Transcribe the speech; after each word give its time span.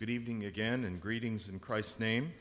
Good 0.00 0.08
evening 0.08 0.46
again, 0.46 0.84
and 0.84 0.98
greetings 0.98 1.46
in 1.46 1.58
Christ's 1.58 2.00
name. 2.00 2.32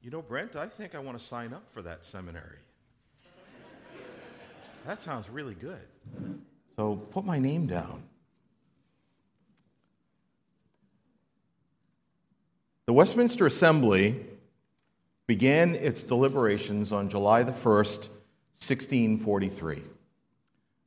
You 0.00 0.12
know, 0.12 0.22
Brent, 0.22 0.54
I 0.54 0.68
think 0.68 0.94
I 0.94 1.00
want 1.00 1.18
to 1.18 1.24
sign 1.24 1.52
up 1.52 1.64
for 1.72 1.82
that 1.82 2.06
seminary. 2.06 2.58
that 4.86 5.02
sounds 5.02 5.28
really 5.28 5.54
good. 5.54 5.80
So 6.76 6.94
put 6.94 7.24
my 7.24 7.40
name 7.40 7.66
down. 7.66 8.04
The 12.86 12.92
Westminster 12.92 13.44
Assembly 13.44 14.24
began 15.26 15.74
its 15.74 16.04
deliberations 16.04 16.92
on 16.92 17.08
July 17.08 17.42
the 17.42 17.50
1st, 17.50 18.08
1643. 18.54 19.82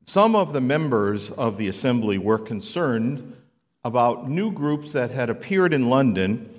Some 0.06 0.38
of 0.38 0.54
the 0.54 0.62
members 0.62 1.32
of 1.32 1.58
the 1.58 1.68
Assembly 1.68 2.18
were 2.18 2.40
concerned 2.40 3.36
about 3.84 4.30
new 4.30 4.52
groups 4.52 4.94
that 4.94 5.12
had 5.12 5.30
appeared 5.30 5.74
in 5.74 5.90
London, 5.90 6.50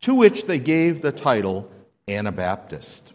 to 0.00 0.14
which 0.14 0.44
they 0.44 0.58
gave 0.58 1.00
the 1.02 1.12
title 1.12 1.70
Anabaptist. 2.08 3.12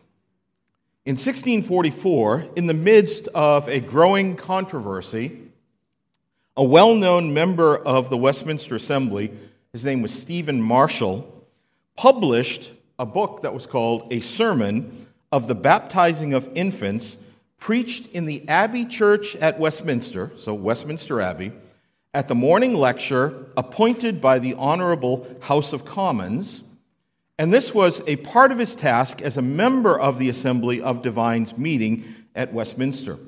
In 1.06 1.14
1644, 1.14 2.50
in 2.56 2.68
the 2.68 2.74
midst 2.74 3.28
of 3.30 3.68
a 3.68 3.80
growing 3.80 4.36
controversy, 4.36 5.40
a 6.56 6.64
well 6.64 6.94
known 6.94 7.34
member 7.34 7.78
of 7.78 8.10
the 8.10 8.18
Westminster 8.18 8.76
Assembly, 8.76 9.32
his 9.72 9.86
name 9.86 10.02
was 10.02 10.14
Stephen 10.14 10.62
Marshall, 10.62 11.46
published 11.96 12.72
a 12.98 13.06
book 13.06 13.42
that 13.44 13.54
was 13.54 13.66
called 13.66 14.12
A 14.12 14.20
Sermon 14.20 15.08
of 15.32 15.48
the 15.48 15.56
Baptizing 15.56 16.34
of 16.34 16.50
Infants, 16.56 17.18
preached 17.60 18.12
in 18.14 18.26
the 18.26 18.48
Abbey 18.48 18.86
Church 18.86 19.36
at 19.38 19.60
Westminster, 19.60 20.32
so 20.36 20.54
Westminster 20.54 21.22
Abbey, 21.22 21.52
at 22.14 22.28
the 22.28 22.36
morning 22.36 22.74
lecture 22.74 23.46
appointed 23.56 24.20
by 24.20 24.40
the 24.40 24.56
Honorable 24.56 25.28
House 25.42 25.74
of 25.74 25.86
Commons, 25.86 26.64
and 27.38 27.54
this 27.54 27.74
was 27.74 28.02
a 28.08 28.16
part 28.18 28.52
of 28.52 28.58
his 28.58 28.76
task 28.76 29.22
as 29.22 29.38
a 29.38 29.42
member 29.42 29.98
of 29.98 30.18
the 30.18 30.28
Assembly 30.28 30.82
of 30.82 31.04
Divines 31.04 31.58
meeting 31.58 32.16
at 32.34 32.52
Westminster. 32.52 33.20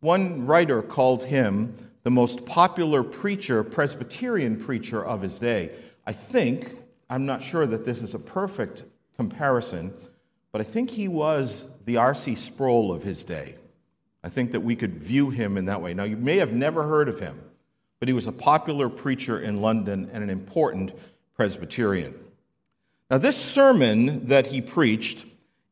One 0.00 0.46
writer 0.46 0.80
called 0.80 1.24
him 1.24 1.76
the 2.02 2.10
most 2.10 2.46
popular 2.46 3.02
preacher, 3.02 3.62
Presbyterian 3.62 4.58
preacher 4.58 5.04
of 5.04 5.20
his 5.20 5.38
day. 5.38 5.72
I 6.06 6.12
think, 6.14 6.72
I'm 7.10 7.26
not 7.26 7.42
sure 7.42 7.66
that 7.66 7.84
this 7.84 8.00
is 8.00 8.14
a 8.14 8.18
perfect 8.18 8.84
comparison, 9.16 9.92
but 10.50 10.62
I 10.62 10.64
think 10.64 10.90
he 10.90 11.08
was 11.08 11.66
the 11.84 11.98
R.C. 11.98 12.34
Sproul 12.36 12.90
of 12.90 13.02
his 13.02 13.22
day. 13.22 13.56
I 14.24 14.30
think 14.30 14.52
that 14.52 14.60
we 14.60 14.76
could 14.76 14.94
view 14.94 15.28
him 15.28 15.58
in 15.58 15.66
that 15.66 15.82
way. 15.82 15.92
Now, 15.92 16.04
you 16.04 16.16
may 16.16 16.38
have 16.38 16.52
never 16.52 16.84
heard 16.84 17.10
of 17.10 17.20
him 17.20 17.38
but 18.00 18.08
he 18.08 18.14
was 18.14 18.26
a 18.26 18.32
popular 18.32 18.88
preacher 18.88 19.38
in 19.38 19.60
London 19.60 20.10
and 20.12 20.24
an 20.24 20.30
important 20.30 20.90
Presbyterian. 21.36 22.14
Now, 23.10 23.18
this 23.18 23.36
sermon 23.36 24.26
that 24.28 24.48
he 24.48 24.60
preached 24.60 25.24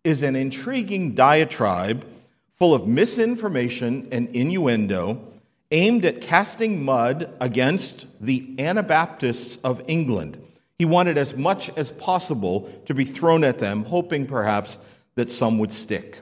is 0.05 0.23
an 0.23 0.37
intriguing 0.37 1.15
diatribe 1.15 2.07
full 2.53 2.75
of 2.75 2.87
misinformation 2.87 4.09
and 4.13 4.29
innuendo 4.29 5.21
aimed 5.71 6.05
at 6.05 6.21
casting 6.21 6.85
mud 6.85 7.35
against 7.41 8.07
the 8.21 8.55
Anabaptists 8.59 9.57
of 9.63 9.83
England. 9.87 10.43
He 10.79 10.85
wanted 10.85 11.19
as 11.19 11.37
much 11.37 11.71
as 11.77 11.91
possible 11.91 12.73
to 12.87 12.95
be 12.95 13.05
thrown 13.05 13.45
at 13.45 13.59
them, 13.59 13.85
hoping 13.85 14.27
perhaps 14.27 14.79
that 15.15 15.31
some 15.31 15.59
would 15.59 15.73
stick. 15.73 16.19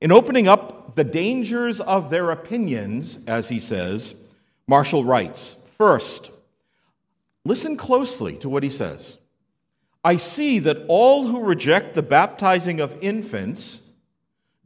In 0.00 0.12
opening 0.12 0.48
up 0.48 0.94
the 0.94 1.04
dangers 1.04 1.80
of 1.80 2.10
their 2.10 2.30
opinions, 2.30 3.18
as 3.26 3.48
he 3.48 3.58
says, 3.58 4.14
Marshall 4.68 5.02
writes 5.02 5.56
First, 5.76 6.30
listen 7.44 7.76
closely 7.76 8.36
to 8.36 8.48
what 8.48 8.62
he 8.62 8.70
says. 8.70 9.18
I 10.04 10.16
see 10.16 10.60
that 10.60 10.84
all 10.86 11.26
who 11.26 11.42
reject 11.42 11.94
the 11.94 12.02
baptizing 12.02 12.80
of 12.80 12.96
infants 13.00 13.82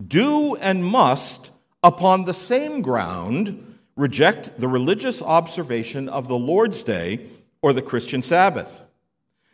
do 0.07 0.57
and 0.57 0.85
must, 0.85 1.51
upon 1.83 2.25
the 2.25 2.35
same 2.35 2.83
ground, 2.83 3.79
reject 3.97 4.59
the 4.61 4.69
religious 4.69 5.23
observation 5.23 6.09
of 6.09 6.29
the 6.29 6.39
Lord's 6.39 6.83
Day 6.83 7.27
or 7.63 7.73
the 7.73 7.83
Christian 7.83 8.23
Sabbath. 8.23 8.83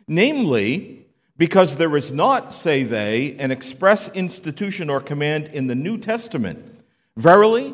Namely, 0.07 1.05
because 1.37 1.77
there 1.77 1.95
is 1.95 2.11
not, 2.11 2.53
say 2.53 2.83
they, 2.83 3.35
an 3.37 3.51
express 3.51 4.09
institution 4.09 4.89
or 4.89 4.99
command 4.99 5.47
in 5.53 5.67
the 5.67 5.75
New 5.75 5.97
Testament. 5.97 6.83
Verily, 7.15 7.73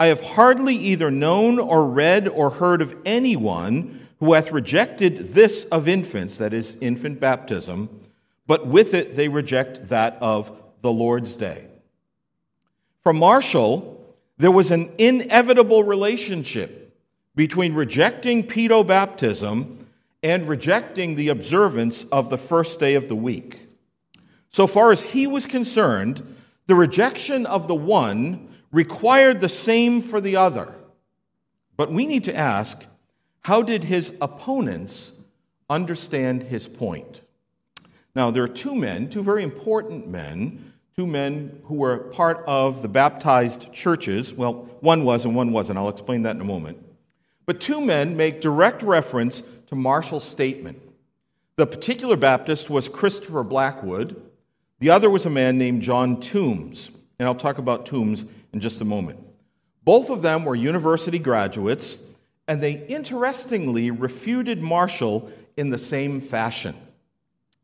I 0.00 0.06
have 0.06 0.24
hardly 0.24 0.76
either 0.76 1.10
known 1.10 1.58
or 1.58 1.86
read 1.86 2.26
or 2.26 2.48
heard 2.48 2.80
of 2.80 2.96
anyone 3.04 4.08
who 4.18 4.32
hath 4.32 4.50
rejected 4.50 5.34
this 5.34 5.64
of 5.66 5.86
infants, 5.88 6.38
that 6.38 6.54
is, 6.54 6.78
infant 6.80 7.20
baptism, 7.20 7.90
but 8.46 8.66
with 8.66 8.94
it 8.94 9.14
they 9.14 9.28
reject 9.28 9.90
that 9.90 10.16
of 10.22 10.58
the 10.80 10.90
Lord's 10.90 11.36
Day. 11.36 11.66
For 13.02 13.12
Marshall, 13.12 14.16
there 14.38 14.50
was 14.50 14.70
an 14.70 14.90
inevitable 14.96 15.84
relationship 15.84 16.96
between 17.36 17.74
rejecting 17.74 18.42
pedo 18.42 18.86
baptism 18.86 19.86
and 20.22 20.48
rejecting 20.48 21.14
the 21.14 21.28
observance 21.28 22.04
of 22.04 22.30
the 22.30 22.38
first 22.38 22.80
day 22.80 22.94
of 22.94 23.08
the 23.08 23.16
week. 23.16 23.68
So 24.48 24.66
far 24.66 24.92
as 24.92 25.02
he 25.02 25.26
was 25.26 25.44
concerned, 25.44 26.36
the 26.66 26.74
rejection 26.74 27.44
of 27.44 27.68
the 27.68 27.74
one 27.74 28.49
required 28.72 29.40
the 29.40 29.48
same 29.48 30.00
for 30.00 30.20
the 30.20 30.36
other. 30.36 30.74
But 31.76 31.92
we 31.92 32.06
need 32.06 32.24
to 32.24 32.36
ask 32.36 32.86
how 33.42 33.62
did 33.62 33.84
his 33.84 34.16
opponents 34.20 35.12
understand 35.68 36.44
his 36.44 36.68
point? 36.68 37.22
Now, 38.14 38.30
there 38.30 38.42
are 38.42 38.48
two 38.48 38.74
men, 38.74 39.08
two 39.08 39.22
very 39.22 39.42
important 39.42 40.08
men, 40.08 40.72
two 40.96 41.06
men 41.06 41.62
who 41.64 41.76
were 41.76 41.98
part 41.98 42.44
of 42.46 42.82
the 42.82 42.88
baptized 42.88 43.72
churches. 43.72 44.34
Well, 44.34 44.68
one 44.80 45.04
was 45.04 45.24
and 45.24 45.34
one 45.34 45.52
wasn't. 45.52 45.78
I'll 45.78 45.88
explain 45.88 46.22
that 46.22 46.34
in 46.34 46.42
a 46.42 46.44
moment. 46.44 46.84
But 47.46 47.60
two 47.60 47.80
men 47.80 48.16
make 48.16 48.40
direct 48.40 48.82
reference 48.82 49.42
to 49.68 49.74
Marshall's 49.74 50.24
statement. 50.24 50.80
The 51.56 51.66
particular 51.66 52.16
Baptist 52.16 52.68
was 52.68 52.88
Christopher 52.88 53.42
Blackwood, 53.42 54.20
the 54.80 54.90
other 54.90 55.10
was 55.10 55.26
a 55.26 55.30
man 55.30 55.58
named 55.58 55.82
John 55.82 56.20
Tombes. 56.20 56.90
And 57.18 57.28
I'll 57.28 57.34
talk 57.34 57.58
about 57.58 57.84
Tombes 57.84 58.24
in 58.52 58.60
just 58.60 58.80
a 58.80 58.84
moment. 58.84 59.18
Both 59.84 60.10
of 60.10 60.22
them 60.22 60.44
were 60.44 60.54
university 60.54 61.18
graduates, 61.18 61.98
and 62.46 62.62
they 62.62 62.84
interestingly 62.86 63.90
refuted 63.90 64.60
Marshall 64.60 65.30
in 65.56 65.70
the 65.70 65.78
same 65.78 66.20
fashion. 66.20 66.74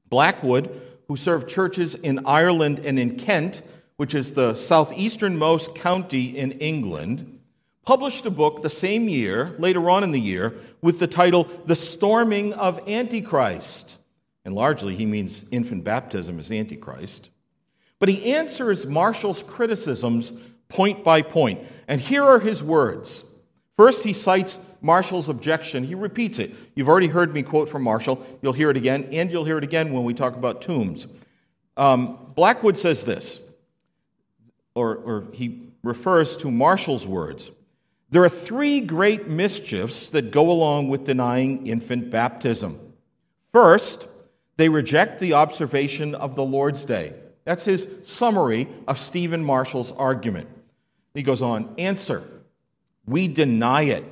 Blackwood, 0.09 0.81
who 1.09 1.17
served 1.17 1.49
churches 1.49 1.95
in 1.95 2.27
Ireland 2.27 2.85
and 2.85 2.99
in 2.99 3.17
Kent, 3.17 3.63
which 3.97 4.15
is 4.15 4.33
the 4.33 4.55
southeasternmost 4.55 5.75
county 5.75 6.37
in 6.37 6.53
England, 6.53 7.41
published 7.85 8.27
a 8.27 8.31
book 8.31 8.63
the 8.63 8.71
same 8.71 9.09
year, 9.09 9.55
later 9.59 9.89
on 9.89 10.03
in 10.03 10.11
the 10.11 10.21
year, 10.21 10.55
with 10.83 10.99
the 10.99 11.07
title 11.07 11.45
The 11.65 11.77
Storming 11.77 12.53
of 12.53 12.89
Antichrist. 12.89 13.99
And 14.45 14.55
largely, 14.55 14.95
he 14.95 15.07
means 15.07 15.45
infant 15.51 15.85
baptism 15.85 16.39
as 16.39 16.53
Antichrist. 16.53 17.31
But 17.99 18.09
he 18.09 18.35
answers 18.35 18.87
Marshall's 18.87 19.43
criticisms 19.43 20.33
point 20.69 21.05
by 21.05 21.23
point. 21.23 21.61
And 21.89 22.01
here 22.01 22.25
are 22.25 22.41
his 22.41 22.63
words. 22.63 23.25
First, 23.77 24.05
he 24.05 24.13
cites 24.13 24.59
Marshall's 24.81 25.29
objection. 25.29 25.85
He 25.85 25.95
repeats 25.95 26.39
it. 26.39 26.55
You've 26.75 26.89
already 26.89 27.09
heard 27.09 27.33
me 27.35 27.43
quote 27.43 27.69
from 27.69 27.83
Marshall. 27.83 28.25
You'll 28.43 28.53
hear 28.53 28.71
it 28.71 28.77
again, 28.77 29.09
and 29.13 29.31
you'll 29.31 29.45
hear 29.45 29.59
it 29.59 29.65
again 29.65 29.93
when 29.93 30.05
we 30.05 30.15
talk 30.15 30.35
about 30.35 30.63
Tombes. 30.63 31.07
Um, 31.77 32.33
Blackwood 32.35 32.79
says 32.79 33.05
this, 33.05 33.41
or, 34.75 34.97
or 34.97 35.25
he 35.33 35.73
refers 35.83 36.37
to 36.39 36.51
Marshall's 36.51 37.07
words. 37.07 37.51
There 38.11 38.25
are 38.25 38.29
three 38.29 38.81
great 38.81 39.29
mischiefs 39.29 40.09
that 40.11 40.31
go 40.31 40.51
along 40.51 40.89
with 40.89 41.05
denying 41.05 41.67
infant 41.67 42.11
baptism. 42.11 42.81
First, 43.53 44.07
they 44.57 44.69
reject 44.69 45.19
the 45.19 45.35
observation 45.35 46.15
of 46.15 46.35
the 46.35 46.45
Lord's 46.45 46.85
Day. 46.85 47.15
That's 47.45 47.65
his 47.65 47.89
summary 48.05 48.69
of 48.89 48.99
Stephen 48.99 49.45
Marshall's 49.45 49.93
argument. 49.93 50.49
He 51.17 51.23
goes 51.23 51.41
on, 51.41 51.75
answer, 51.79 52.23
we 53.07 53.27
deny 53.27 53.85
it. 53.85 54.05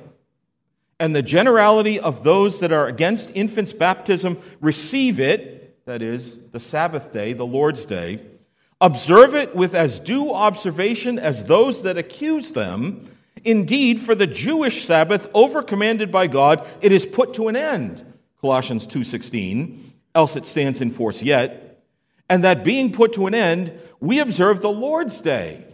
And 0.99 1.15
the 1.15 1.21
generality 1.21 1.99
of 1.99 2.23
those 2.23 2.59
that 2.61 2.71
are 2.71 2.87
against 2.87 3.29
infants' 3.35 3.73
baptism 3.73 4.39
receive 4.59 5.19
it, 5.19 5.85
that 5.85 6.01
is, 6.01 6.47
the 6.49 6.59
Sabbath 6.59 7.13
day, 7.13 7.33
the 7.33 7.45
Lord's 7.45 7.85
day, 7.85 8.21
observe 8.81 9.35
it 9.35 9.55
with 9.55 9.75
as 9.75 9.99
due 9.99 10.33
observation 10.33 11.19
as 11.19 11.43
those 11.43 11.83
that 11.83 11.97
accuse 11.97 12.51
them. 12.51 13.07
Indeed, 13.43 13.99
for 13.99 14.15
the 14.15 14.25
Jewish 14.25 14.83
Sabbath, 14.83 15.31
overcommanded 15.33 16.09
by 16.09 16.25
God, 16.25 16.67
it 16.81 16.91
is 16.91 17.05
put 17.05 17.35
to 17.35 17.49
an 17.49 17.55
end. 17.55 18.03
Colossians 18.41 18.87
2:16, 18.87 19.91
else 20.15 20.35
it 20.35 20.47
stands 20.47 20.81
in 20.81 20.89
force 20.89 21.21
yet. 21.21 21.83
And 22.27 22.43
that 22.43 22.63
being 22.63 22.91
put 22.91 23.13
to 23.13 23.27
an 23.27 23.35
end, 23.35 23.73
we 23.99 24.17
observe 24.17 24.61
the 24.61 24.71
Lord's 24.71 25.21
day 25.21 25.64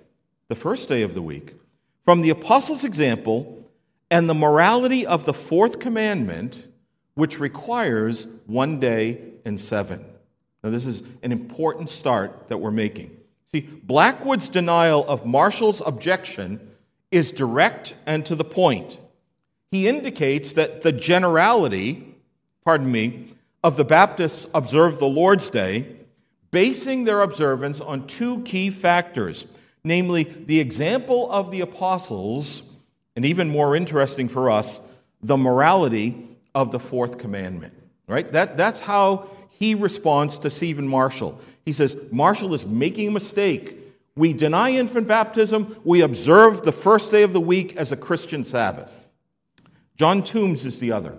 the 0.52 0.56
first 0.56 0.90
day 0.90 1.02
of 1.02 1.14
the 1.14 1.22
week, 1.22 1.56
from 2.04 2.20
the 2.20 2.30
apostles' 2.30 2.84
example 2.84 3.64
and 4.10 4.28
the 4.28 4.34
morality 4.34 5.08
of 5.08 5.24
the 5.24 5.34
fourth 5.34 5.80
commandment, 5.80 6.68
which 7.14 7.40
requires 7.40 8.28
one 8.48 8.78
day 8.78 9.22
and 9.46 9.58
seven. 9.58 10.04
Now, 10.62 10.70
this 10.70 10.86
is 10.86 11.04
an 11.24 11.32
important 11.32 11.90
start 11.90 12.50
that 12.50 12.58
we're 12.58 12.70
making. 12.70 13.16
See, 13.50 13.62
Blackwood's 13.62 14.50
denial 14.50 15.08
of 15.08 15.26
Marshall's 15.26 15.82
objection 15.86 16.60
is 17.12 17.32
direct 17.32 17.96
and 18.06 18.26
to 18.26 18.36
the 18.36 18.44
point. 18.44 19.00
He 19.72 19.88
indicates 19.88 20.52
that 20.52 20.82
the 20.82 20.92
generality, 20.92 22.14
pardon 22.66 22.92
me, 22.92 23.36
of 23.64 23.78
the 23.78 23.86
Baptists 23.86 24.48
observe 24.54 25.00
the 25.00 25.08
Lord's 25.08 25.50
Day, 25.50 25.96
basing 26.52 27.06
their 27.06 27.22
observance 27.22 27.80
on 27.80 28.06
two 28.06 28.42
key 28.42 28.70
factors 28.70 29.46
namely, 29.84 30.24
the 30.24 30.60
example 30.60 31.32
of 31.32 31.52
the 31.52 31.62
apostles, 31.62 32.64
and 33.16 33.26
even 33.26 33.50
more 33.50 33.76
interesting 33.76 34.30
for 34.30 34.50
us, 34.50 34.82
the 35.22 35.38
morality 35.38 36.28
of 36.54 36.72
the 36.72 36.80
fourth 36.80 37.18
commandment. 37.18 37.74
Right? 38.08 38.32
That, 38.32 38.58
that's 38.58 38.82
how 38.82 39.30
he 39.50 39.76
responds 39.76 40.40
to 40.40 40.50
Stephen 40.50 40.88
Marshall. 40.88 41.40
He 41.66 41.72
says, 41.72 41.96
Marshall 42.12 42.54
is 42.54 42.66
making 42.66 43.08
a 43.08 43.12
mistake. 43.12 43.78
We 44.16 44.34
deny 44.34 44.72
infant 44.72 45.08
baptism. 45.08 45.78
We 45.84 46.02
observe 46.02 46.64
the 46.64 46.72
first 46.72 47.12
day 47.12 47.24
of 47.24 47.32
the 47.32 47.40
week 47.40 47.78
as 47.78 47.92
a 47.92 47.98
Christian 47.98 48.44
Sabbath. 48.44 49.10
John 49.96 50.24
Tombes 50.24 50.66
is 50.66 50.80
the 50.80 50.92
other. 50.92 51.18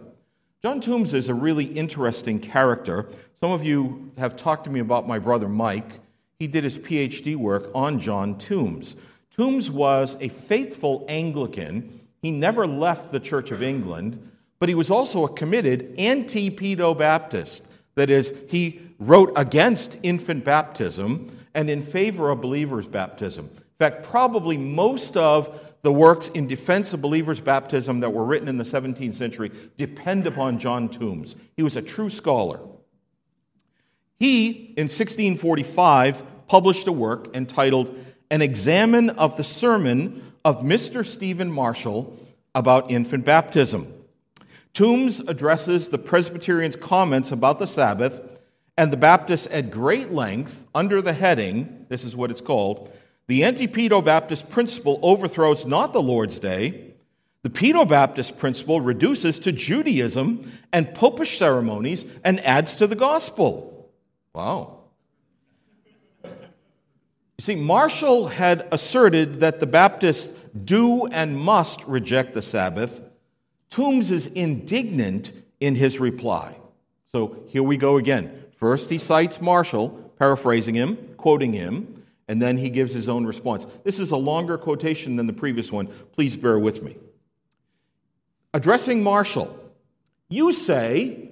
John 0.60 0.80
Tombes 0.80 1.14
is 1.14 1.28
a 1.28 1.34
really 1.34 1.64
interesting 1.64 2.38
character. 2.38 3.08
Some 3.34 3.52
of 3.52 3.64
you 3.64 4.12
have 4.18 4.36
talked 4.36 4.64
to 4.64 4.70
me 4.70 4.80
about 4.80 5.08
my 5.08 5.18
brother 5.18 5.48
Mike. 5.48 6.00
He 6.42 6.48
did 6.48 6.64
his 6.64 6.76
PhD 6.76 7.36
work 7.36 7.70
on 7.72 8.00
John 8.00 8.36
Tombes. 8.36 8.96
Tombes 9.30 9.70
was 9.70 10.16
a 10.18 10.28
faithful 10.28 11.04
Anglican. 11.08 12.00
He 12.20 12.32
never 12.32 12.66
left 12.66 13.12
the 13.12 13.20
Church 13.20 13.52
of 13.52 13.62
England, 13.62 14.28
but 14.58 14.68
he 14.68 14.74
was 14.74 14.90
also 14.90 15.24
a 15.24 15.32
committed 15.32 15.94
anti 15.98 16.50
pedo 16.50 16.98
Baptist. 16.98 17.64
That 17.94 18.10
is, 18.10 18.34
he 18.48 18.80
wrote 18.98 19.32
against 19.36 19.98
infant 20.02 20.44
baptism 20.44 21.28
and 21.54 21.70
in 21.70 21.80
favor 21.80 22.30
of 22.30 22.40
believers' 22.40 22.88
baptism. 22.88 23.44
In 23.44 23.62
fact, 23.78 24.02
probably 24.02 24.56
most 24.56 25.16
of 25.16 25.60
the 25.82 25.92
works 25.92 26.26
in 26.26 26.48
defense 26.48 26.92
of 26.92 27.00
believers' 27.00 27.38
baptism 27.38 28.00
that 28.00 28.10
were 28.10 28.24
written 28.24 28.48
in 28.48 28.58
the 28.58 28.64
17th 28.64 29.14
century 29.14 29.52
depend 29.76 30.26
upon 30.26 30.58
John 30.58 30.88
Tombes. 30.88 31.36
He 31.56 31.62
was 31.62 31.76
a 31.76 31.82
true 31.82 32.10
scholar. 32.10 32.58
He, 34.18 34.72
in 34.76 34.84
1645, 34.84 36.31
published 36.52 36.86
a 36.86 36.92
work 36.92 37.34
entitled 37.34 37.98
An 38.30 38.42
Examen 38.42 39.08
of 39.08 39.38
the 39.38 39.42
Sermon 39.42 40.34
of 40.44 40.60
Mr. 40.60 41.02
Stephen 41.02 41.50
Marshall 41.50 42.14
about 42.54 42.90
infant 42.90 43.24
baptism. 43.24 43.90
Tombes 44.74 45.20
addresses 45.20 45.88
the 45.88 45.96
Presbyterians' 45.96 46.76
comments 46.76 47.32
about 47.32 47.58
the 47.58 47.66
Sabbath 47.66 48.20
and 48.76 48.92
the 48.92 48.98
Baptists 48.98 49.46
at 49.50 49.70
great 49.70 50.12
length 50.12 50.66
under 50.74 51.00
the 51.00 51.14
heading 51.14 51.86
this 51.88 52.04
is 52.04 52.14
what 52.14 52.30
it's 52.30 52.42
called 52.42 52.92
the 53.28 53.44
anti 53.44 53.66
pedo 53.66 54.04
Baptist 54.04 54.50
principle 54.50 55.00
overthrows 55.02 55.64
not 55.64 55.94
the 55.94 56.02
Lord's 56.02 56.38
Day. 56.38 56.92
The 57.44 57.48
pedo 57.48 57.88
Baptist 57.88 58.36
principle 58.36 58.82
reduces 58.82 59.38
to 59.38 59.52
Judaism 59.52 60.52
and 60.70 60.94
popish 60.94 61.38
ceremonies 61.38 62.04
and 62.22 62.40
adds 62.40 62.76
to 62.76 62.86
the 62.86 62.94
gospel. 62.94 63.90
Wow. 64.34 64.81
You 67.42 67.44
see, 67.44 67.56
Marshall 67.56 68.28
had 68.28 68.68
asserted 68.70 69.40
that 69.40 69.58
the 69.58 69.66
Baptists 69.66 70.32
do 70.54 71.08
and 71.08 71.36
must 71.36 71.82
reject 71.88 72.34
the 72.34 72.40
Sabbath 72.40 73.02
Tombes 73.68 74.12
is 74.12 74.28
indignant 74.28 75.32
in 75.58 75.74
his 75.74 75.98
reply. 75.98 76.56
So 77.10 77.42
here 77.48 77.64
we 77.64 77.76
go 77.76 77.96
again. 77.96 78.44
First, 78.52 78.90
he 78.90 78.98
cites 78.98 79.40
Marshall, 79.40 79.88
paraphrasing 80.20 80.76
him, 80.76 80.96
quoting 81.16 81.52
him, 81.52 82.04
and 82.28 82.40
then 82.40 82.58
he 82.58 82.70
gives 82.70 82.92
his 82.92 83.08
own 83.08 83.26
response. 83.26 83.66
This 83.82 83.98
is 83.98 84.12
a 84.12 84.16
longer 84.16 84.56
quotation 84.56 85.16
than 85.16 85.26
the 85.26 85.32
previous 85.32 85.72
one. 85.72 85.88
Please 86.12 86.36
bear 86.36 86.60
with 86.60 86.80
me. 86.84 86.96
Addressing 88.54 89.02
Marshall, 89.02 89.58
you 90.28 90.52
say, 90.52 91.31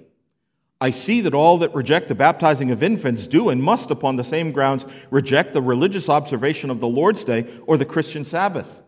I 0.81 0.91
see 0.91 1.21
that 1.21 1.33
all 1.33 1.59
that 1.59 1.73
reject 1.73 2.09
the 2.09 2.15
baptizing 2.15 2.71
of 2.71 2.83
infants 2.83 3.27
do 3.27 3.49
and 3.49 3.63
must, 3.63 3.91
upon 3.91 4.17
the 4.17 4.23
same 4.23 4.51
grounds, 4.51 4.85
reject 5.11 5.53
the 5.53 5.61
religious 5.61 6.09
observation 6.09 6.69
of 6.69 6.81
the 6.81 6.87
Lord's 6.87 7.23
Day 7.23 7.47
or 7.67 7.77
the 7.77 7.85
Christian 7.85 8.25
Sabbath 8.25 8.81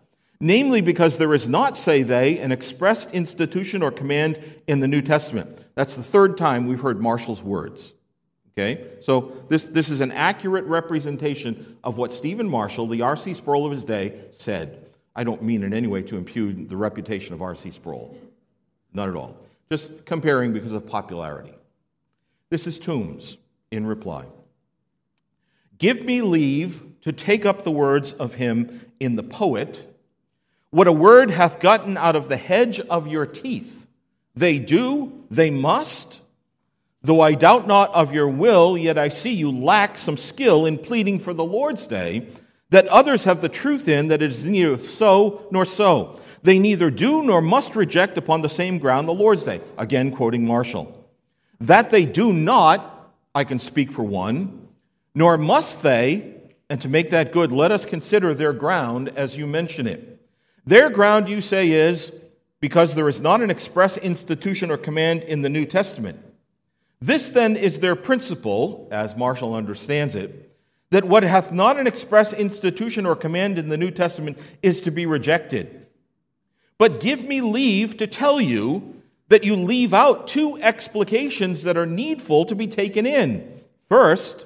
namely 0.43 0.81
because 0.81 1.17
there 1.17 1.33
is 1.33 1.47
not, 1.47 1.77
say 1.77 2.03
they, 2.03 2.37
an 2.39 2.51
expressed 2.51 3.11
institution 3.13 3.81
or 3.81 3.89
command 3.89 4.37
in 4.67 4.81
the 4.81 4.87
New 4.89 5.01
Testament. 5.01 5.63
That's 5.73 5.95
the 5.95 6.03
third 6.03 6.37
time 6.37 6.67
we've 6.67 6.81
heard 6.81 6.99
Marshall's 6.99 7.41
words. 7.41 7.93
Okay? 8.51 8.85
So 8.99 9.31
this, 9.47 9.63
this 9.63 9.87
is 9.87 10.01
an 10.01 10.11
accurate 10.11 10.65
representation 10.65 11.77
of 11.81 11.97
what 11.97 12.11
Stephen 12.11 12.47
Marshall, 12.47 12.87
the 12.87 13.01
R.C. 13.01 13.35
Sproul 13.35 13.65
of 13.65 13.71
his 13.71 13.85
day, 13.85 14.19
said. 14.31 14.85
I 15.15 15.23
don't 15.23 15.41
mean 15.41 15.63
in 15.63 15.73
any 15.73 15.87
way 15.87 16.03
to 16.03 16.17
impugn 16.17 16.67
the 16.67 16.75
reputation 16.75 17.33
of 17.33 17.41
R.C. 17.41 17.71
Sproul. 17.71 18.17
Not 18.93 19.07
at 19.07 19.15
all. 19.15 19.37
Just 19.71 20.03
comparing 20.05 20.51
because 20.51 20.73
of 20.73 20.85
popularity. 20.85 21.53
This 22.53 22.67
is 22.67 22.77
Tombes 22.77 23.37
in 23.71 23.87
reply. 23.87 24.25
Give 25.79 26.05
me 26.05 26.21
leave 26.21 26.83
to 27.01 27.11
take 27.11 27.47
up 27.47 27.63
the 27.63 27.71
words 27.71 28.11
of 28.11 28.35
him 28.35 28.91
in 28.99 29.15
the 29.15 29.23
poet 29.23 29.91
what 30.69 30.85
a 30.85 30.91
word 30.91 31.31
hath 31.31 31.59
gotten 31.59 31.97
out 31.97 32.15
of 32.15 32.29
the 32.29 32.37
hedge 32.37 32.79
of 32.79 33.07
your 33.07 33.25
teeth. 33.25 33.87
They 34.35 34.59
do, 34.59 35.25
they 35.31 35.49
must. 35.49 36.21
Though 37.01 37.21
I 37.21 37.33
doubt 37.33 37.65
not 37.65 37.91
of 37.91 38.13
your 38.13 38.29
will, 38.29 38.77
yet 38.77 38.99
I 38.99 39.09
see 39.09 39.33
you 39.33 39.51
lack 39.51 39.97
some 39.97 40.15
skill 40.15 40.67
in 40.67 40.77
pleading 40.77 41.17
for 41.17 41.33
the 41.33 41.43
Lord's 41.43 41.87
day, 41.87 42.27
that 42.69 42.85
others 42.89 43.23
have 43.23 43.41
the 43.41 43.49
truth 43.49 43.87
in 43.87 44.09
that 44.09 44.21
it 44.21 44.31
is 44.31 44.47
neither 44.47 44.77
so 44.77 45.47
nor 45.49 45.65
so. 45.65 46.19
They 46.43 46.59
neither 46.59 46.91
do 46.91 47.23
nor 47.23 47.41
must 47.41 47.75
reject 47.75 48.15
upon 48.15 48.43
the 48.43 48.47
same 48.47 48.77
ground 48.77 49.07
the 49.07 49.11
Lord's 49.11 49.43
day. 49.43 49.59
Again, 49.75 50.11
quoting 50.11 50.45
Marshall. 50.45 51.02
That 51.63 51.91
they 51.91 52.05
do 52.05 52.33
not, 52.33 53.09
I 53.33 53.45
can 53.45 53.57
speak 53.57 53.93
for 53.93 54.03
one, 54.03 54.67
nor 55.15 55.37
must 55.37 55.81
they, 55.81 56.35
and 56.69 56.81
to 56.81 56.89
make 56.89 57.09
that 57.11 57.31
good, 57.31 57.53
let 57.53 57.71
us 57.71 57.85
consider 57.85 58.33
their 58.33 58.51
ground 58.51 59.07
as 59.15 59.37
you 59.37 59.47
mention 59.47 59.87
it. 59.87 60.21
Their 60.65 60.89
ground, 60.89 61.29
you 61.29 61.39
say, 61.39 61.71
is 61.71 62.11
because 62.59 62.95
there 62.95 63.07
is 63.07 63.21
not 63.21 63.41
an 63.41 63.49
express 63.49 63.97
institution 63.97 64.71
or 64.71 64.77
command 64.77 65.23
in 65.23 65.41
the 65.41 65.47
New 65.47 65.65
Testament. 65.65 66.19
This 66.99 67.29
then 67.29 67.55
is 67.55 67.79
their 67.79 67.95
principle, 67.95 68.89
as 68.91 69.15
Marshall 69.15 69.55
understands 69.55 70.15
it, 70.15 70.51
that 70.89 71.05
what 71.05 71.23
hath 71.23 71.53
not 71.53 71.79
an 71.79 71.87
express 71.87 72.33
institution 72.33 73.05
or 73.05 73.15
command 73.15 73.57
in 73.57 73.69
the 73.69 73.77
New 73.77 73.91
Testament 73.91 74.37
is 74.61 74.81
to 74.81 74.91
be 74.91 75.05
rejected. 75.05 75.87
But 76.77 76.99
give 76.99 77.23
me 77.23 77.39
leave 77.39 77.95
to 77.97 78.07
tell 78.07 78.41
you 78.41 79.01
that 79.33 79.43
you 79.43 79.55
leave 79.55 79.95
out 79.95 80.27
two 80.27 80.59
explications 80.61 81.63
that 81.63 81.75
are 81.75 81.87
needful 81.87 82.45
to 82.45 82.53
be 82.53 82.67
taken 82.67 83.03
in. 83.07 83.63
First, 83.89 84.45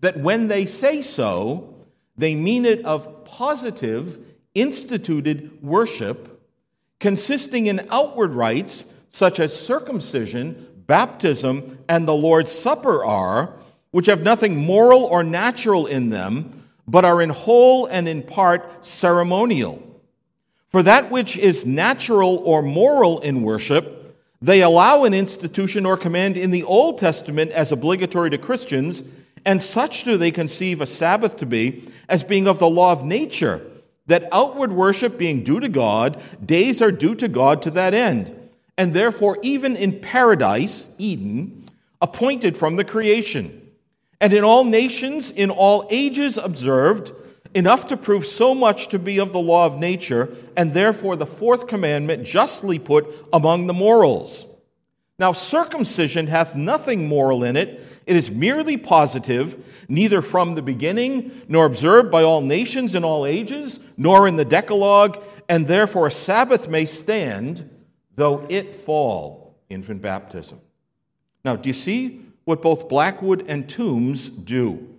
that 0.00 0.16
when 0.16 0.48
they 0.48 0.64
say 0.64 1.02
so, 1.02 1.74
they 2.16 2.34
mean 2.34 2.64
it 2.64 2.82
of 2.86 3.26
positive 3.26 4.18
instituted 4.54 5.62
worship 5.62 6.42
consisting 7.00 7.66
in 7.66 7.86
outward 7.90 8.32
rites 8.32 8.94
such 9.10 9.38
as 9.38 9.54
circumcision, 9.54 10.68
baptism, 10.86 11.78
and 11.86 12.08
the 12.08 12.14
Lord's 12.14 12.50
Supper 12.50 13.04
are, 13.04 13.52
which 13.90 14.06
have 14.06 14.22
nothing 14.22 14.56
moral 14.56 15.04
or 15.04 15.22
natural 15.22 15.86
in 15.86 16.08
them, 16.08 16.64
but 16.88 17.04
are 17.04 17.20
in 17.20 17.28
whole 17.28 17.84
and 17.84 18.08
in 18.08 18.22
part 18.22 18.86
ceremonial. 18.86 19.82
For 20.70 20.82
that 20.82 21.10
which 21.10 21.36
is 21.36 21.66
natural 21.66 22.38
or 22.46 22.62
moral 22.62 23.20
in 23.20 23.42
worship, 23.42 24.00
they 24.42 24.62
allow 24.62 25.04
an 25.04 25.14
institution 25.14 25.86
or 25.86 25.96
command 25.96 26.36
in 26.36 26.50
the 26.50 26.64
Old 26.64 26.98
Testament 26.98 27.50
as 27.52 27.72
obligatory 27.72 28.30
to 28.30 28.38
Christians, 28.38 29.02
and 29.44 29.62
such 29.62 30.04
do 30.04 30.16
they 30.16 30.30
conceive 30.30 30.80
a 30.80 30.86
Sabbath 30.86 31.36
to 31.38 31.46
be 31.46 31.84
as 32.08 32.24
being 32.24 32.46
of 32.46 32.58
the 32.58 32.68
law 32.68 32.92
of 32.92 33.04
nature 33.04 33.70
that 34.06 34.28
outward 34.32 34.72
worship 34.72 35.16
being 35.16 35.42
due 35.42 35.60
to 35.60 35.68
God, 35.68 36.20
days 36.44 36.82
are 36.82 36.92
due 36.92 37.14
to 37.14 37.28
God 37.28 37.62
to 37.62 37.70
that 37.70 37.94
end. 37.94 38.34
And 38.76 38.92
therefore, 38.92 39.38
even 39.42 39.76
in 39.76 40.00
paradise, 40.00 40.94
Eden, 40.98 41.64
appointed 42.02 42.56
from 42.56 42.76
the 42.76 42.84
creation, 42.84 43.70
and 44.20 44.32
in 44.32 44.44
all 44.44 44.64
nations, 44.64 45.30
in 45.30 45.50
all 45.50 45.86
ages 45.90 46.36
observed, 46.36 47.12
enough 47.54 47.86
to 47.86 47.96
prove 47.96 48.26
so 48.26 48.54
much 48.54 48.88
to 48.88 48.98
be 48.98 49.18
of 49.18 49.32
the 49.32 49.40
law 49.40 49.66
of 49.66 49.78
nature, 49.78 50.34
and 50.56 50.74
therefore 50.74 51.16
the 51.16 51.26
fourth 51.26 51.66
commandment 51.66 52.24
justly 52.24 52.78
put 52.78 53.06
among 53.32 53.66
the 53.66 53.72
morals. 53.72 54.44
Now, 55.18 55.32
circumcision 55.32 56.26
hath 56.26 56.56
nothing 56.56 57.06
moral 57.08 57.44
in 57.44 57.56
it, 57.56 57.80
it 58.06 58.16
is 58.16 58.30
merely 58.30 58.76
positive 58.76 59.64
neither 59.88 60.22
from 60.22 60.54
the 60.54 60.62
beginning, 60.62 61.42
nor 61.48 61.66
observed 61.66 62.10
by 62.10 62.22
all 62.22 62.40
nations 62.40 62.94
in 62.94 63.04
all 63.04 63.26
ages, 63.26 63.80
nor 63.96 64.26
in 64.26 64.36
the 64.36 64.44
Decalogue, 64.44 65.22
and 65.48 65.66
therefore 65.66 66.06
a 66.06 66.10
Sabbath 66.10 66.68
may 66.68 66.86
stand, 66.86 67.68
though 68.14 68.46
it 68.48 68.74
fall 68.74 69.56
infant 69.68 70.00
baptism. 70.00 70.60
Now, 71.44 71.56
do 71.56 71.68
you 71.68 71.74
see 71.74 72.22
what 72.44 72.62
both 72.62 72.88
Blackwood 72.88 73.44
and 73.48 73.68
Tombes 73.68 74.28
do? 74.28 74.93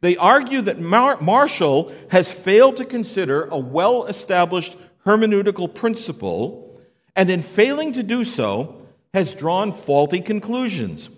They 0.00 0.16
argue 0.16 0.60
that 0.62 0.78
Mar- 0.78 1.20
Marshall 1.20 1.92
has 2.10 2.30
failed 2.30 2.76
to 2.76 2.84
consider 2.84 3.44
a 3.44 3.58
well 3.58 4.06
established 4.06 4.76
hermeneutical 5.04 5.72
principle, 5.72 6.80
and 7.14 7.30
in 7.30 7.42
failing 7.42 7.92
to 7.92 8.02
do 8.02 8.24
so, 8.24 8.86
has 9.14 9.34
drawn 9.34 9.72
faulty 9.72 10.20
conclusions. 10.20 11.08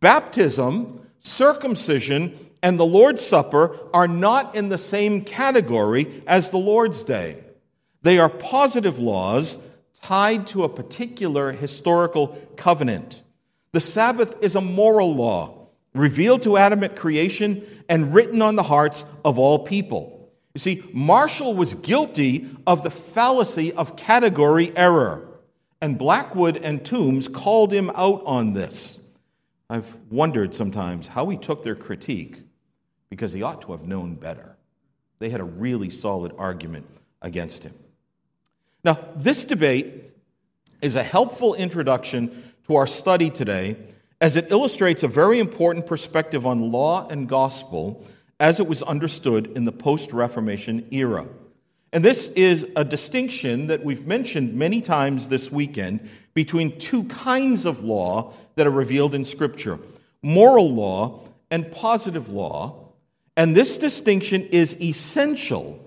Baptism, 0.00 1.00
circumcision, 1.20 2.38
and 2.62 2.78
the 2.78 2.84
Lord's 2.84 3.24
Supper 3.24 3.78
are 3.94 4.08
not 4.08 4.54
in 4.54 4.68
the 4.68 4.78
same 4.78 5.22
category 5.22 6.22
as 6.26 6.50
the 6.50 6.58
Lord's 6.58 7.04
Day. 7.04 7.42
They 8.02 8.18
are 8.18 8.28
positive 8.28 8.98
laws 8.98 9.58
tied 10.02 10.46
to 10.48 10.64
a 10.64 10.68
particular 10.68 11.52
historical 11.52 12.36
covenant. 12.56 13.22
The 13.72 13.80
Sabbath 13.80 14.36
is 14.42 14.54
a 14.54 14.60
moral 14.60 15.14
law 15.14 15.55
revealed 15.98 16.42
to 16.42 16.56
Adam 16.56 16.84
at 16.84 16.96
creation 16.96 17.66
and 17.88 18.14
written 18.14 18.42
on 18.42 18.56
the 18.56 18.62
hearts 18.62 19.04
of 19.24 19.38
all 19.38 19.60
people. 19.60 20.30
You 20.54 20.58
see, 20.58 20.82
Marshall 20.92 21.54
was 21.54 21.74
guilty 21.74 22.48
of 22.66 22.82
the 22.82 22.90
fallacy 22.90 23.72
of 23.72 23.96
category 23.96 24.74
error, 24.76 25.28
and 25.80 25.98
Blackwood 25.98 26.56
and 26.56 26.84
Tombes 26.84 27.28
called 27.28 27.72
him 27.72 27.90
out 27.90 28.22
on 28.24 28.54
this. 28.54 28.98
I've 29.68 29.96
wondered 30.10 30.54
sometimes 30.54 31.08
how 31.08 31.28
he 31.28 31.36
took 31.36 31.62
their 31.62 31.74
critique 31.74 32.38
because 33.10 33.32
he 33.32 33.42
ought 33.42 33.62
to 33.62 33.72
have 33.72 33.86
known 33.86 34.14
better. 34.14 34.56
They 35.18 35.28
had 35.28 35.40
a 35.40 35.44
really 35.44 35.90
solid 35.90 36.32
argument 36.38 36.86
against 37.20 37.64
him. 37.64 37.74
Now, 38.84 38.98
this 39.16 39.44
debate 39.44 40.04
is 40.80 40.94
a 40.94 41.02
helpful 41.02 41.54
introduction 41.54 42.52
to 42.66 42.76
our 42.76 42.86
study 42.86 43.30
today 43.30 43.76
as 44.20 44.36
it 44.36 44.50
illustrates 44.50 45.02
a 45.02 45.08
very 45.08 45.38
important 45.38 45.86
perspective 45.86 46.46
on 46.46 46.72
law 46.72 47.06
and 47.08 47.28
gospel 47.28 48.04
as 48.40 48.60
it 48.60 48.66
was 48.66 48.82
understood 48.82 49.46
in 49.56 49.64
the 49.64 49.72
post 49.72 50.12
Reformation 50.12 50.86
era. 50.90 51.26
And 51.92 52.04
this 52.04 52.28
is 52.28 52.68
a 52.76 52.84
distinction 52.84 53.68
that 53.68 53.84
we've 53.84 54.06
mentioned 54.06 54.54
many 54.54 54.80
times 54.80 55.28
this 55.28 55.50
weekend 55.50 56.08
between 56.34 56.78
two 56.78 57.04
kinds 57.04 57.64
of 57.64 57.84
law 57.84 58.34
that 58.56 58.66
are 58.66 58.70
revealed 58.70 59.14
in 59.14 59.24
Scripture 59.24 59.78
moral 60.22 60.74
law 60.74 61.26
and 61.50 61.70
positive 61.70 62.28
law. 62.28 62.90
And 63.36 63.54
this 63.54 63.78
distinction 63.78 64.42
is 64.46 64.80
essential 64.80 65.85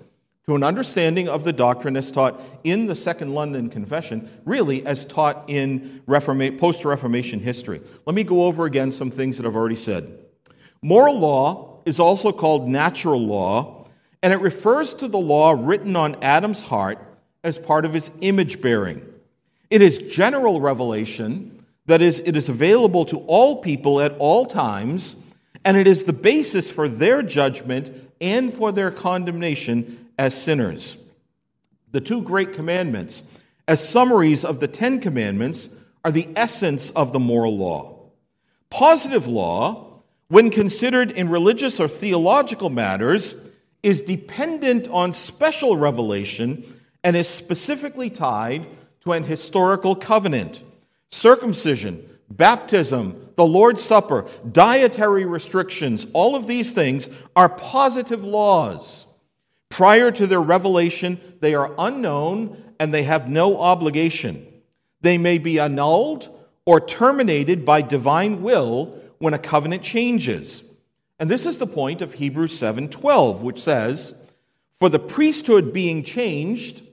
to 0.50 0.56
an 0.56 0.64
understanding 0.64 1.30
of 1.30 1.44
the 1.44 1.54
doctrine 1.54 1.96
as 1.96 2.10
taught 2.10 2.42
in 2.64 2.88
the 2.88 2.96
Second 2.96 3.36
London 3.36 3.70
Confession, 3.70 4.28
really 4.46 4.84
as 4.84 5.06
taught 5.06 5.44
in 5.48 6.02
post 6.08 6.84
Reformation 6.84 7.40
history. 7.40 7.80
Let 8.08 8.16
me 8.16 8.24
go 8.24 8.46
over 8.46 8.66
again 8.66 8.92
some 8.92 9.12
things 9.12 9.38
that 9.38 9.46
I've 9.46 9.56
already 9.56 9.76
said. 9.76 10.12
Moral 10.82 11.20
law 11.20 11.82
is 11.86 12.00
also 12.00 12.32
called 12.32 12.68
natural 12.68 13.20
law, 13.20 13.86
and 14.24 14.34
it 14.34 14.42
refers 14.42 14.96
to 14.96 15.08
the 15.08 15.20
law 15.20 15.52
written 15.52 15.96
on 15.96 16.16
Adam's 16.24 16.64
heart 16.64 16.98
as 17.44 17.60
part 17.60 17.86
of 17.86 17.94
his 17.94 18.10
image 18.22 18.60
bearing. 18.60 19.06
It 19.70 19.84
is 19.84 20.00
general 20.00 20.62
revelation, 20.62 21.64
that 21.86 22.02
is, 22.02 22.22
it 22.22 22.36
is 22.36 22.50
available 22.50 23.06
to 23.06 23.20
all 23.28 23.58
people 23.58 24.02
at 24.02 24.18
all 24.18 24.48
times, 24.48 25.16
and 25.64 25.78
it 25.78 25.86
is 25.86 26.06
the 26.06 26.14
basis 26.14 26.72
for 26.72 26.88
their 26.88 27.22
judgment 27.22 27.92
and 28.20 28.52
for 28.52 28.72
their 28.72 28.90
condemnation 28.90 30.09
as 30.20 30.40
sinners. 30.40 30.98
The 31.92 32.02
two 32.02 32.22
great 32.22 32.54
commandments, 32.54 33.24
as 33.68 33.88
summaries 33.88 34.44
of 34.46 34.60
the 34.60 34.68
Ten 34.68 35.00
Commandments, 35.00 35.70
are 36.04 36.12
the 36.12 36.28
essence 36.36 36.90
of 36.92 37.14
the 37.14 37.20
moral 37.20 37.58
law. 37.58 38.12
Positive 38.70 39.28
law, 39.28 40.04
when 40.28 40.52
considered 40.52 41.10
in 41.10 41.30
religious 41.30 41.80
or 41.80 41.88
theological 41.88 42.70
matters, 42.70 43.34
is 43.82 44.02
dependent 44.02 44.88
on 44.90 45.14
special 45.14 45.78
revelation 45.78 46.82
and 47.04 47.16
is 47.16 47.28
specifically 47.28 48.10
tied 48.10 48.68
to 49.02 49.14
an 49.14 49.24
historical 49.24 49.96
covenant. 49.96 50.62
Circumcision, 51.10 52.08
baptism, 52.30 53.30
the 53.36 53.48
Lord's 53.48 53.82
Supper, 53.82 54.28
dietary 54.52 55.26
restrictions, 55.26 56.06
all 56.12 56.36
of 56.36 56.46
these 56.46 56.74
things 56.74 57.10
are 57.38 57.48
positive 57.48 58.24
laws. 58.24 59.06
Prior 59.70 60.12
to 60.12 60.28
their 60.28 60.42
revelation, 60.42 61.20
they 61.40 61.54
are 61.54 61.74
unknown 61.78 62.74
and 62.80 62.94
they 62.94 63.04
have 63.04 63.30
no 63.30 63.60
obligation. 63.60 64.46
They 65.02 65.18
may 65.18 65.38
be 65.38 65.60
annulled 65.60 66.30
or 66.66 66.80
terminated 66.80 67.66
by 67.66 67.82
divine 67.82 68.42
will 68.42 69.00
when 69.20 69.34
a 69.34 69.40
covenant 69.40 69.84
changes. 69.84 70.64
And 71.20 71.30
this 71.30 71.46
is 71.46 71.58
the 71.58 71.68
point 71.68 72.02
of 72.02 72.16
Hebrews 72.16 72.58
7:12, 72.58 73.42
which 73.44 73.60
says, 73.60 74.14
"For 74.80 74.90
the 74.90 75.00
priesthood 75.00 75.74
being 75.74 76.04
changed, 76.04 76.84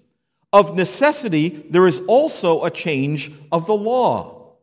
of 0.53 0.77
necessity 0.77 1.65
there 1.71 1.87
is 1.87 2.01
also 2.07 2.65
a 2.65 2.71
change 2.71 3.33
of 3.53 3.67
the 3.67 3.77
law." 3.77 4.55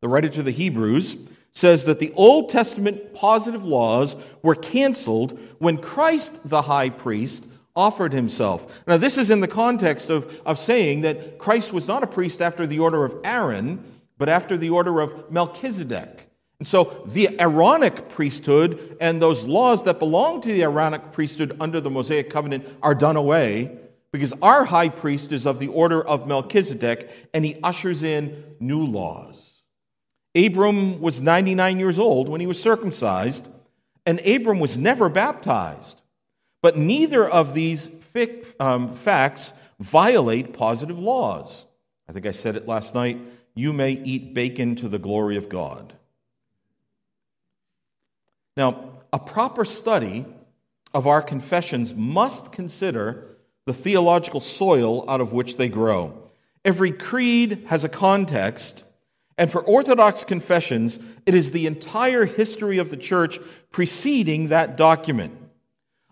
The 0.00 0.08
writer 0.08 0.28
to 0.30 0.42
the 0.42 0.50
Hebrews 0.50 1.16
says 1.52 1.84
that 1.84 2.00
the 2.00 2.12
Old 2.16 2.48
Testament 2.48 3.14
positive 3.14 3.64
laws 3.64 4.16
were 4.42 4.54
canceled 4.54 5.38
when 5.58 5.76
Christ 5.76 6.48
the 6.48 6.62
high 6.62 6.88
priest 6.88 7.44
offered 7.74 8.12
himself. 8.12 8.82
Now, 8.86 8.96
this 8.96 9.16
is 9.16 9.30
in 9.30 9.40
the 9.40 9.48
context 9.48 10.10
of, 10.10 10.40
of 10.44 10.58
saying 10.58 11.02
that 11.02 11.38
Christ 11.38 11.72
was 11.72 11.88
not 11.88 12.02
a 12.02 12.06
priest 12.06 12.42
after 12.42 12.66
the 12.66 12.78
order 12.78 13.04
of 13.04 13.16
Aaron, 13.24 13.84
but 14.18 14.28
after 14.28 14.56
the 14.56 14.70
order 14.70 15.00
of 15.00 15.30
Melchizedek. 15.30 16.28
And 16.58 16.68
so 16.68 17.02
the 17.06 17.40
Aaronic 17.40 18.08
priesthood 18.08 18.96
and 19.00 19.20
those 19.20 19.46
laws 19.46 19.82
that 19.84 19.98
belong 19.98 20.40
to 20.42 20.48
the 20.48 20.62
Aaronic 20.62 21.12
priesthood 21.12 21.56
under 21.60 21.80
the 21.80 21.90
Mosaic 21.90 22.30
covenant 22.30 22.68
are 22.82 22.94
done 22.94 23.16
away 23.16 23.78
because 24.12 24.34
our 24.42 24.66
high 24.66 24.90
priest 24.90 25.32
is 25.32 25.46
of 25.46 25.58
the 25.58 25.68
order 25.68 26.06
of 26.06 26.28
Melchizedek 26.28 27.10
and 27.32 27.44
he 27.44 27.58
ushers 27.62 28.02
in 28.02 28.44
new 28.60 28.84
laws. 28.84 29.62
Abram 30.34 31.00
was 31.00 31.20
99 31.20 31.78
years 31.78 31.98
old 31.98 32.28
when 32.28 32.40
he 32.40 32.46
was 32.46 32.62
circumcised, 32.62 33.48
and 34.06 34.20
Abram 34.26 34.60
was 34.60 34.78
never 34.78 35.08
baptized. 35.08 36.01
But 36.62 36.76
neither 36.76 37.28
of 37.28 37.54
these 37.54 37.90
um, 38.60 38.94
facts 38.94 39.52
violate 39.80 40.52
positive 40.52 40.98
laws. 40.98 41.66
I 42.08 42.12
think 42.12 42.26
I 42.26 42.32
said 42.32 42.56
it 42.56 42.68
last 42.68 42.94
night 42.94 43.18
you 43.54 43.72
may 43.72 43.92
eat 43.92 44.32
bacon 44.32 44.76
to 44.76 44.88
the 44.88 44.98
glory 44.98 45.36
of 45.36 45.48
God. 45.48 45.92
Now, 48.56 48.90
a 49.12 49.18
proper 49.18 49.64
study 49.64 50.24
of 50.94 51.06
our 51.06 51.20
confessions 51.20 51.94
must 51.94 52.52
consider 52.52 53.36
the 53.66 53.74
theological 53.74 54.40
soil 54.40 55.08
out 55.08 55.20
of 55.20 55.32
which 55.32 55.56
they 55.56 55.68
grow. 55.68 56.30
Every 56.64 56.92
creed 56.92 57.64
has 57.66 57.84
a 57.84 57.88
context, 57.88 58.84
and 59.36 59.50
for 59.50 59.62
Orthodox 59.62 60.24
confessions, 60.24 60.98
it 61.26 61.34
is 61.34 61.50
the 61.50 61.66
entire 61.66 62.24
history 62.24 62.78
of 62.78 62.90
the 62.90 62.96
church 62.96 63.38
preceding 63.70 64.48
that 64.48 64.76
document. 64.76 65.41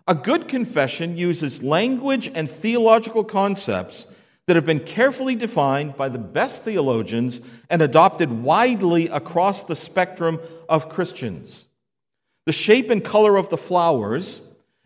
A 0.07 0.15
good 0.15 0.47
confession 0.47 1.15
uses 1.17 1.61
language 1.61 2.29
and 2.33 2.49
theological 2.49 3.23
concepts 3.23 4.07
that 4.47 4.55
have 4.55 4.65
been 4.65 4.79
carefully 4.79 5.35
defined 5.35 5.95
by 5.95 6.09
the 6.09 6.17
best 6.17 6.63
theologians 6.63 7.41
and 7.69 7.81
adopted 7.81 8.31
widely 8.31 9.07
across 9.07 9.63
the 9.63 9.75
spectrum 9.75 10.39
of 10.67 10.89
Christians. 10.89 11.67
The 12.45 12.53
shape 12.53 12.89
and 12.89 13.03
color 13.03 13.37
of 13.37 13.49
the 13.49 13.57
flowers 13.57 14.41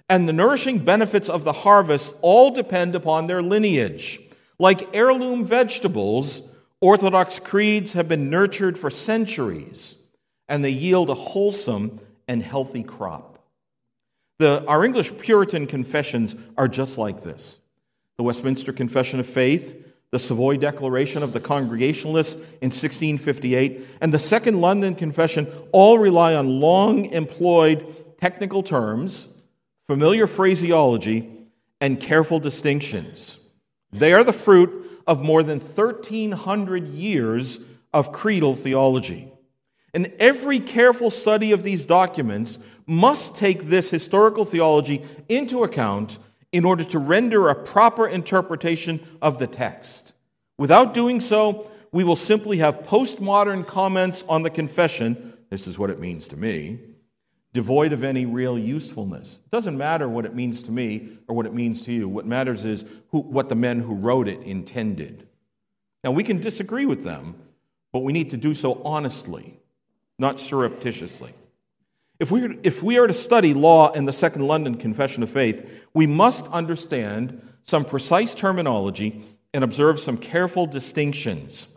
and 0.10 0.28
the 0.28 0.34
nourishing 0.34 0.80
benefits 0.80 1.30
of 1.30 1.44
the 1.44 1.54
harvest 1.54 2.14
all 2.22 2.52
depend 2.52 2.96
upon 2.96 3.28
their 3.28 3.42
lineage. 3.42 4.20
Like 4.60 4.94
heirloom 4.94 5.46
vegetables, 5.46 6.42
Orthodox 6.82 7.40
creeds 7.40 7.94
have 7.94 8.08
been 8.08 8.30
nurtured 8.30 8.78
for 8.78 8.90
centuries, 8.90 9.96
and 10.48 10.64
they 10.64 10.70
yield 10.70 11.10
a 11.10 11.16
wholesome 11.16 12.00
and 12.28 12.44
healthy 12.44 12.84
crop. 12.84 13.35
The, 14.38 14.66
our 14.66 14.84
English 14.84 15.18
Puritan 15.18 15.66
confessions 15.66 16.36
are 16.58 16.68
just 16.68 16.98
like 16.98 17.22
this 17.22 17.60
the 18.18 18.24
Westminster 18.24 18.72
Confession 18.72 19.20
of 19.20 19.26
Faith, 19.26 19.94
the 20.12 20.20
Savoy 20.20 20.56
Declaration 20.58 21.22
of 21.24 21.34
the 21.34 21.40
Congregationalists 21.40 22.36
in 22.36 22.72
1658, 22.72 23.86
and 24.02 24.14
the 24.14 24.20
Second 24.20 24.62
London 24.62 24.96
Confession 24.96 25.48
all 25.74 26.00
rely 26.00 26.34
on 26.34 26.62
long 26.62 27.06
employed 27.08 28.18
technical 28.18 28.64
terms, 28.64 29.34
familiar 29.88 30.28
phraseology, 30.28 31.30
and 31.82 32.00
careful 32.00 32.40
distinctions. 32.40 33.38
They 33.92 34.14
are 34.14 34.24
the 34.24 34.34
fruit 34.34 35.02
of 35.06 35.22
more 35.22 35.44
than 35.44 35.60
1,300 35.60 36.88
years 36.88 37.60
of 37.94 38.12
creedal 38.12 38.56
theology. 38.56 39.32
And 39.94 40.12
every 40.20 40.60
careful 40.60 41.10
study 41.10 41.52
of 41.54 41.64
these 41.64 41.86
documents 41.86 42.60
must 42.86 43.38
take 43.38 43.64
this 43.64 43.90
historical 43.90 44.46
theology 44.46 45.04
into 45.30 45.64
account 45.64 46.20
in 46.52 46.66
order 46.66 46.84
to 46.84 47.00
render 47.00 47.50
a 47.50 47.56
proper 47.56 48.08
interpretation 48.08 49.00
of 49.22 49.40
the 49.40 49.48
text. 49.48 50.14
Without 50.58 50.94
doing 50.94 51.20
so, 51.20 51.70
we 51.92 52.04
will 52.04 52.16
simply 52.16 52.58
have 52.58 52.84
postmodern 52.84 53.66
comments 53.66 54.24
on 54.30 54.44
the 54.44 54.50
confession. 54.50 55.34
This 55.50 55.68
is 55.68 55.80
what 55.80 55.90
it 55.90 56.00
means 56.00 56.28
to 56.30 56.38
me 56.38 56.80
devoid 57.56 57.94
of 57.94 58.04
any 58.04 58.26
real 58.26 58.60
usefulness. 58.60 59.40
It 59.46 59.50
doesn't 59.50 59.78
matter 59.78 60.10
what 60.10 60.26
it 60.26 60.36
means 60.36 60.62
to 60.64 60.72
me 60.72 61.18
or 61.30 61.36
what 61.38 61.46
it 61.46 61.54
means 61.54 61.82
to 61.84 61.94
you. 61.94 62.10
What 62.10 62.26
matters 62.26 62.66
is 62.66 62.84
who, 63.12 63.22
what 63.22 63.48
the 63.48 63.56
men 63.56 63.80
who 63.80 63.96
wrote 63.96 64.28
it 64.28 64.42
intended. 64.42 65.26
Now, 66.04 66.12
we 66.12 66.22
can 66.22 66.42
disagree 66.42 66.86
with 66.86 67.06
them, 67.06 67.36
but 67.94 68.00
we 68.00 68.12
need 68.12 68.30
to 68.32 68.38
do 68.38 68.54
so 68.54 68.82
honestly, 68.84 69.58
not 70.20 70.42
surreptitiously. 70.42 71.34
If 72.20 72.32
we, 72.32 72.58
if 72.64 72.82
we 72.82 72.98
are 72.98 73.08
to 73.08 73.14
study 73.14 73.54
law 73.54 73.92
in 73.92 74.06
the 74.06 74.14
Second 74.14 74.48
London 74.48 74.76
Confession 74.76 75.22
of 75.24 75.30
Faith, 75.30 75.86
we 75.94 76.08
must 76.08 76.48
understand 76.48 77.42
some 77.64 77.84
precise 77.84 78.34
terminology 78.34 79.24
and 79.54 79.64
observe 79.64 80.00
some 80.00 80.18
careful 80.18 80.66
distinctions. 80.66 81.68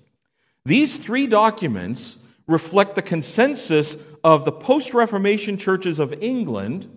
These 0.64 0.99
three 0.99 1.26
documents 1.26 2.25
reflect 2.47 2.95
the 2.95 3.02
consensus 3.02 4.02
of 4.23 4.45
the 4.45 4.52
post 4.52 4.95
Reformation 4.95 5.57
churches 5.57 5.99
of 5.99 6.14
England, 6.21 6.88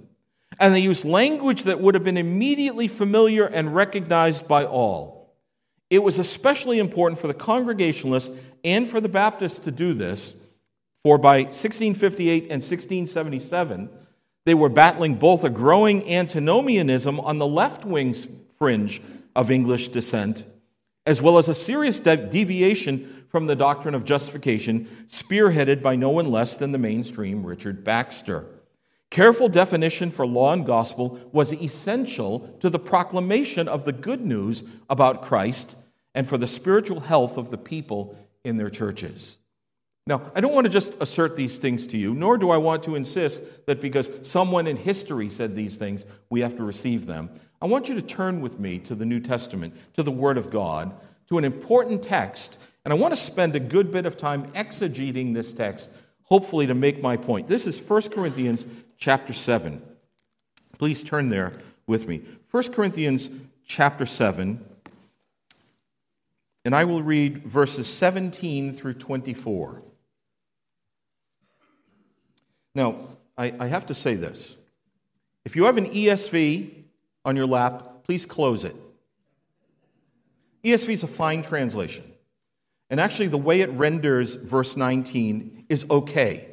and 0.59 0.73
they 0.73 0.79
use 0.79 1.05
language 1.05 1.63
that 1.63 1.79
would 1.79 1.95
have 1.95 2.03
been 2.03 2.17
immediately 2.17 2.87
familiar 2.87 3.45
and 3.45 3.75
recognized 3.75 4.47
by 4.47 4.65
all. 4.65 5.35
It 5.89 6.03
was 6.03 6.19
especially 6.19 6.79
important 6.79 7.19
for 7.19 7.27
the 7.27 7.33
Congregationalists 7.33 8.35
and 8.63 8.87
for 8.87 9.01
the 9.01 9.09
Baptists 9.09 9.59
to 9.59 9.71
do 9.71 9.93
this, 9.93 10.35
for 11.03 11.17
by 11.17 11.43
1658 11.43 12.43
and 12.43 12.61
1677, 12.61 13.89
they 14.45 14.53
were 14.53 14.69
battling 14.69 15.15
both 15.15 15.43
a 15.43 15.49
growing 15.49 16.07
antinomianism 16.11 17.19
on 17.19 17.39
the 17.39 17.47
left 17.47 17.85
wing 17.85 18.13
fringe 18.57 19.01
of 19.35 19.51
English 19.51 19.89
dissent, 19.89 20.45
as 21.05 21.21
well 21.21 21.37
as 21.37 21.47
a 21.47 21.55
serious 21.55 21.99
deviation 21.99 23.25
from 23.29 23.47
the 23.47 23.55
doctrine 23.55 23.95
of 23.95 24.03
justification, 24.03 24.85
spearheaded 25.07 25.81
by 25.81 25.95
no 25.95 26.09
one 26.09 26.31
less 26.31 26.55
than 26.55 26.71
the 26.71 26.77
mainstream 26.77 27.45
Richard 27.45 27.83
Baxter. 27.83 28.45
Careful 29.09 29.49
definition 29.49 30.09
for 30.09 30.25
law 30.25 30.53
and 30.53 30.65
gospel 30.65 31.19
was 31.31 31.53
essential 31.53 32.55
to 32.59 32.69
the 32.69 32.79
proclamation 32.79 33.67
of 33.67 33.85
the 33.85 33.91
good 33.91 34.21
news 34.21 34.63
about 34.89 35.21
Christ 35.21 35.75
and 36.13 36.27
for 36.27 36.37
the 36.37 36.47
spiritual 36.47 37.01
health 37.01 37.37
of 37.37 37.51
the 37.51 37.57
people 37.57 38.17
in 38.43 38.57
their 38.57 38.69
churches. 38.69 39.37
Now, 40.07 40.31
I 40.33 40.41
don't 40.41 40.53
want 40.53 40.65
to 40.65 40.71
just 40.71 40.97
assert 41.01 41.35
these 41.35 41.59
things 41.59 41.87
to 41.87 41.97
you, 41.97 42.13
nor 42.13 42.37
do 42.37 42.49
I 42.49 42.57
want 42.57 42.83
to 42.83 42.95
insist 42.95 43.65
that 43.67 43.79
because 43.79 44.09
someone 44.23 44.67
in 44.67 44.75
history 44.75 45.29
said 45.29 45.55
these 45.55 45.77
things, 45.77 46.05
we 46.29 46.41
have 46.41 46.57
to 46.57 46.63
receive 46.63 47.05
them. 47.05 47.29
I 47.61 47.67
want 47.67 47.87
you 47.87 47.95
to 47.95 48.01
turn 48.01 48.41
with 48.41 48.59
me 48.59 48.79
to 48.79 48.95
the 48.95 49.05
New 49.05 49.19
Testament, 49.19 49.75
to 49.95 50.03
the 50.03 50.11
Word 50.11 50.37
of 50.37 50.49
God, 50.49 50.93
to 51.29 51.37
an 51.37 51.45
important 51.45 52.01
text 52.01 52.57
and 52.83 52.91
I 52.91 52.95
want 52.95 53.13
to 53.13 53.19
spend 53.19 53.55
a 53.55 53.59
good 53.59 53.91
bit 53.91 54.05
of 54.05 54.17
time 54.17 54.51
exegeting 54.53 55.33
this 55.33 55.53
text, 55.53 55.91
hopefully 56.23 56.65
to 56.67 56.73
make 56.73 57.01
my 57.01 57.15
point. 57.15 57.47
This 57.47 57.67
is 57.67 57.79
1 57.79 58.09
Corinthians 58.09 58.65
chapter 58.97 59.33
7. 59.33 59.81
Please 60.77 61.03
turn 61.03 61.29
there 61.29 61.53
with 61.85 62.07
me. 62.07 62.23
1 62.49 62.71
Corinthians 62.71 63.29
chapter 63.65 64.05
7, 64.05 64.65
and 66.65 66.75
I 66.75 66.85
will 66.85 67.03
read 67.03 67.43
verses 67.43 67.87
17 67.87 68.73
through 68.73 68.95
24. 68.95 69.83
Now, 72.75 72.95
I, 73.37 73.53
I 73.59 73.67
have 73.67 73.85
to 73.87 73.93
say 73.93 74.15
this. 74.15 74.55
If 75.45 75.55
you 75.55 75.65
have 75.65 75.77
an 75.77 75.87
ESV 75.87 76.71
on 77.25 77.35
your 77.35 77.47
lap, 77.47 78.03
please 78.03 78.25
close 78.25 78.63
it. 78.63 78.75
ESV 80.63 80.89
is 80.89 81.03
a 81.03 81.07
fine 81.07 81.41
translation. 81.41 82.05
And 82.89 82.99
actually, 82.99 83.27
the 83.27 83.37
way 83.37 83.61
it 83.61 83.69
renders 83.71 84.35
verse 84.35 84.75
19 84.75 85.65
is 85.69 85.85
okay. 85.89 86.47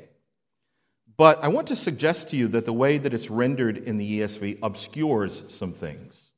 But 1.17 1.43
I 1.43 1.49
want 1.49 1.67
to 1.67 1.77
suggest 1.77 2.31
to 2.31 2.37
you 2.37 2.49
that 2.49 2.65
the 2.65 2.73
way 2.73 2.97
that 2.97 3.13
it's 3.13 3.29
rendered 3.29 3.77
in 3.77 3.97
the 3.97 4.21
ESV 4.21 4.61
obscures 4.63 5.43
some 5.49 5.73
things. 5.73 6.31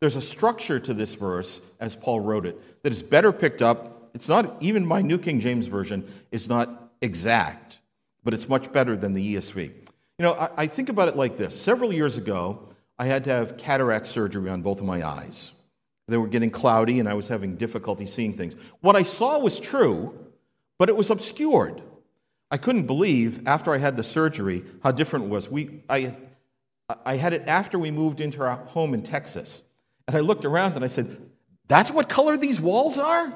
There's 0.00 0.16
a 0.16 0.20
structure 0.20 0.80
to 0.80 0.92
this 0.92 1.14
verse, 1.14 1.60
as 1.80 1.94
Paul 1.94 2.20
wrote 2.20 2.46
it, 2.46 2.82
that 2.82 2.92
is 2.92 3.02
better 3.02 3.32
picked 3.32 3.62
up. 3.62 4.10
It's 4.14 4.28
not, 4.28 4.56
even 4.60 4.84
my 4.84 5.02
New 5.02 5.18
King 5.18 5.38
James 5.38 5.66
Version 5.66 6.04
is 6.32 6.48
not 6.48 6.90
exact, 7.00 7.77
but 8.28 8.34
it's 8.34 8.46
much 8.46 8.70
better 8.72 8.94
than 8.94 9.14
the 9.14 9.36
ESV. 9.36 9.64
You 9.64 9.72
know, 10.18 10.34
I, 10.34 10.50
I 10.58 10.66
think 10.66 10.90
about 10.90 11.08
it 11.08 11.16
like 11.16 11.38
this. 11.38 11.58
Several 11.58 11.90
years 11.90 12.18
ago, 12.18 12.68
I 12.98 13.06
had 13.06 13.24
to 13.24 13.30
have 13.30 13.56
cataract 13.56 14.06
surgery 14.06 14.50
on 14.50 14.60
both 14.60 14.80
of 14.80 14.84
my 14.84 15.02
eyes. 15.02 15.54
They 16.08 16.18
were 16.18 16.28
getting 16.28 16.50
cloudy 16.50 17.00
and 17.00 17.08
I 17.08 17.14
was 17.14 17.28
having 17.28 17.56
difficulty 17.56 18.04
seeing 18.04 18.34
things. 18.34 18.54
What 18.82 18.96
I 18.96 19.02
saw 19.02 19.38
was 19.38 19.58
true, 19.58 20.26
but 20.76 20.90
it 20.90 20.94
was 20.94 21.08
obscured. 21.08 21.80
I 22.50 22.58
couldn't 22.58 22.86
believe 22.86 23.48
after 23.48 23.72
I 23.72 23.78
had 23.78 23.96
the 23.96 24.04
surgery 24.04 24.62
how 24.82 24.90
different 24.90 25.24
it 25.24 25.28
was. 25.30 25.48
We, 25.48 25.80
I, 25.88 26.14
I 27.06 27.16
had 27.16 27.32
it 27.32 27.48
after 27.48 27.78
we 27.78 27.90
moved 27.90 28.20
into 28.20 28.42
our 28.42 28.56
home 28.56 28.92
in 28.92 29.04
Texas. 29.04 29.62
And 30.06 30.14
I 30.14 30.20
looked 30.20 30.44
around 30.44 30.74
and 30.74 30.84
I 30.84 30.88
said, 30.88 31.16
That's 31.66 31.90
what 31.90 32.10
color 32.10 32.36
these 32.36 32.60
walls 32.60 32.98
are? 32.98 33.32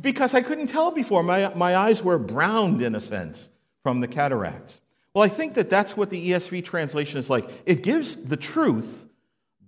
Because 0.00 0.32
I 0.32 0.40
couldn't 0.40 0.68
tell 0.68 0.92
before. 0.92 1.22
My, 1.22 1.52
my 1.54 1.76
eyes 1.76 2.02
were 2.02 2.18
browned 2.18 2.80
in 2.80 2.94
a 2.94 3.00
sense 3.00 3.49
from 3.82 4.00
the 4.00 4.08
cataracts. 4.08 4.80
Well, 5.14 5.24
I 5.24 5.28
think 5.28 5.54
that 5.54 5.70
that's 5.70 5.96
what 5.96 6.10
the 6.10 6.30
ESV 6.30 6.64
translation 6.64 7.18
is 7.18 7.28
like. 7.28 7.48
It 7.66 7.82
gives 7.82 8.16
the 8.16 8.36
truth 8.36 9.06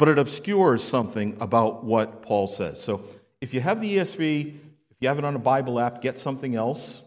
but 0.03 0.09
it 0.09 0.19
obscures 0.19 0.83
something 0.83 1.37
about 1.41 1.85
what 1.85 2.23
Paul 2.23 2.49
says. 2.49 2.83
So 2.83 3.05
if 3.41 3.55
you 3.55 3.61
have 3.61 3.81
the 3.81 3.99
ESV, 3.99 4.49
if 4.91 4.97
you 4.99 5.07
have 5.07 5.19
it 5.19 5.25
on 5.25 5.37
a 5.37 5.39
Bible 5.39 5.79
app, 5.79 6.03
get 6.03 6.19
something 6.19 6.57
else, 6.57 7.03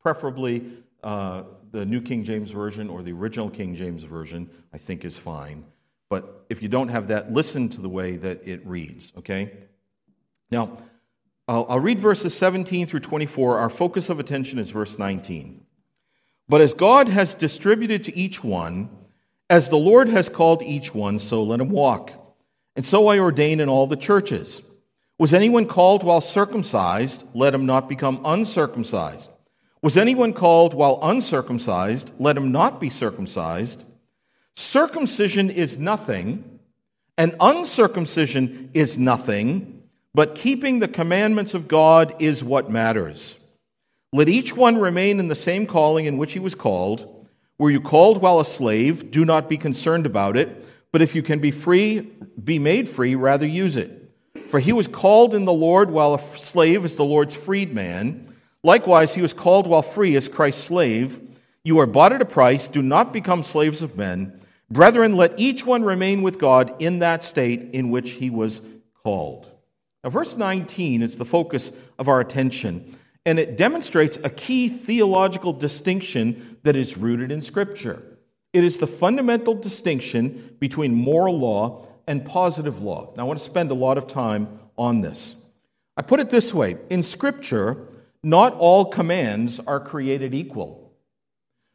preferably 0.00 0.64
uh, 1.02 1.42
the 1.72 1.84
New 1.84 2.00
King 2.00 2.24
James 2.24 2.50
Version 2.50 2.88
or 2.88 3.02
the 3.02 3.12
original 3.12 3.50
King 3.50 3.74
James 3.74 4.02
Version, 4.02 4.48
I 4.72 4.78
think 4.78 5.04
is 5.04 5.18
fine. 5.18 5.66
But 6.08 6.46
if 6.48 6.62
you 6.62 6.68
don't 6.68 6.88
have 6.88 7.08
that, 7.08 7.30
listen 7.32 7.68
to 7.68 7.82
the 7.82 7.90
way 7.90 8.16
that 8.16 8.48
it 8.48 8.66
reads, 8.66 9.12
okay? 9.18 9.52
Now, 10.50 10.78
I'll, 11.48 11.66
I'll 11.68 11.80
read 11.80 12.00
verses 12.00 12.34
17 12.34 12.86
through 12.86 13.00
24. 13.00 13.58
Our 13.58 13.68
focus 13.68 14.08
of 14.08 14.20
attention 14.20 14.58
is 14.58 14.70
verse 14.70 14.98
19. 14.98 15.61
But 16.48 16.60
as 16.60 16.74
God 16.74 17.08
has 17.08 17.34
distributed 17.34 18.04
to 18.04 18.16
each 18.16 18.42
one, 18.42 18.90
as 19.48 19.68
the 19.68 19.76
Lord 19.76 20.08
has 20.08 20.28
called 20.28 20.62
each 20.62 20.94
one, 20.94 21.18
so 21.18 21.42
let 21.42 21.60
him 21.60 21.70
walk. 21.70 22.12
And 22.74 22.84
so 22.84 23.06
I 23.08 23.18
ordain 23.18 23.60
in 23.60 23.68
all 23.68 23.86
the 23.86 23.96
churches. 23.96 24.62
Was 25.18 25.34
anyone 25.34 25.66
called 25.66 26.02
while 26.02 26.20
circumcised? 26.20 27.24
Let 27.34 27.54
him 27.54 27.66
not 27.66 27.88
become 27.88 28.20
uncircumcised. 28.24 29.30
Was 29.82 29.96
anyone 29.96 30.32
called 30.32 30.74
while 30.74 30.98
uncircumcised? 31.02 32.12
Let 32.18 32.36
him 32.36 32.52
not 32.52 32.80
be 32.80 32.88
circumcised. 32.88 33.84
Circumcision 34.54 35.50
is 35.50 35.78
nothing, 35.78 36.60
and 37.18 37.34
uncircumcision 37.40 38.70
is 38.74 38.96
nothing, 38.96 39.82
but 40.14 40.34
keeping 40.34 40.78
the 40.78 40.88
commandments 40.88 41.54
of 41.54 41.68
God 41.68 42.14
is 42.20 42.44
what 42.44 42.70
matters. 42.70 43.38
Let 44.14 44.28
each 44.28 44.54
one 44.54 44.76
remain 44.76 45.18
in 45.18 45.28
the 45.28 45.34
same 45.34 45.66
calling 45.66 46.04
in 46.04 46.18
which 46.18 46.34
he 46.34 46.38
was 46.38 46.54
called. 46.54 47.26
Were 47.58 47.70
you 47.70 47.80
called 47.80 48.20
while 48.20 48.40
a 48.40 48.44
slave? 48.44 49.10
Do 49.10 49.24
not 49.24 49.48
be 49.48 49.56
concerned 49.56 50.04
about 50.04 50.36
it. 50.36 50.66
But 50.92 51.00
if 51.00 51.14
you 51.14 51.22
can 51.22 51.38
be 51.38 51.50
free, 51.50 52.00
be 52.42 52.58
made 52.58 52.90
free, 52.90 53.14
rather 53.14 53.46
use 53.46 53.78
it. 53.78 54.10
For 54.48 54.60
he 54.60 54.72
was 54.72 54.86
called 54.86 55.34
in 55.34 55.46
the 55.46 55.52
Lord 55.52 55.90
while 55.90 56.14
a 56.14 56.18
slave 56.18 56.84
is 56.84 56.96
the 56.96 57.04
Lord's 57.04 57.34
freedman. 57.34 58.34
Likewise, 58.62 59.14
he 59.14 59.22
was 59.22 59.32
called 59.32 59.66
while 59.66 59.80
free 59.80 60.14
as 60.14 60.28
Christ's 60.28 60.64
slave. 60.64 61.18
You 61.64 61.78
are 61.78 61.86
bought 61.86 62.12
at 62.12 62.20
a 62.20 62.26
price. 62.26 62.68
Do 62.68 62.82
not 62.82 63.14
become 63.14 63.42
slaves 63.42 63.82
of 63.82 63.96
men. 63.96 64.38
Brethren, 64.70 65.16
let 65.16 65.38
each 65.38 65.64
one 65.64 65.84
remain 65.84 66.20
with 66.20 66.38
God 66.38 66.74
in 66.78 66.98
that 66.98 67.22
state 67.22 67.70
in 67.72 67.88
which 67.88 68.12
he 68.12 68.28
was 68.28 68.60
called. 69.02 69.46
Now, 70.04 70.10
verse 70.10 70.36
19 70.36 71.00
is 71.00 71.16
the 71.16 71.24
focus 71.24 71.72
of 71.98 72.08
our 72.08 72.20
attention 72.20 72.98
and 73.24 73.38
it 73.38 73.56
demonstrates 73.56 74.18
a 74.24 74.30
key 74.30 74.68
theological 74.68 75.52
distinction 75.52 76.58
that 76.64 76.76
is 76.76 76.96
rooted 76.96 77.30
in 77.30 77.42
Scripture. 77.42 78.02
It 78.52 78.64
is 78.64 78.78
the 78.78 78.86
fundamental 78.86 79.54
distinction 79.54 80.56
between 80.58 80.94
moral 80.94 81.38
law 81.38 81.86
and 82.06 82.24
positive 82.24 82.82
law. 82.82 83.12
Now, 83.16 83.22
I 83.22 83.26
want 83.26 83.38
to 83.38 83.44
spend 83.44 83.70
a 83.70 83.74
lot 83.74 83.96
of 83.96 84.06
time 84.06 84.58
on 84.76 85.00
this. 85.00 85.36
I 85.96 86.02
put 86.02 86.20
it 86.20 86.30
this 86.30 86.52
way 86.52 86.76
in 86.90 87.02
Scripture, 87.02 87.86
not 88.22 88.54
all 88.54 88.86
commands 88.86 89.60
are 89.60 89.80
created 89.80 90.34
equal. 90.34 90.92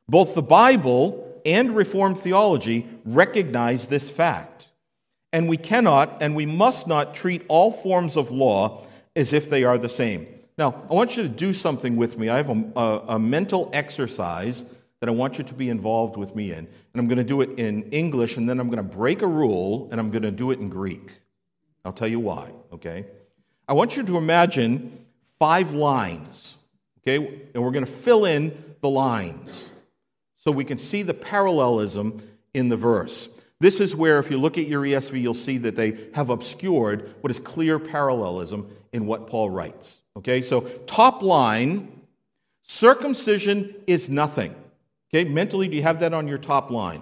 Both 0.09 0.35
the 0.35 0.41
Bible 0.41 1.41
and 1.45 1.75
Reformed 1.75 2.17
theology 2.17 2.87
recognize 3.05 3.85
this 3.85 4.09
fact. 4.09 4.69
And 5.33 5.49
we 5.49 5.57
cannot 5.57 6.21
and 6.21 6.35
we 6.35 6.45
must 6.45 6.87
not 6.87 7.13
treat 7.13 7.43
all 7.47 7.71
forms 7.71 8.15
of 8.15 8.31
law 8.31 8.85
as 9.15 9.33
if 9.33 9.49
they 9.49 9.63
are 9.63 9.77
the 9.77 9.89
same. 9.89 10.27
Now, 10.57 10.83
I 10.89 10.93
want 10.93 11.15
you 11.15 11.23
to 11.23 11.29
do 11.29 11.53
something 11.53 11.97
with 11.97 12.17
me. 12.17 12.29
I 12.29 12.37
have 12.37 12.49
a, 12.49 12.71
a, 12.75 12.99
a, 13.15 13.19
mental 13.19 13.69
exercise 13.73 14.65
that 14.99 15.07
I 15.07 15.11
want 15.11 15.37
you 15.37 15.43
to 15.43 15.53
be 15.53 15.69
involved 15.69 16.17
with 16.17 16.35
me 16.35 16.51
in. 16.51 16.57
And 16.57 16.95
I'm 16.95 17.07
going 17.07 17.19
to 17.19 17.23
do 17.23 17.41
it 17.41 17.59
in 17.59 17.83
English, 17.91 18.37
and 18.37 18.49
then 18.49 18.59
I'm 18.59 18.67
going 18.69 18.77
to 18.77 18.95
break 18.97 19.21
a 19.21 19.27
rule, 19.27 19.87
and 19.91 19.99
I'm 19.99 20.09
going 20.09 20.23
to 20.23 20.31
do 20.31 20.49
it 20.49 20.59
in 20.59 20.69
Greek. 20.69 21.11
I'll 21.85 21.93
tell 21.93 22.07
you 22.07 22.19
why, 22.19 22.51
okay? 22.73 23.05
I 23.67 23.73
want 23.73 23.97
you 23.97 24.03
to 24.03 24.17
imagine 24.17 25.05
five 25.37 25.73
lines, 25.73 26.57
okay? 27.01 27.43
And 27.53 27.63
we're 27.63 27.71
going 27.71 27.85
to 27.85 27.91
fill 27.91 28.25
in 28.25 28.75
the 28.81 28.89
lines 28.89 29.69
so 30.37 30.49
we 30.51 30.65
can 30.65 30.79
see 30.79 31.03
the 31.03 31.13
parallelism 31.13 32.19
in 32.55 32.69
the 32.69 32.77
verse. 32.77 33.29
This 33.59 33.79
is 33.79 33.95
where, 33.95 34.17
if 34.17 34.31
you 34.31 34.39
look 34.39 34.57
at 34.57 34.65
your 34.65 34.81
ESV, 34.81 35.21
you'll 35.21 35.33
see 35.35 35.59
that 35.59 35.75
they 35.75 36.09
have 36.15 36.31
obscured 36.31 37.13
what 37.21 37.29
is 37.29 37.39
clear 37.39 37.77
parallelism 37.77 38.71
in 38.97 39.05
what 39.05 39.27
Paul 39.27 39.49
writes. 39.49 40.01
Okay, 40.17 40.41
so 40.41 40.61
top 40.87 41.21
line 41.21 42.01
circumcision 42.63 43.75
is 43.85 44.09
nothing. 44.09 44.53
Okay, 45.09 45.23
mentally, 45.23 45.69
do 45.69 45.77
you 45.77 45.83
have 45.83 46.01
that 46.01 46.13
on 46.13 46.27
your 46.27 46.39
top 46.39 46.69
line? 46.69 47.01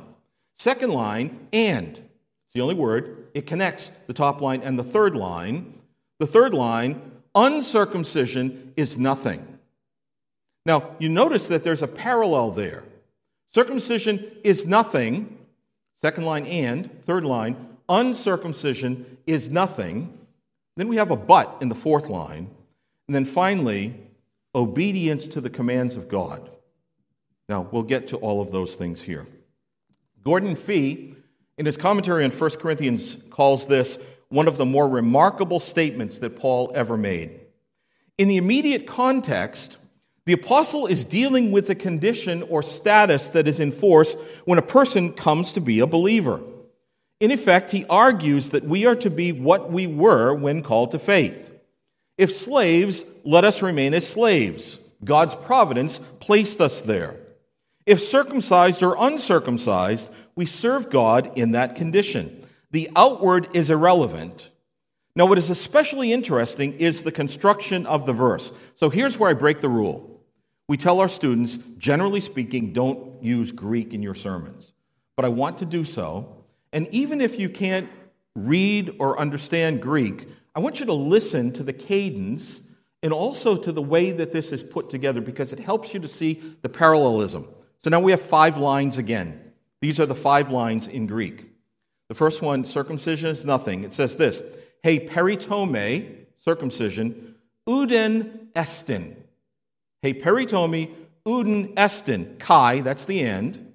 Second 0.53 0.91
line, 0.91 1.47
and. 1.51 1.97
It's 1.97 2.53
the 2.53 2.61
only 2.61 2.75
word. 2.75 3.29
It 3.33 3.47
connects 3.47 3.89
the 4.07 4.13
top 4.13 4.41
line 4.41 4.61
and 4.61 4.77
the 4.77 4.83
third 4.83 5.15
line. 5.15 5.73
The 6.19 6.27
third 6.27 6.53
line, 6.53 7.01
uncircumcision 7.33 8.73
is 8.77 8.97
nothing. 8.97 9.57
Now, 10.65 10.91
you 10.99 11.09
notice 11.09 11.47
that 11.47 11.63
there's 11.63 11.81
a 11.81 11.87
parallel 11.87 12.51
there. 12.51 12.83
Circumcision 13.47 14.31
is 14.43 14.65
nothing. 14.65 15.37
Second 15.97 16.25
line, 16.25 16.45
and. 16.45 17.01
Third 17.03 17.25
line, 17.25 17.77
uncircumcision 17.87 19.17
is 19.25 19.49
nothing. 19.49 20.24
Then 20.75 20.87
we 20.87 20.97
have 20.97 21.11
a 21.11 21.15
but 21.15 21.57
in 21.61 21.69
the 21.69 21.75
fourth 21.75 22.07
line. 22.09 22.49
And 23.07 23.15
then 23.15 23.25
finally, 23.25 23.95
obedience 24.53 25.27
to 25.27 25.41
the 25.41 25.49
commands 25.49 25.95
of 25.95 26.07
God. 26.07 26.49
Now, 27.47 27.67
we'll 27.71 27.83
get 27.83 28.07
to 28.09 28.17
all 28.17 28.41
of 28.41 28.51
those 28.51 28.75
things 28.75 29.03
here. 29.03 29.27
Gordon 30.23 30.55
Fee, 30.55 31.15
in 31.57 31.65
his 31.65 31.77
commentary 31.77 32.23
on 32.25 32.31
1 32.31 32.49
Corinthians, 32.51 33.17
calls 33.29 33.67
this 33.67 34.03
one 34.29 34.47
of 34.47 34.57
the 34.57 34.65
more 34.65 34.87
remarkable 34.87 35.59
statements 35.59 36.19
that 36.19 36.39
Paul 36.39 36.71
ever 36.73 36.97
made. 36.97 37.39
In 38.17 38.27
the 38.27 38.37
immediate 38.37 38.87
context, 38.87 39.77
the 40.25 40.33
apostle 40.33 40.87
is 40.87 41.05
dealing 41.05 41.51
with 41.51 41.67
the 41.67 41.75
condition 41.75 42.41
or 42.43 42.63
status 42.63 43.27
that 43.29 43.47
is 43.47 43.59
in 43.59 43.71
force 43.71 44.15
when 44.45 44.57
a 44.57 44.63
person 44.63 45.13
comes 45.13 45.51
to 45.51 45.61
be 45.61 45.79
a 45.79 45.87
believer. 45.87 46.41
In 47.25 47.31
effect, 47.31 47.71
he 47.71 47.85
argues 47.85 48.49
that 48.49 48.65
we 48.65 48.85
are 48.85 48.95
to 48.97 49.09
be 49.09 49.31
what 49.31 49.71
we 49.71 49.87
were 49.87 50.31
when 50.31 50.61
called 50.61 50.91
to 50.91 50.99
faith. 50.99 51.51
If 52.19 52.31
slaves, 52.31 53.03
let 53.23 53.43
us 53.43 53.63
remain 53.63 53.95
as 53.95 54.07
slaves. 54.07 54.77
God's 55.03 55.33
providence 55.33 55.99
placed 56.19 56.61
us 56.61 56.81
there. 56.81 57.17
If 57.87 57.99
circumcised 57.99 58.83
or 58.83 58.95
uncircumcised, 58.99 60.07
we 60.35 60.45
serve 60.45 60.91
God 60.91 61.35
in 61.35 61.49
that 61.53 61.75
condition. 61.75 62.47
The 62.69 62.91
outward 62.95 63.47
is 63.55 63.71
irrelevant. 63.71 64.51
Now, 65.15 65.25
what 65.25 65.39
is 65.39 65.49
especially 65.49 66.13
interesting 66.13 66.73
is 66.73 67.01
the 67.01 67.11
construction 67.11 67.87
of 67.87 68.05
the 68.05 68.13
verse. 68.13 68.51
So 68.75 68.91
here's 68.91 69.17
where 69.17 69.31
I 69.31 69.33
break 69.33 69.61
the 69.61 69.67
rule. 69.69 70.21
We 70.67 70.77
tell 70.77 70.99
our 70.99 71.07
students, 71.07 71.57
generally 71.79 72.21
speaking, 72.21 72.71
don't 72.71 73.23
use 73.23 73.51
Greek 73.51 73.95
in 73.95 74.03
your 74.03 74.13
sermons. 74.13 74.73
But 75.15 75.25
I 75.25 75.29
want 75.29 75.57
to 75.57 75.65
do 75.65 75.83
so. 75.83 76.44
And 76.75 76.89
even 76.89 77.21
if 77.21 77.39
you 77.39 77.47
can't 77.47 77.89
read 78.35 78.97
or 78.99 79.17
understand 79.17 79.81
Greek, 79.81 80.27
I 80.53 80.59
want 80.59 80.81
you 80.81 80.85
to 80.87 80.93
listen 80.93 81.53
to 81.53 81.63
the 81.63 81.71
cadence 81.71 82.67
and 83.01 83.13
also 83.13 83.55
to 83.55 83.71
the 83.71 83.81
way 83.81 84.11
that 84.11 84.33
this 84.33 84.51
is 84.51 84.61
put 84.61 84.89
together 84.89 85.21
because 85.21 85.53
it 85.53 85.59
helps 85.59 85.93
you 85.93 86.01
to 86.01 86.07
see 86.07 86.41
the 86.63 86.69
parallelism. 86.69 87.47
So 87.79 87.89
now 87.89 88.01
we 88.01 88.11
have 88.11 88.21
five 88.21 88.57
lines 88.57 88.97
again. 88.97 89.53
These 89.81 90.01
are 90.01 90.05
the 90.05 90.15
five 90.15 90.51
lines 90.51 90.87
in 90.87 91.07
Greek. 91.07 91.45
The 92.09 92.15
first 92.15 92.41
one, 92.41 92.65
circumcision 92.65 93.29
is 93.29 93.45
nothing. 93.45 93.85
It 93.85 93.93
says 93.93 94.17
this 94.17 94.41
Hey, 94.83 94.99
peritome, 94.99 96.25
circumcision, 96.39 97.35
uden 97.65 98.49
estin. 98.53 99.15
Hey, 100.01 100.13
peritome, 100.13 100.91
uden 101.25 101.73
estin. 101.75 102.37
Kai, 102.37 102.81
that's 102.81 103.05
the 103.05 103.21
end. 103.21 103.73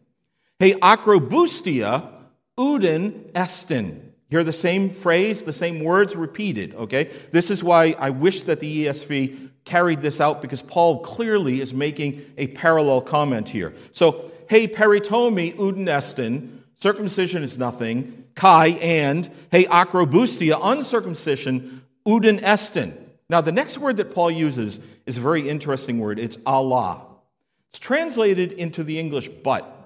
Hey, 0.59 0.75
acrobustia, 0.75 2.20
uden 2.61 3.33
estin. 3.33 4.13
Hear 4.29 4.45
the 4.45 4.53
same 4.53 4.91
phrase, 4.91 5.43
the 5.43 5.53
same 5.53 5.83
words 5.83 6.15
repeated, 6.15 6.75
okay? 6.75 7.11
This 7.33 7.51
is 7.51 7.65
why 7.65 7.97
I 7.99 8.11
wish 8.11 8.43
that 8.45 8.61
the 8.61 8.87
ESV 8.87 9.49
carried 9.65 10.03
this 10.03 10.21
out 10.21 10.41
because 10.41 10.63
Paul 10.63 11.01
clearly 11.01 11.61
is 11.61 11.75
making 11.75 12.25
a 12.37 12.49
parallel 12.49 13.01
comment 13.01 13.49
here. 13.49 13.75
So, 13.93 14.31
hey, 14.49 14.69
peritomi 14.69 15.57
uden 15.57 15.87
estin, 15.87 16.61
circumcision 16.77 17.43
is 17.43 17.59
nothing, 17.59 18.25
kai, 18.37 18.69
and, 18.81 19.29
hey, 19.51 19.65
acrobustia, 19.65 20.61
uncircumcision, 20.63 21.83
uden 22.07 22.41
estin. 22.43 22.93
Now, 23.29 23.41
the 23.41 23.53
next 23.53 23.79
word 23.79 23.97
that 23.97 24.15
Paul 24.15 24.31
uses 24.31 24.79
is 25.07 25.17
a 25.17 25.21
very 25.21 25.49
interesting 25.49 25.99
word. 25.99 26.19
It's 26.19 26.37
alla. 26.47 27.05
It's 27.71 27.79
translated 27.79 28.53
into 28.53 28.85
the 28.85 28.99
English 28.99 29.29
but. 29.29 29.80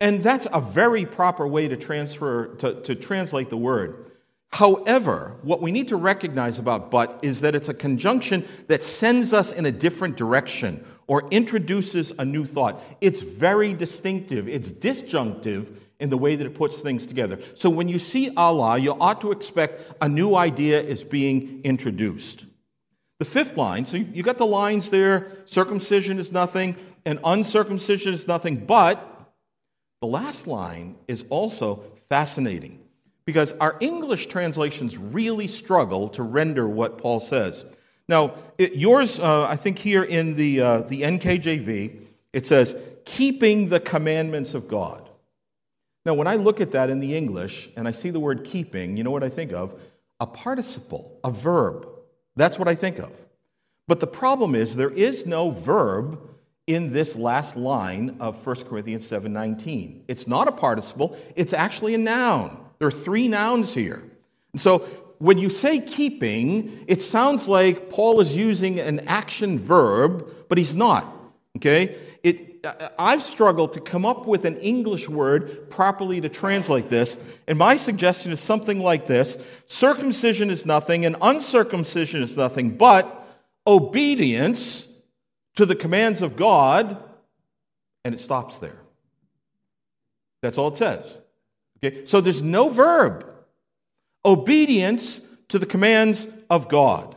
And 0.00 0.22
that's 0.22 0.46
a 0.52 0.60
very 0.60 1.04
proper 1.04 1.46
way 1.46 1.68
to 1.68 1.76
transfer 1.76 2.54
to, 2.56 2.80
to 2.82 2.94
translate 2.94 3.50
the 3.50 3.56
word. 3.56 4.10
However, 4.52 5.36
what 5.42 5.60
we 5.60 5.70
need 5.70 5.88
to 5.88 5.96
recognize 5.96 6.58
about 6.58 6.90
but 6.90 7.20
is 7.22 7.42
that 7.42 7.54
it's 7.54 7.68
a 7.68 7.74
conjunction 7.74 8.44
that 8.66 8.82
sends 8.82 9.32
us 9.32 9.52
in 9.52 9.64
a 9.64 9.70
different 9.70 10.16
direction 10.16 10.84
or 11.06 11.28
introduces 11.30 12.12
a 12.18 12.24
new 12.24 12.44
thought. 12.44 12.82
It's 13.00 13.20
very 13.20 13.74
distinctive, 13.74 14.48
it's 14.48 14.72
disjunctive 14.72 15.80
in 16.00 16.08
the 16.08 16.16
way 16.16 16.34
that 16.34 16.46
it 16.46 16.54
puts 16.54 16.80
things 16.80 17.06
together. 17.06 17.38
So 17.54 17.68
when 17.68 17.88
you 17.88 17.98
see 17.98 18.34
alla, 18.36 18.78
you 18.78 18.96
ought 18.98 19.20
to 19.20 19.30
expect 19.32 19.92
a 20.00 20.08
new 20.08 20.34
idea 20.34 20.80
is 20.80 21.04
being 21.04 21.60
introduced. 21.62 22.46
The 23.18 23.26
fifth 23.26 23.56
line, 23.56 23.84
so 23.84 23.98
you 23.98 24.22
got 24.22 24.38
the 24.38 24.46
lines 24.46 24.88
there 24.90 25.44
circumcision 25.44 26.18
is 26.18 26.32
nothing, 26.32 26.74
and 27.04 27.20
uncircumcision 27.22 28.14
is 28.14 28.26
nothing, 28.26 28.64
but 28.64 29.19
the 30.00 30.06
last 30.06 30.46
line 30.46 30.96
is 31.08 31.24
also 31.28 31.84
fascinating 32.08 32.80
because 33.26 33.52
our 33.54 33.76
English 33.80 34.26
translations 34.26 34.96
really 34.96 35.46
struggle 35.46 36.08
to 36.08 36.22
render 36.22 36.68
what 36.68 36.98
Paul 36.98 37.20
says. 37.20 37.64
Now, 38.08 38.34
it, 38.58 38.74
yours, 38.74 39.20
uh, 39.20 39.46
I 39.46 39.56
think 39.56 39.78
here 39.78 40.02
in 40.02 40.34
the, 40.34 40.60
uh, 40.60 40.78
the 40.80 41.02
NKJV, 41.02 42.00
it 42.32 42.46
says, 42.46 42.74
keeping 43.04 43.68
the 43.68 43.78
commandments 43.78 44.54
of 44.54 44.68
God. 44.68 45.08
Now, 46.06 46.14
when 46.14 46.26
I 46.26 46.36
look 46.36 46.60
at 46.60 46.72
that 46.72 46.90
in 46.90 46.98
the 47.00 47.14
English 47.14 47.68
and 47.76 47.86
I 47.86 47.92
see 47.92 48.10
the 48.10 48.18
word 48.18 48.44
keeping, 48.44 48.96
you 48.96 49.04
know 49.04 49.10
what 49.10 49.22
I 49.22 49.28
think 49.28 49.52
of? 49.52 49.78
A 50.18 50.26
participle, 50.26 51.18
a 51.22 51.30
verb. 51.30 51.86
That's 52.36 52.58
what 52.58 52.68
I 52.68 52.74
think 52.74 52.98
of. 52.98 53.12
But 53.86 54.00
the 54.00 54.06
problem 54.06 54.54
is 54.54 54.76
there 54.76 54.90
is 54.90 55.26
no 55.26 55.50
verb 55.50 56.18
in 56.74 56.92
this 56.92 57.16
last 57.16 57.56
line 57.56 58.16
of 58.20 58.44
1 58.46 58.66
Corinthians 58.68 59.06
7:19. 59.06 60.02
It's 60.08 60.26
not 60.26 60.48
a 60.48 60.52
participle, 60.52 61.16
it's 61.36 61.52
actually 61.52 61.94
a 61.94 61.98
noun. 61.98 62.58
There 62.78 62.88
are 62.88 62.92
three 62.92 63.28
nouns 63.28 63.74
here. 63.74 64.02
And 64.52 64.60
so 64.60 64.78
when 65.18 65.36
you 65.36 65.50
say 65.50 65.80
keeping, 65.80 66.84
it 66.86 67.02
sounds 67.02 67.46
like 67.48 67.90
Paul 67.90 68.20
is 68.20 68.36
using 68.36 68.80
an 68.80 69.00
action 69.00 69.58
verb, 69.58 70.34
but 70.48 70.56
he's 70.56 70.74
not. 70.74 71.06
Okay? 71.56 71.96
It, 72.22 72.66
I've 72.98 73.22
struggled 73.22 73.74
to 73.74 73.80
come 73.80 74.04
up 74.06 74.26
with 74.26 74.44
an 74.44 74.56
English 74.58 75.08
word 75.08 75.68
properly 75.70 76.20
to 76.20 76.28
translate 76.28 76.88
this, 76.88 77.18
and 77.46 77.58
my 77.58 77.76
suggestion 77.76 78.32
is 78.32 78.40
something 78.40 78.80
like 78.80 79.06
this 79.06 79.42
Circumcision 79.66 80.50
is 80.50 80.66
nothing, 80.66 81.04
and 81.04 81.16
uncircumcision 81.20 82.22
is 82.22 82.36
nothing, 82.36 82.76
but 82.76 83.16
obedience 83.66 84.89
to 85.56 85.66
the 85.66 85.74
commands 85.74 86.22
of 86.22 86.36
God, 86.36 87.02
and 88.04 88.14
it 88.14 88.20
stops 88.20 88.58
there. 88.58 88.78
That's 90.42 90.58
all 90.58 90.68
it 90.68 90.76
says. 90.76 91.18
Okay? 91.78 92.06
So 92.06 92.20
there's 92.20 92.42
no 92.42 92.68
verb. 92.68 93.26
Obedience 94.24 95.20
to 95.48 95.58
the 95.58 95.66
commands 95.66 96.26
of 96.48 96.68
God. 96.68 97.14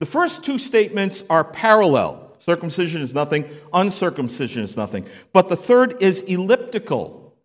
The 0.00 0.06
first 0.06 0.44
two 0.44 0.58
statements 0.58 1.24
are 1.30 1.44
parallel. 1.44 2.36
Circumcision 2.40 3.02
is 3.02 3.14
nothing, 3.14 3.48
uncircumcision 3.72 4.64
is 4.64 4.76
nothing. 4.76 5.06
But 5.32 5.48
the 5.48 5.56
third 5.56 6.02
is 6.02 6.22
elliptical. 6.22 7.36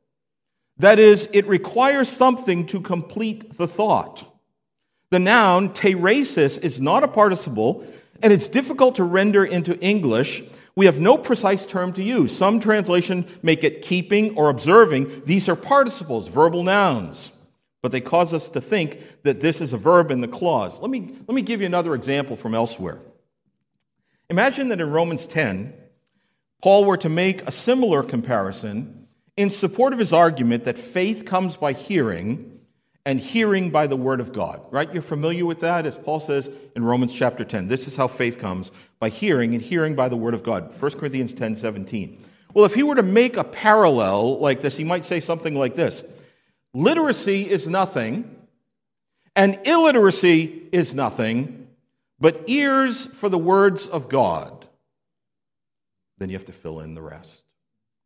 That 0.77 0.97
is, 0.97 1.30
it 1.34 1.47
requires 1.47 2.10
something 2.10 2.65
to 2.67 2.82
complete 2.82 3.58
the 3.58 3.67
thought. 3.67 4.23
The 5.12 5.19
noun 5.19 5.69
teresis 5.69 6.62
is 6.63 6.82
not 6.82 7.03
a 7.03 7.08
participle, 7.08 7.86
and 8.21 8.34
it's 8.34 8.47
difficult 8.47 8.95
to 8.95 9.03
render 9.03 9.45
into 9.45 9.80
English. 9.80 10.43
We 10.75 10.86
have 10.86 10.99
no 10.99 11.17
precise 11.17 11.65
term 11.65 11.93
to 11.93 12.03
use. 12.03 12.36
Some 12.36 12.60
translation 12.60 13.25
make 13.41 13.63
it 13.63 13.82
keeping 13.82 14.38
or 14.38 14.49
observing. 14.49 15.23
These 15.25 15.49
are 15.49 15.56
participles, 15.56 16.27
verbal 16.27 16.63
nouns, 16.63 17.32
but 17.82 17.91
they 17.91 18.01
cause 18.01 18.34
us 18.34 18.47
to 18.49 18.62
think 18.62 19.23
that 19.23 19.41
this 19.41 19.62
is 19.62 19.73
a 19.73 19.77
verb 19.77 20.12
in 20.12 20.21
the 20.21 20.27
clause. 20.27 20.80
Let 20.80 20.91
me, 20.91 21.15
let 21.27 21.36
me 21.36 21.41
give 21.41 21.62
you 21.62 21.65
another 21.65 21.95
example 21.95 22.36
from 22.36 22.53
elsewhere. 22.53 22.99
Imagine 24.30 24.69
that 24.69 24.82
in 24.82 24.91
Romans 24.91 25.25
10, 25.25 25.73
Paul 26.62 26.86
were 26.86 26.97
to 26.97 27.10
make 27.10 27.41
a 27.43 27.51
similar 27.51 28.03
comparison 28.03 29.08
in 29.38 29.49
support 29.49 29.93
of 29.93 29.99
his 29.99 30.12
argument 30.12 30.65
that 30.65 30.77
faith 30.77 31.25
comes 31.25 31.56
by 31.56 31.71
hearing 31.71 32.57
and 33.08 33.22
hearing 33.22 33.70
by 33.70 33.88
the 33.88 33.96
word 33.96 34.20
of 34.20 34.34
God. 34.34 34.62
Right? 34.70 34.93
You're 34.93 35.02
familiar 35.02 35.46
with 35.46 35.62
that, 35.62 35.86
as 35.86 35.98
Paul 35.98 36.20
says 36.20 36.52
in 36.76 36.84
Romans 36.84 37.13
chapter 37.13 37.46
10. 37.46 37.70
This 37.70 37.88
is 37.88 37.96
how 37.96 38.10
faith 38.10 38.38
comes 38.38 38.70
by 39.00 39.08
hearing, 39.08 39.54
and 39.54 39.63
hearing 39.63 39.96
by 39.96 40.10
the 40.10 40.17
word 40.17 40.34
of 40.34 40.43
God. 40.43 40.78
1 40.78 40.91
Corinthians 40.91 41.34
10 41.34 41.56
17. 41.56 42.22
Well, 42.54 42.65
if 42.65 42.76
he 42.76 42.84
were 42.84 42.96
to 42.96 43.04
make 43.04 43.38
a 43.38 43.46
parallel 43.46 44.39
like 44.39 44.60
this, 44.60 44.76
he 44.76 44.84
might 44.84 45.06
say 45.06 45.22
something 45.22 45.56
like 45.56 45.74
this 45.74 46.04
Literacy 46.74 47.50
is 47.50 47.65
nothing, 47.65 48.36
and 49.38 49.58
illiteracy 49.65 50.63
is 50.74 50.93
nothing, 50.93 51.70
but 52.20 52.43
ears 52.48 53.06
for 53.06 53.30
the 53.30 53.38
words 53.38 53.88
of 53.88 54.10
God. 54.10 54.67
Then 56.17 56.28
you 56.28 56.36
have 56.36 56.48
to 56.48 56.52
fill 56.52 56.82
in 56.82 56.93
the 56.93 57.02
rest. 57.02 57.43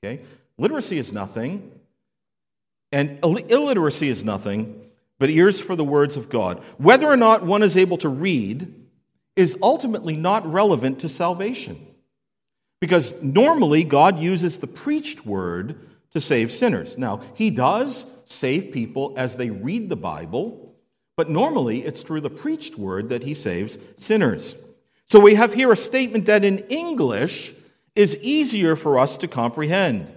Okay? 0.04 0.22
Literacy 0.60 1.00
is 1.00 1.12
nothing, 1.12 1.72
and 2.92 3.18
illiteracy 3.24 4.10
is 4.10 4.24
nothing, 4.24 4.81
but 5.22 5.30
ears 5.30 5.62
for 5.62 5.76
the 5.76 5.84
words 5.84 6.18
of 6.18 6.30
God. 6.30 6.64
Whether 6.80 7.06
or 7.06 7.16
not 7.16 7.46
one 7.46 7.62
is 7.62 7.78
able 7.78 7.98
to 8.00 8.10
read 8.10 8.74
is 9.36 9.56
ultimately 9.62 10.16
not 10.16 10.52
relevant 10.52 10.98
to 11.02 11.10
salvation. 11.10 11.78
Because 12.80 13.14
normally 13.22 13.84
God 13.84 14.18
uses 14.18 14.58
the 14.58 14.66
preached 14.66 15.24
word 15.24 15.88
to 16.14 16.20
save 16.20 16.52
sinners. 16.52 16.98
Now, 16.98 17.22
he 17.36 17.52
does 17.52 18.08
save 18.26 18.72
people 18.72 19.14
as 19.16 19.36
they 19.36 19.52
read 19.52 19.90
the 19.92 19.96
Bible, 19.96 20.74
but 21.16 21.30
normally 21.30 21.86
it's 21.86 22.02
through 22.02 22.22
the 22.22 22.32
preached 22.32 22.80
word 22.80 23.10
that 23.10 23.22
he 23.22 23.36
saves 23.36 23.78
sinners. 23.98 24.58
So 25.06 25.20
we 25.20 25.36
have 25.36 25.54
here 25.54 25.72
a 25.72 25.78
statement 25.78 26.26
that 26.26 26.44
in 26.44 26.58
English 26.68 27.54
is 27.96 28.18
easier 28.24 28.76
for 28.76 28.98
us 28.98 29.18
to 29.18 29.28
comprehend. 29.28 30.08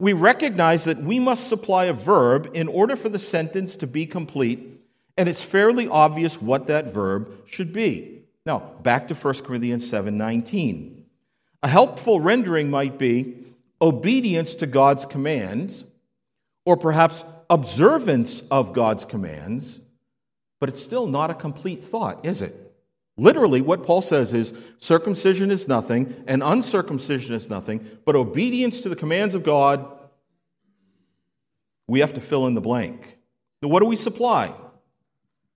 We 0.00 0.12
recognize 0.12 0.84
that 0.84 1.02
we 1.02 1.18
must 1.18 1.48
supply 1.48 1.86
a 1.86 1.92
verb 1.92 2.50
in 2.54 2.68
order 2.68 2.94
for 2.94 3.08
the 3.08 3.18
sentence 3.18 3.74
to 3.76 3.86
be 3.86 4.06
complete, 4.06 4.80
and 5.16 5.28
it's 5.28 5.42
fairly 5.42 5.88
obvious 5.88 6.40
what 6.40 6.68
that 6.68 6.92
verb 6.92 7.28
should 7.46 7.72
be. 7.72 8.22
Now, 8.46 8.60
back 8.82 9.08
to 9.08 9.14
1 9.14 9.44
Corinthians 9.44 9.90
7:19. 9.90 11.04
A 11.62 11.68
helpful 11.68 12.20
rendering 12.20 12.70
might 12.70 12.98
be 12.98 13.34
obedience 13.82 14.54
to 14.56 14.66
God's 14.66 15.04
commands, 15.04 15.84
or 16.64 16.76
perhaps 16.76 17.24
observance 17.50 18.42
of 18.50 18.72
God's 18.72 19.04
commands, 19.04 19.80
but 20.60 20.68
it's 20.68 20.82
still 20.82 21.06
not 21.06 21.30
a 21.30 21.34
complete 21.34 21.82
thought, 21.82 22.24
is 22.24 22.40
it? 22.40 22.67
Literally, 23.18 23.60
what 23.60 23.82
Paul 23.82 24.00
says 24.00 24.32
is 24.32 24.54
circumcision 24.78 25.50
is 25.50 25.66
nothing 25.66 26.24
and 26.28 26.40
uncircumcision 26.42 27.34
is 27.34 27.50
nothing, 27.50 27.86
but 28.04 28.14
obedience 28.14 28.80
to 28.80 28.88
the 28.88 28.96
commands 28.96 29.34
of 29.34 29.42
God, 29.42 29.84
we 31.88 31.98
have 31.98 32.14
to 32.14 32.20
fill 32.20 32.46
in 32.46 32.54
the 32.54 32.60
blank. 32.60 33.18
Now, 33.60 33.68
what 33.68 33.80
do 33.80 33.86
we 33.86 33.96
supply? 33.96 34.54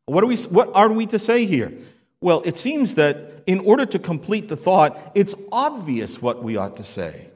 What, 0.06 0.22
do 0.22 0.26
we, 0.26 0.36
what 0.36 0.74
are 0.74 0.92
we 0.92 1.06
to 1.06 1.18
say 1.20 1.46
here? 1.46 1.72
Well, 2.20 2.42
it 2.44 2.58
seems 2.58 2.96
that 2.96 3.44
in 3.46 3.60
order 3.60 3.86
to 3.86 3.98
complete 3.98 4.48
the 4.48 4.56
thought, 4.56 5.12
it's 5.14 5.34
obvious 5.52 6.20
what 6.20 6.42
we 6.42 6.56
ought 6.56 6.76
to 6.78 6.84
say. 6.84 7.30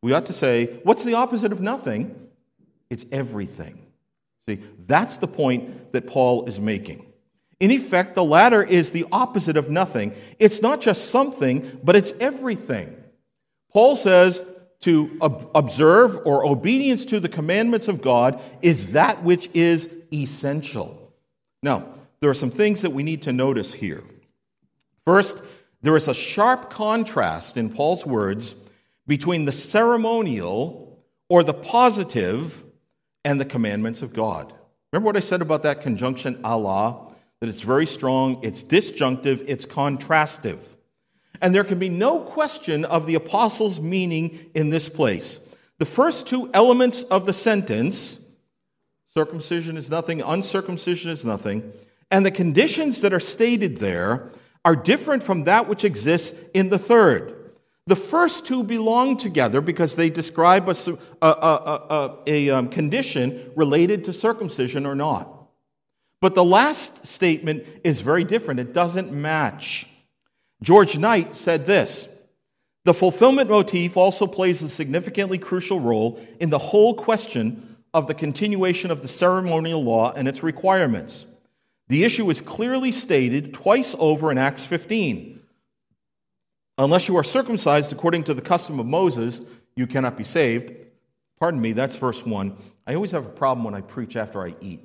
We 0.00 0.12
ought 0.12 0.26
to 0.26 0.32
say, 0.32 0.78
what's 0.84 1.02
the 1.02 1.14
opposite 1.14 1.50
of 1.50 1.60
nothing? 1.60 2.28
It's 2.88 3.04
everything. 3.10 3.84
See, 4.46 4.60
that's 4.86 5.16
the 5.16 5.26
point 5.26 5.92
that 5.92 6.06
Paul 6.06 6.46
is 6.46 6.60
making. 6.60 7.04
In 7.58 7.70
effect, 7.70 8.14
the 8.14 8.24
latter 8.24 8.62
is 8.62 8.90
the 8.90 9.06
opposite 9.10 9.56
of 9.56 9.70
nothing. 9.70 10.14
It's 10.38 10.60
not 10.60 10.80
just 10.80 11.10
something, 11.10 11.80
but 11.82 11.96
it's 11.96 12.12
everything. 12.20 12.94
Paul 13.72 13.96
says 13.96 14.46
to 14.80 15.18
observe 15.54 16.18
or 16.26 16.46
obedience 16.46 17.04
to 17.06 17.18
the 17.18 17.28
commandments 17.28 17.88
of 17.88 18.02
God 18.02 18.42
is 18.60 18.92
that 18.92 19.22
which 19.22 19.48
is 19.54 19.88
essential. 20.12 21.12
Now, 21.62 21.86
there 22.20 22.30
are 22.30 22.34
some 22.34 22.50
things 22.50 22.82
that 22.82 22.92
we 22.92 23.02
need 23.02 23.22
to 23.22 23.32
notice 23.32 23.72
here. 23.72 24.04
First, 25.04 25.42
there 25.82 25.96
is 25.96 26.08
a 26.08 26.14
sharp 26.14 26.70
contrast 26.70 27.56
in 27.56 27.70
Paul's 27.70 28.04
words 28.04 28.54
between 29.06 29.44
the 29.44 29.52
ceremonial 29.52 31.02
or 31.28 31.42
the 31.42 31.54
positive 31.54 32.64
and 33.24 33.40
the 33.40 33.44
commandments 33.44 34.02
of 34.02 34.12
God. 34.12 34.52
Remember 34.92 35.06
what 35.06 35.16
I 35.16 35.20
said 35.20 35.42
about 35.42 35.62
that 35.62 35.80
conjunction 35.80 36.40
alla? 36.44 37.05
That 37.40 37.48
it's 37.48 37.62
very 37.62 37.86
strong, 37.86 38.40
it's 38.42 38.62
disjunctive, 38.62 39.42
it's 39.46 39.66
contrastive. 39.66 40.58
And 41.40 41.54
there 41.54 41.64
can 41.64 41.78
be 41.78 41.88
no 41.88 42.20
question 42.20 42.84
of 42.84 43.06
the 43.06 43.14
apostle's 43.14 43.78
meaning 43.78 44.50
in 44.54 44.70
this 44.70 44.88
place. 44.88 45.38
The 45.78 45.86
first 45.86 46.26
two 46.26 46.50
elements 46.54 47.02
of 47.02 47.26
the 47.26 47.34
sentence, 47.34 48.24
circumcision 49.12 49.76
is 49.76 49.90
nothing, 49.90 50.22
uncircumcision 50.22 51.10
is 51.10 51.24
nothing, 51.24 51.72
and 52.10 52.24
the 52.24 52.30
conditions 52.30 53.02
that 53.02 53.12
are 53.12 53.20
stated 53.20 53.78
there 53.78 54.30
are 54.64 54.74
different 54.74 55.22
from 55.22 55.44
that 55.44 55.68
which 55.68 55.84
exists 55.84 56.38
in 56.54 56.70
the 56.70 56.78
third. 56.78 57.34
The 57.86 57.96
first 57.96 58.46
two 58.46 58.64
belong 58.64 59.16
together 59.16 59.60
because 59.60 59.94
they 59.94 60.10
describe 60.10 60.68
a, 60.68 60.74
a, 61.22 61.26
a, 61.26 62.16
a 62.26 62.50
um, 62.50 62.68
condition 62.68 63.52
related 63.54 64.04
to 64.06 64.12
circumcision 64.12 64.86
or 64.86 64.96
not. 64.96 65.35
But 66.20 66.34
the 66.34 66.44
last 66.44 67.06
statement 67.06 67.64
is 67.84 68.00
very 68.00 68.24
different. 68.24 68.60
It 68.60 68.72
doesn't 68.72 69.12
match. 69.12 69.86
George 70.62 70.96
Knight 70.98 71.34
said 71.34 71.66
this 71.66 72.14
The 72.84 72.94
fulfillment 72.94 73.50
motif 73.50 73.96
also 73.96 74.26
plays 74.26 74.62
a 74.62 74.68
significantly 74.68 75.38
crucial 75.38 75.80
role 75.80 76.20
in 76.40 76.50
the 76.50 76.58
whole 76.58 76.94
question 76.94 77.76
of 77.92 78.06
the 78.06 78.14
continuation 78.14 78.90
of 78.90 79.02
the 79.02 79.08
ceremonial 79.08 79.82
law 79.82 80.12
and 80.12 80.28
its 80.28 80.42
requirements. 80.42 81.26
The 81.88 82.04
issue 82.04 82.28
is 82.30 82.40
clearly 82.40 82.92
stated 82.92 83.54
twice 83.54 83.94
over 83.98 84.32
in 84.32 84.38
Acts 84.38 84.64
15. 84.64 85.40
Unless 86.78 87.08
you 87.08 87.16
are 87.16 87.24
circumcised 87.24 87.92
according 87.92 88.24
to 88.24 88.34
the 88.34 88.42
custom 88.42 88.78
of 88.78 88.86
Moses, 88.86 89.40
you 89.76 89.86
cannot 89.86 90.18
be 90.18 90.24
saved. 90.24 90.72
Pardon 91.38 91.60
me, 91.60 91.72
that's 91.72 91.96
verse 91.96 92.24
1. 92.24 92.56
I 92.86 92.94
always 92.94 93.12
have 93.12 93.26
a 93.26 93.30
problem 93.30 93.64
when 93.64 93.74
I 93.74 93.80
preach 93.80 94.16
after 94.16 94.42
I 94.42 94.54
eat. 94.60 94.80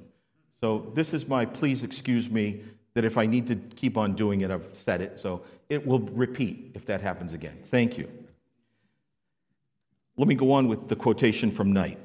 So 0.61 0.91
this 0.93 1.11
is 1.13 1.27
my 1.27 1.45
please 1.45 1.81
excuse 1.81 2.29
me 2.29 2.61
that 2.93 3.03
if 3.03 3.17
I 3.17 3.25
need 3.25 3.47
to 3.47 3.55
keep 3.55 3.97
on 3.97 4.13
doing 4.13 4.41
it, 4.41 4.51
I've 4.51 4.69
said 4.73 5.01
it. 5.01 5.17
So 5.17 5.41
it 5.69 5.87
will 5.87 5.99
repeat 5.99 6.71
if 6.75 6.85
that 6.85 7.01
happens 7.01 7.33
again. 7.33 7.57
Thank 7.63 7.97
you. 7.97 8.09
Let 10.17 10.27
me 10.27 10.35
go 10.35 10.51
on 10.51 10.67
with 10.67 10.87
the 10.87 10.95
quotation 10.95 11.49
from 11.51 11.73
Knight. 11.73 11.97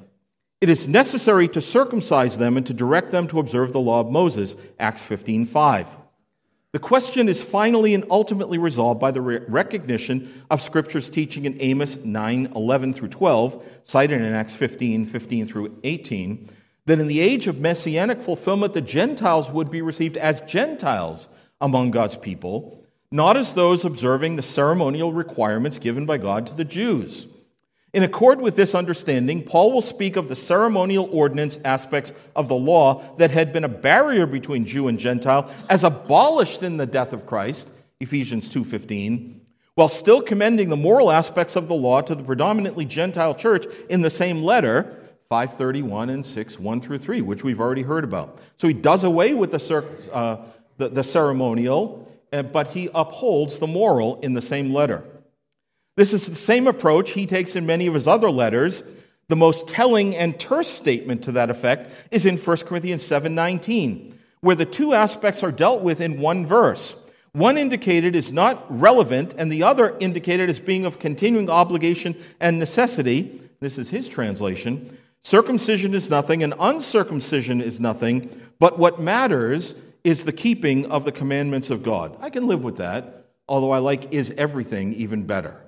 It 0.59 0.69
is 0.69 0.87
necessary 0.87 1.47
to 1.49 1.61
circumcise 1.61 2.39
them 2.39 2.57
and 2.57 2.65
to 2.65 2.73
direct 2.73 3.11
them 3.11 3.27
to 3.27 3.39
observe 3.39 3.73
the 3.73 3.79
law 3.79 3.99
of 3.99 4.09
Moses, 4.09 4.55
Acts 4.79 5.03
15:5. 5.03 5.85
The 6.71 6.79
question 6.79 7.29
is 7.29 7.43
finally 7.43 7.93
and 7.93 8.05
ultimately 8.09 8.57
resolved 8.57 8.99
by 8.99 9.11
the 9.11 9.21
re- 9.21 9.39
recognition 9.47 10.43
of 10.49 10.61
Scripture's 10.61 11.09
teaching 11.09 11.45
in 11.45 11.57
Amos 11.59 12.03
9 12.03 12.51
11 12.55 12.93
through 12.93 13.09
12, 13.09 13.63
cited 13.83 14.21
in 14.21 14.33
Acts 14.33 14.55
15 14.55 15.05
15 15.05 15.45
through 15.45 15.77
18, 15.83 16.49
that 16.87 16.99
in 16.99 17.07
the 17.07 17.19
age 17.19 17.47
of 17.47 17.59
messianic 17.59 18.21
fulfillment, 18.21 18.73
the 18.73 18.81
Gentiles 18.81 19.51
would 19.51 19.69
be 19.69 19.81
received 19.81 20.17
as 20.17 20.41
Gentiles 20.41 21.27
among 21.61 21.91
God's 21.91 22.15
people, 22.15 22.83
not 23.11 23.37
as 23.37 23.53
those 23.53 23.85
observing 23.85 24.35
the 24.35 24.41
ceremonial 24.41 25.11
requirements 25.11 25.79
given 25.79 26.05
by 26.05 26.17
God 26.17 26.47
to 26.47 26.55
the 26.55 26.65
Jews. 26.65 27.27
In 27.93 28.03
accord 28.03 28.39
with 28.39 28.55
this 28.55 28.73
understanding, 28.73 29.43
Paul 29.43 29.73
will 29.73 29.81
speak 29.81 30.15
of 30.15 30.29
the 30.29 30.35
ceremonial 30.35 31.09
ordinance 31.11 31.59
aspects 31.65 32.13
of 32.35 32.47
the 32.47 32.55
law 32.55 33.03
that 33.17 33.31
had 33.31 33.51
been 33.51 33.63
a 33.63 33.69
barrier 33.69 34.25
between 34.25 34.65
Jew 34.65 34.87
and 34.87 34.99
Gentile 34.99 35.51
as 35.69 35.83
abolished 35.83 36.63
in 36.63 36.77
the 36.77 36.85
death 36.85 37.11
of 37.11 37.25
Christ, 37.25 37.69
Ephesians 37.99 38.49
2:15, 38.49 39.41
while 39.75 39.89
still 39.89 40.21
commending 40.21 40.69
the 40.69 40.77
moral 40.77 41.11
aspects 41.11 41.55
of 41.55 41.67
the 41.67 41.75
law 41.75 42.01
to 42.01 42.15
the 42.15 42.23
predominantly 42.23 42.85
Gentile 42.85 43.35
church 43.35 43.65
in 43.89 44.01
the 44.01 44.09
same 44.09 44.41
letter, 44.41 45.06
531 45.29 46.09
and 46.09 46.25
6, 46.25 46.59
1 46.59 46.81
through 46.81 46.97
3, 46.99 47.21
which 47.21 47.43
we've 47.43 47.59
already 47.59 47.81
heard 47.81 48.03
about. 48.03 48.39
So 48.55 48.67
he 48.67 48.73
does 48.73 49.03
away 49.03 49.33
with 49.33 49.51
the, 49.51 50.11
uh, 50.13 50.37
the, 50.77 50.89
the 50.89 51.03
ceremonial, 51.03 52.09
uh, 52.31 52.43
but 52.43 52.67
he 52.67 52.89
upholds 52.95 53.59
the 53.59 53.67
moral 53.67 54.19
in 54.21 54.33
the 54.33 54.41
same 54.41 54.73
letter. 54.73 55.03
This 55.97 56.13
is 56.13 56.27
the 56.27 56.35
same 56.35 56.67
approach 56.67 57.11
he 57.11 57.25
takes 57.25 57.55
in 57.55 57.65
many 57.65 57.87
of 57.87 57.93
his 57.93 58.07
other 58.07 58.29
letters. 58.29 58.83
The 59.27 59.35
most 59.35 59.67
telling 59.67 60.15
and 60.15 60.39
terse 60.39 60.69
statement 60.69 61.23
to 61.23 61.33
that 61.33 61.49
effect 61.49 61.91
is 62.11 62.25
in 62.25 62.37
1 62.37 62.57
Corinthians 62.65 63.03
7:19, 63.03 64.13
where 64.39 64.55
the 64.55 64.63
two 64.65 64.93
aspects 64.93 65.43
are 65.43 65.51
dealt 65.51 65.81
with 65.81 65.99
in 65.99 66.21
one 66.21 66.45
verse. 66.45 66.95
One 67.33 67.57
indicated 67.57 68.15
is 68.15 68.31
not 68.31 68.65
relevant, 68.69 69.33
and 69.37 69.51
the 69.51 69.63
other 69.63 69.97
indicated 69.99 70.49
as 70.49 70.59
being 70.59 70.85
of 70.85 70.99
continuing 70.99 71.49
obligation 71.49 72.15
and 72.39 72.57
necessity. 72.57 73.41
This 73.59 73.77
is 73.77 73.89
his 73.89 74.07
translation. 74.07 74.97
Circumcision 75.23 75.93
is 75.93 76.09
nothing, 76.09 76.43
and 76.43 76.53
uncircumcision 76.59 77.61
is 77.61 77.79
nothing, 77.79 78.29
but 78.59 78.79
what 78.79 78.99
matters 78.99 79.75
is 80.03 80.23
the 80.23 80.31
keeping 80.31 80.85
of 80.85 81.03
the 81.03 81.11
commandments 81.11 81.69
of 81.69 81.83
God. 81.83 82.15
I 82.21 82.29
can 82.29 82.47
live 82.47 82.63
with 82.63 82.77
that, 82.77 83.25
although 83.47 83.71
I 83.71 83.79
like 83.79 84.13
is 84.13 84.31
everything 84.37 84.93
even 84.93 85.23
better. 85.25 85.61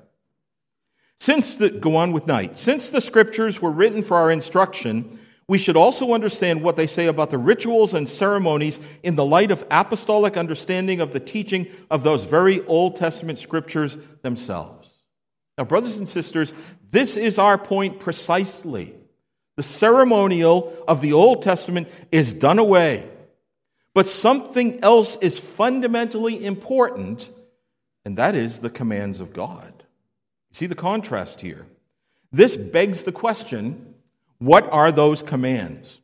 Since 1.19 1.57
the, 1.57 1.69
go 1.69 1.97
on 1.97 2.13
with 2.13 2.27
Knight. 2.27 2.57
Since 2.57 2.89
the 2.89 3.01
scriptures 3.01 3.61
were 3.61 3.71
written 3.71 4.03
for 4.03 4.15
our 4.15 4.31
instruction, 4.31 5.19
We 5.49 5.57
should 5.57 5.75
also 5.75 6.13
understand 6.13 6.61
what 6.61 6.75
they 6.75 6.85
say 6.85 7.07
about 7.07 7.31
the 7.31 7.39
rituals 7.39 7.95
and 7.95 8.07
ceremonies 8.07 8.79
in 9.01 9.15
the 9.15 9.25
light 9.25 9.49
of 9.49 9.65
apostolic 9.71 10.37
understanding 10.37 11.01
of 11.01 11.11
the 11.11 11.19
teaching 11.19 11.65
of 11.89 12.03
those 12.03 12.23
very 12.23 12.63
Old 12.67 12.95
Testament 12.97 13.39
scriptures 13.39 13.97
themselves. 14.21 15.05
Now, 15.57 15.63
brothers 15.63 15.97
and 15.97 16.07
sisters, 16.07 16.53
this 16.91 17.17
is 17.17 17.39
our 17.39 17.57
point 17.57 17.99
precisely. 17.99 18.93
The 19.59 19.63
ceremonial 19.63 20.71
of 20.87 21.01
the 21.01 21.11
Old 21.11 21.41
Testament 21.41 21.89
is 22.13 22.31
done 22.31 22.59
away, 22.59 23.09
but 23.93 24.07
something 24.07 24.81
else 24.81 25.17
is 25.17 25.37
fundamentally 25.37 26.45
important, 26.45 27.29
and 28.05 28.15
that 28.15 28.35
is 28.35 28.59
the 28.59 28.69
commands 28.69 29.19
of 29.19 29.33
God. 29.33 29.83
See 30.53 30.65
the 30.65 30.75
contrast 30.75 31.41
here. 31.41 31.65
This 32.31 32.55
begs 32.55 33.03
the 33.03 33.11
question 33.11 33.95
what 34.37 34.63
are 34.71 34.93
those 34.93 35.21
commands? 35.21 35.99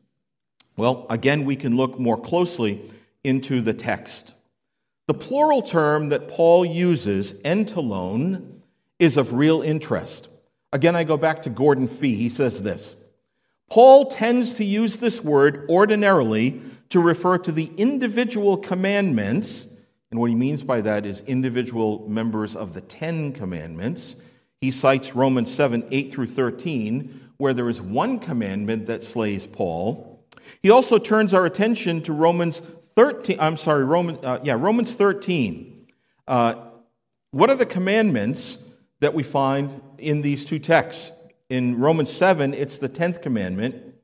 Well, 0.76 1.06
again, 1.10 1.46
we 1.46 1.56
can 1.56 1.78
look 1.78 1.98
more 1.98 2.20
closely 2.20 2.92
into 3.24 3.62
the 3.62 3.74
text. 3.74 4.34
The 5.08 5.14
plural 5.14 5.62
term 5.62 6.10
that 6.10 6.28
Paul 6.28 6.66
uses, 6.66 7.40
entolon, 7.44 8.60
is 9.00 9.16
of 9.16 9.32
real 9.32 9.62
interest. 9.62 10.28
Again, 10.74 10.98
I 10.98 11.06
go 11.06 11.16
back 11.16 11.44
to 11.44 11.50
Gordon 11.50 11.88
Fee. 11.88 12.18
He 12.18 12.28
says 12.28 12.62
this 12.62 12.98
Paul 13.70 14.06
tends 14.06 14.54
to 14.54 14.64
use 14.64 14.98
this 14.98 15.24
word 15.24 15.66
ordinarily 15.70 16.62
to 16.90 17.00
refer 17.00 17.38
to 17.40 17.52
the 17.52 17.72
individual 17.78 18.58
commandments, 18.58 19.80
and 20.12 20.20
what 20.20 20.30
he 20.30 20.36
means 20.36 20.64
by 20.64 20.82
that 20.82 21.06
is 21.06 21.22
individual 21.22 22.08
members 22.08 22.56
of 22.56 22.74
the 22.74 22.82
Ten 22.82 23.34
Commandments. 23.34 24.18
He 24.62 24.72
cites 24.72 25.16
Romans 25.16 25.54
7 25.54 25.88
8 25.92 26.12
through 26.12 26.28
13 26.28 27.22
where 27.38 27.54
there 27.54 27.70
is 27.70 27.82
one 27.82 28.20
commandment 28.20 28.86
that 28.86 29.04
slays 29.04 29.46
Paul. 29.46 30.24
He 30.62 30.70
also 30.70 30.98
turns 30.98 31.34
our 31.34 31.46
attention 31.46 32.02
to 32.04 32.14
Romans 32.14 32.60
13. 32.60 33.40
I'm 33.40 33.58
sorry, 33.58 33.84
Roman, 33.84 34.24
uh, 34.24 34.40
yeah, 34.44 34.54
Romans 34.54 34.94
13. 34.94 35.88
Uh, 36.28 36.56
what 37.32 37.50
are 37.50 37.56
the 37.56 37.66
commandments 37.66 38.64
that 39.02 39.14
we 39.14 39.24
find 39.24 39.82
in 39.98 40.22
these 40.22 40.46
two 40.46 40.60
texts? 40.60 41.12
In 41.50 41.80
Romans 41.80 42.12
7, 42.12 42.54
it's 42.54 42.78
the 42.78 42.90
10th 42.90 43.22
commandment. 43.22 43.96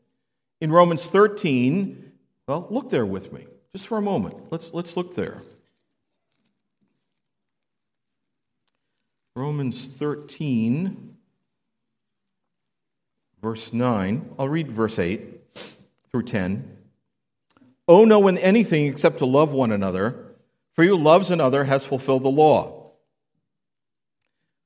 In 0.60 0.72
Romans 0.72 1.08
13, 1.08 2.12
well, 2.48 2.68
look 2.70 2.90
there 2.90 3.06
with 3.06 3.34
me 3.34 3.46
just 3.74 3.88
for 3.88 3.98
a 3.98 4.02
moment. 4.02 4.52
Let's, 4.52 4.74
let's 4.74 4.96
look 4.96 5.16
there. 5.16 5.42
Romans 9.36 9.88
13 9.88 11.12
verse 13.42 13.74
9. 13.74 14.36
I'll 14.38 14.48
read 14.48 14.72
verse 14.72 15.00
8 15.00 15.58
through 16.12 16.24
10. 16.24 16.78
Owe 17.88 18.06
no 18.06 18.20
one 18.20 18.38
anything 18.38 18.86
except 18.86 19.18
to 19.18 19.26
love 19.26 19.52
one 19.52 19.72
another, 19.72 20.36
for 20.72 20.84
you 20.84 20.96
who 20.96 21.04
loves 21.04 21.32
another 21.32 21.66
has 21.66 21.84
fulfilled 21.84 22.24
the 22.24 22.30
law. 22.30 22.92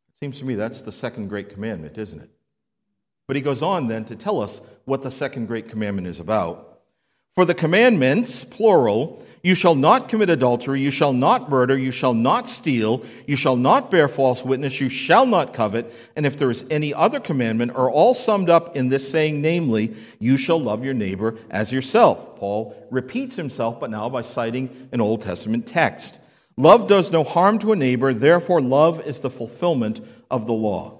It 0.09 0.17
seems 0.19 0.39
to 0.39 0.45
me 0.45 0.55
that's 0.55 0.81
the 0.81 0.91
second 0.91 1.29
great 1.29 1.49
commandment, 1.49 1.97
isn't 1.97 2.21
it? 2.21 2.29
But 3.27 3.35
he 3.35 3.41
goes 3.41 3.61
on 3.61 3.87
then 3.87 4.05
to 4.05 4.15
tell 4.15 4.41
us 4.41 4.61
what 4.85 5.01
the 5.01 5.11
second 5.11 5.47
great 5.47 5.69
commandment 5.69 6.07
is 6.07 6.19
about. 6.19 6.79
For 7.35 7.45
the 7.45 7.53
commandments, 7.53 8.43
plural, 8.43 9.25
you 9.43 9.53
shall 9.53 9.75
not 9.75 10.09
commit 10.09 10.29
adultery. 10.29 10.79
You 10.79 10.89
shall 10.89 11.13
not 11.13 11.49
murder. 11.49 11.77
You 11.77 11.91
shall 11.91 12.13
not 12.15 12.49
steal. 12.49 13.03
You 13.27 13.35
shall 13.35 13.55
not 13.55 13.91
bear 13.91 14.07
false 14.07 14.43
witness. 14.43 14.81
You 14.81 14.89
shall 14.89 15.25
not 15.25 15.53
covet. 15.53 15.93
And 16.15 16.25
if 16.25 16.37
there 16.37 16.49
is 16.49 16.65
any 16.71 16.93
other 16.93 17.19
commandment, 17.19 17.75
are 17.75 17.91
all 17.91 18.13
summed 18.13 18.49
up 18.49 18.75
in 18.75 18.89
this 18.89 19.11
saying, 19.11 19.41
namely, 19.41 19.95
you 20.19 20.37
shall 20.37 20.59
love 20.59 20.83
your 20.83 20.95
neighbor 20.95 21.35
as 21.51 21.71
yourself. 21.71 22.37
Paul 22.37 22.75
repeats 22.89 23.35
himself, 23.35 23.79
but 23.79 23.91
now 23.91 24.09
by 24.09 24.21
citing 24.21 24.89
an 24.91 25.01
Old 25.01 25.21
Testament 25.21 25.67
text. 25.67 26.19
Love 26.57 26.87
does 26.87 27.11
no 27.11 27.23
harm 27.23 27.59
to 27.59 27.71
a 27.71 27.75
neighbor. 27.75 28.13
Therefore, 28.13 28.61
love 28.61 29.05
is 29.05 29.19
the 29.19 29.29
fulfillment 29.29 29.99
of 30.31 30.47
the 30.47 30.53
law. 30.53 30.94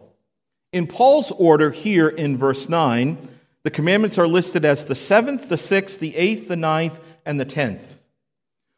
In 0.75 0.87
Paul's 0.87 1.31
order 1.31 1.71
here 1.71 2.09
in 2.09 2.35
verse 2.35 2.67
9, 2.67 3.17
the 3.63 3.71
commandments 3.71 4.17
are 4.17 4.27
listed 4.27 4.65
as 4.65 4.83
the 4.83 4.93
seventh, 4.93 5.47
the 5.47 5.55
sixth, 5.55 6.01
the 6.01 6.13
eighth, 6.17 6.49
the 6.49 6.57
ninth, 6.57 6.99
and 7.25 7.39
the 7.39 7.45
tenth. 7.45 8.01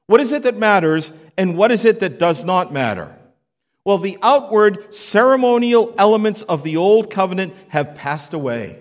What 0.05 0.21
is 0.21 0.31
it 0.31 0.43
that 0.43 0.57
matters, 0.57 1.11
and 1.39 1.57
what 1.57 1.71
is 1.71 1.85
it 1.85 1.99
that 2.01 2.19
does 2.19 2.45
not 2.45 2.71
matter? 2.71 3.17
Well, 3.83 3.97
the 3.97 4.19
outward 4.21 4.93
ceremonial 4.93 5.95
elements 5.97 6.43
of 6.43 6.61
the 6.61 6.77
old 6.77 7.09
covenant 7.09 7.55
have 7.69 7.95
passed 7.95 8.31
away. 8.31 8.77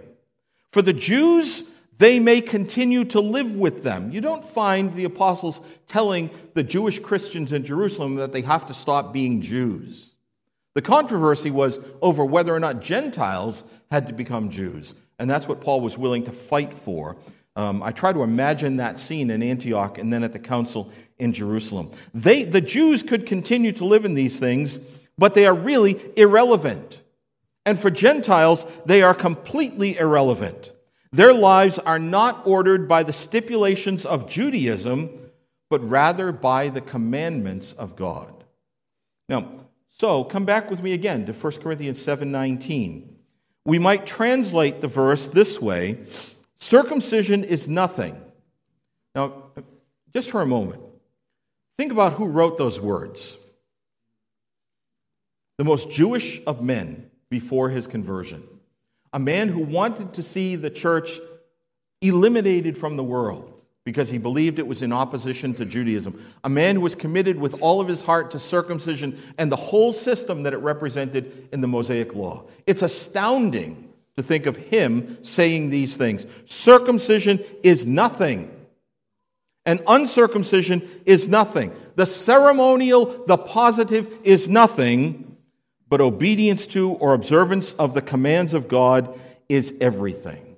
For 0.70 0.82
the 0.82 0.92
Jews, 0.92 1.62
they 1.96 2.20
may 2.20 2.42
continue 2.42 3.06
to 3.06 3.20
live 3.20 3.54
with 3.54 3.82
them. 3.82 4.10
You 4.10 4.20
don't 4.20 4.44
find 4.44 4.92
the 4.92 5.04
apostles 5.04 5.62
telling 5.88 6.28
the 6.52 6.62
Jewish 6.62 6.98
Christians 6.98 7.54
in 7.54 7.64
Jerusalem 7.64 8.16
that 8.16 8.34
they 8.34 8.42
have 8.42 8.66
to 8.66 8.74
stop 8.74 9.14
being 9.14 9.40
Jews. 9.40 10.15
The 10.76 10.82
controversy 10.82 11.50
was 11.50 11.80
over 12.02 12.22
whether 12.22 12.54
or 12.54 12.60
not 12.60 12.82
Gentiles 12.82 13.64
had 13.90 14.08
to 14.08 14.12
become 14.12 14.50
Jews. 14.50 14.94
And 15.18 15.30
that's 15.30 15.48
what 15.48 15.62
Paul 15.62 15.80
was 15.80 15.96
willing 15.96 16.24
to 16.24 16.32
fight 16.32 16.74
for. 16.74 17.16
Um, 17.56 17.82
I 17.82 17.92
try 17.92 18.12
to 18.12 18.22
imagine 18.22 18.76
that 18.76 18.98
scene 18.98 19.30
in 19.30 19.42
Antioch 19.42 19.96
and 19.96 20.12
then 20.12 20.22
at 20.22 20.34
the 20.34 20.38
council 20.38 20.92
in 21.18 21.32
Jerusalem. 21.32 21.92
They, 22.12 22.44
the 22.44 22.60
Jews 22.60 23.02
could 23.02 23.24
continue 23.24 23.72
to 23.72 23.86
live 23.86 24.04
in 24.04 24.12
these 24.12 24.38
things, 24.38 24.78
but 25.16 25.32
they 25.32 25.46
are 25.46 25.54
really 25.54 25.98
irrelevant. 26.14 27.00
And 27.64 27.78
for 27.78 27.90
Gentiles, 27.90 28.66
they 28.84 29.00
are 29.00 29.14
completely 29.14 29.96
irrelevant. 29.96 30.72
Their 31.10 31.32
lives 31.32 31.78
are 31.78 31.98
not 31.98 32.46
ordered 32.46 32.86
by 32.86 33.02
the 33.02 33.14
stipulations 33.14 34.04
of 34.04 34.28
Judaism, 34.28 35.08
but 35.70 35.82
rather 35.82 36.32
by 36.32 36.68
the 36.68 36.82
commandments 36.82 37.72
of 37.72 37.96
God. 37.96 38.44
Now, 39.30 39.65
so 39.98 40.24
come 40.24 40.44
back 40.44 40.70
with 40.70 40.82
me 40.82 40.92
again 40.92 41.24
to 41.24 41.32
1 41.32 41.62
Corinthians 41.62 42.02
7:19. 42.02 43.16
We 43.64 43.78
might 43.78 44.06
translate 44.06 44.82
the 44.82 44.88
verse 44.88 45.26
this 45.26 45.60
way, 45.60 46.00
circumcision 46.56 47.42
is 47.42 47.66
nothing. 47.66 48.20
Now, 49.14 49.44
just 50.12 50.30
for 50.30 50.42
a 50.42 50.46
moment. 50.46 50.82
Think 51.78 51.92
about 51.92 52.14
who 52.14 52.26
wrote 52.26 52.58
those 52.58 52.78
words. 52.78 53.38
The 55.56 55.64
most 55.64 55.90
Jewish 55.90 56.42
of 56.46 56.62
men 56.62 57.10
before 57.30 57.70
his 57.70 57.86
conversion. 57.86 58.42
A 59.14 59.18
man 59.18 59.48
who 59.48 59.62
wanted 59.62 60.12
to 60.12 60.22
see 60.22 60.56
the 60.56 60.70
church 60.70 61.18
eliminated 62.02 62.76
from 62.76 62.96
the 62.96 63.04
world 63.04 63.55
because 63.86 64.08
he 64.08 64.18
believed 64.18 64.58
it 64.58 64.66
was 64.66 64.82
in 64.82 64.92
opposition 64.92 65.54
to 65.54 65.64
Judaism. 65.64 66.20
A 66.42 66.48
man 66.48 66.74
who 66.74 66.80
was 66.80 66.96
committed 66.96 67.38
with 67.38 67.62
all 67.62 67.80
of 67.80 67.86
his 67.86 68.02
heart 68.02 68.32
to 68.32 68.38
circumcision 68.40 69.16
and 69.38 69.50
the 69.50 69.56
whole 69.56 69.92
system 69.92 70.42
that 70.42 70.52
it 70.52 70.56
represented 70.56 71.48
in 71.52 71.60
the 71.60 71.68
Mosaic 71.68 72.12
law. 72.12 72.44
It's 72.66 72.82
astounding 72.82 73.94
to 74.16 74.24
think 74.24 74.46
of 74.46 74.56
him 74.56 75.22
saying 75.22 75.70
these 75.70 75.96
things. 75.96 76.26
Circumcision 76.46 77.38
is 77.62 77.86
nothing 77.86 78.50
and 79.64 79.80
uncircumcision 79.86 80.82
is 81.04 81.28
nothing. 81.28 81.72
The 81.94 82.06
ceremonial, 82.06 83.24
the 83.26 83.38
positive 83.38 84.18
is 84.24 84.48
nothing, 84.48 85.36
but 85.88 86.00
obedience 86.00 86.66
to 86.68 86.90
or 86.94 87.14
observance 87.14 87.72
of 87.74 87.94
the 87.94 88.02
commands 88.02 88.52
of 88.52 88.66
God 88.66 89.16
is 89.48 89.76
everything. 89.80 90.56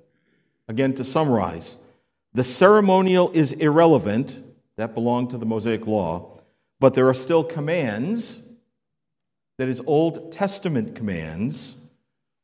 Again, 0.67 0.95
to 0.95 1.03
summarize, 1.03 1.77
the 2.33 2.43
ceremonial 2.43 3.31
is 3.33 3.53
irrelevant, 3.53 4.39
that 4.77 4.93
belonged 4.93 5.29
to 5.31 5.37
the 5.37 5.45
Mosaic 5.45 5.85
law, 5.85 6.37
but 6.79 6.93
there 6.93 7.09
are 7.09 7.13
still 7.13 7.43
commands, 7.43 8.47
that 9.57 9.67
is, 9.67 9.81
Old 9.85 10.31
Testament 10.31 10.95
commands, 10.95 11.75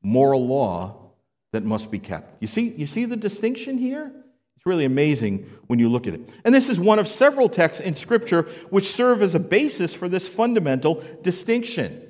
moral 0.03 0.45
law 0.45 1.11
that 1.53 1.63
must 1.63 1.91
be 1.91 1.99
kept. 1.99 2.41
You 2.41 2.47
see, 2.47 2.69
you 2.71 2.85
see 2.85 3.05
the 3.05 3.15
distinction 3.15 3.77
here? 3.77 4.11
It's 4.57 4.65
really 4.65 4.83
amazing 4.83 5.49
when 5.67 5.79
you 5.79 5.87
look 5.87 6.07
at 6.07 6.13
it. 6.13 6.29
And 6.43 6.53
this 6.53 6.69
is 6.69 6.79
one 6.79 6.99
of 6.99 7.07
several 7.07 7.47
texts 7.47 7.81
in 7.81 7.95
Scripture 7.95 8.43
which 8.69 8.91
serve 8.91 9.21
as 9.21 9.33
a 9.35 9.39
basis 9.39 9.95
for 9.95 10.09
this 10.09 10.27
fundamental 10.27 11.03
distinction. 11.21 12.01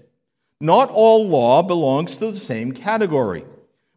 Not 0.60 0.90
all 0.90 1.28
law 1.28 1.62
belongs 1.62 2.18
to 2.18 2.32
the 2.32 2.40
same 2.40 2.72
category. 2.72 3.46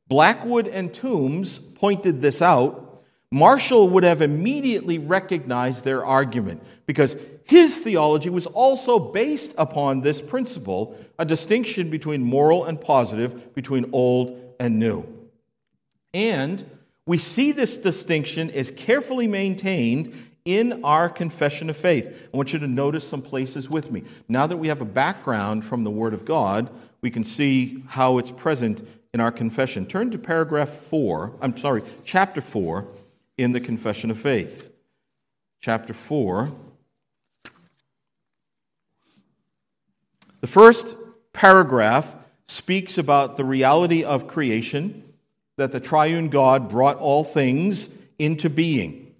Blackwood 0.09 0.67
and 0.67 0.93
Tombes 0.93 1.59
pointed 1.59 2.21
this 2.21 2.43
out. 2.43 2.85
Marshall 3.31 3.89
would 3.91 4.05
have 4.05 4.23
immediately 4.23 4.99
recognized 4.99 5.85
their 5.85 6.05
argument 6.05 6.63
because 6.87 7.17
his 7.45 7.79
theology 7.79 8.31
was 8.31 8.47
also 8.47 8.99
based 8.99 9.55
upon 9.59 10.01
this 10.01 10.23
principle 10.23 10.99
a 11.19 11.25
distinction 11.25 11.91
between 11.91 12.23
moral 12.23 12.65
and 12.65 12.81
positive, 12.81 13.55
between 13.55 13.91
old 13.93 14.55
and 14.59 14.79
new. 14.79 15.05
And 16.15 16.65
we 17.07 17.19
see 17.19 17.53
this 17.53 17.77
distinction 17.77 18.51
is 18.51 18.71
carefully 18.71 19.27
maintained 19.27 20.31
in 20.45 20.83
our 20.83 21.11
confession 21.11 21.69
of 21.69 21.77
faith. 21.77 22.07
I 22.33 22.37
want 22.37 22.55
you 22.55 22.59
to 22.59 22.67
notice 22.67 23.07
some 23.07 23.21
places 23.21 23.69
with 23.69 23.91
me. 23.91 24.05
Now 24.29 24.47
that 24.47 24.57
we 24.57 24.69
have 24.69 24.81
a 24.81 24.87
background 24.87 25.65
from 25.65 25.85
the 25.85 25.91
Word 25.91 26.15
of 26.15 26.25
God, 26.25 26.71
we 27.03 27.11
can 27.11 27.25
see 27.25 27.83
how 27.89 28.17
it's 28.17 28.31
present 28.31 28.87
in 29.13 29.21
our 29.21 29.33
confession. 29.33 29.85
Turn 29.85 30.11
to 30.11 30.19
paragraph 30.19 30.71
4, 30.71 31.35
I'm 31.41 31.57
sorry, 31.57 31.83
chapter 32.05 32.41
4, 32.41 32.87
in 33.39 33.53
the 33.53 33.61
Confession 33.61 34.11
of 34.11 34.19
Faith. 34.19 34.71
Chapter 35.61 35.95
4. 35.95 36.53
The 40.41 40.47
first 40.47 40.97
paragraph 41.33 42.17
speaks 42.47 42.99
about 42.99 43.37
the 43.37 43.45
reality 43.45 44.03
of 44.05 44.27
creation, 44.27 45.05
that 45.57 45.73
the 45.73 45.81
triune 45.81 46.29
God 46.29 46.69
brought 46.69 46.97
all 46.99 47.25
things 47.25 47.95
into 48.19 48.51
being. 48.51 49.15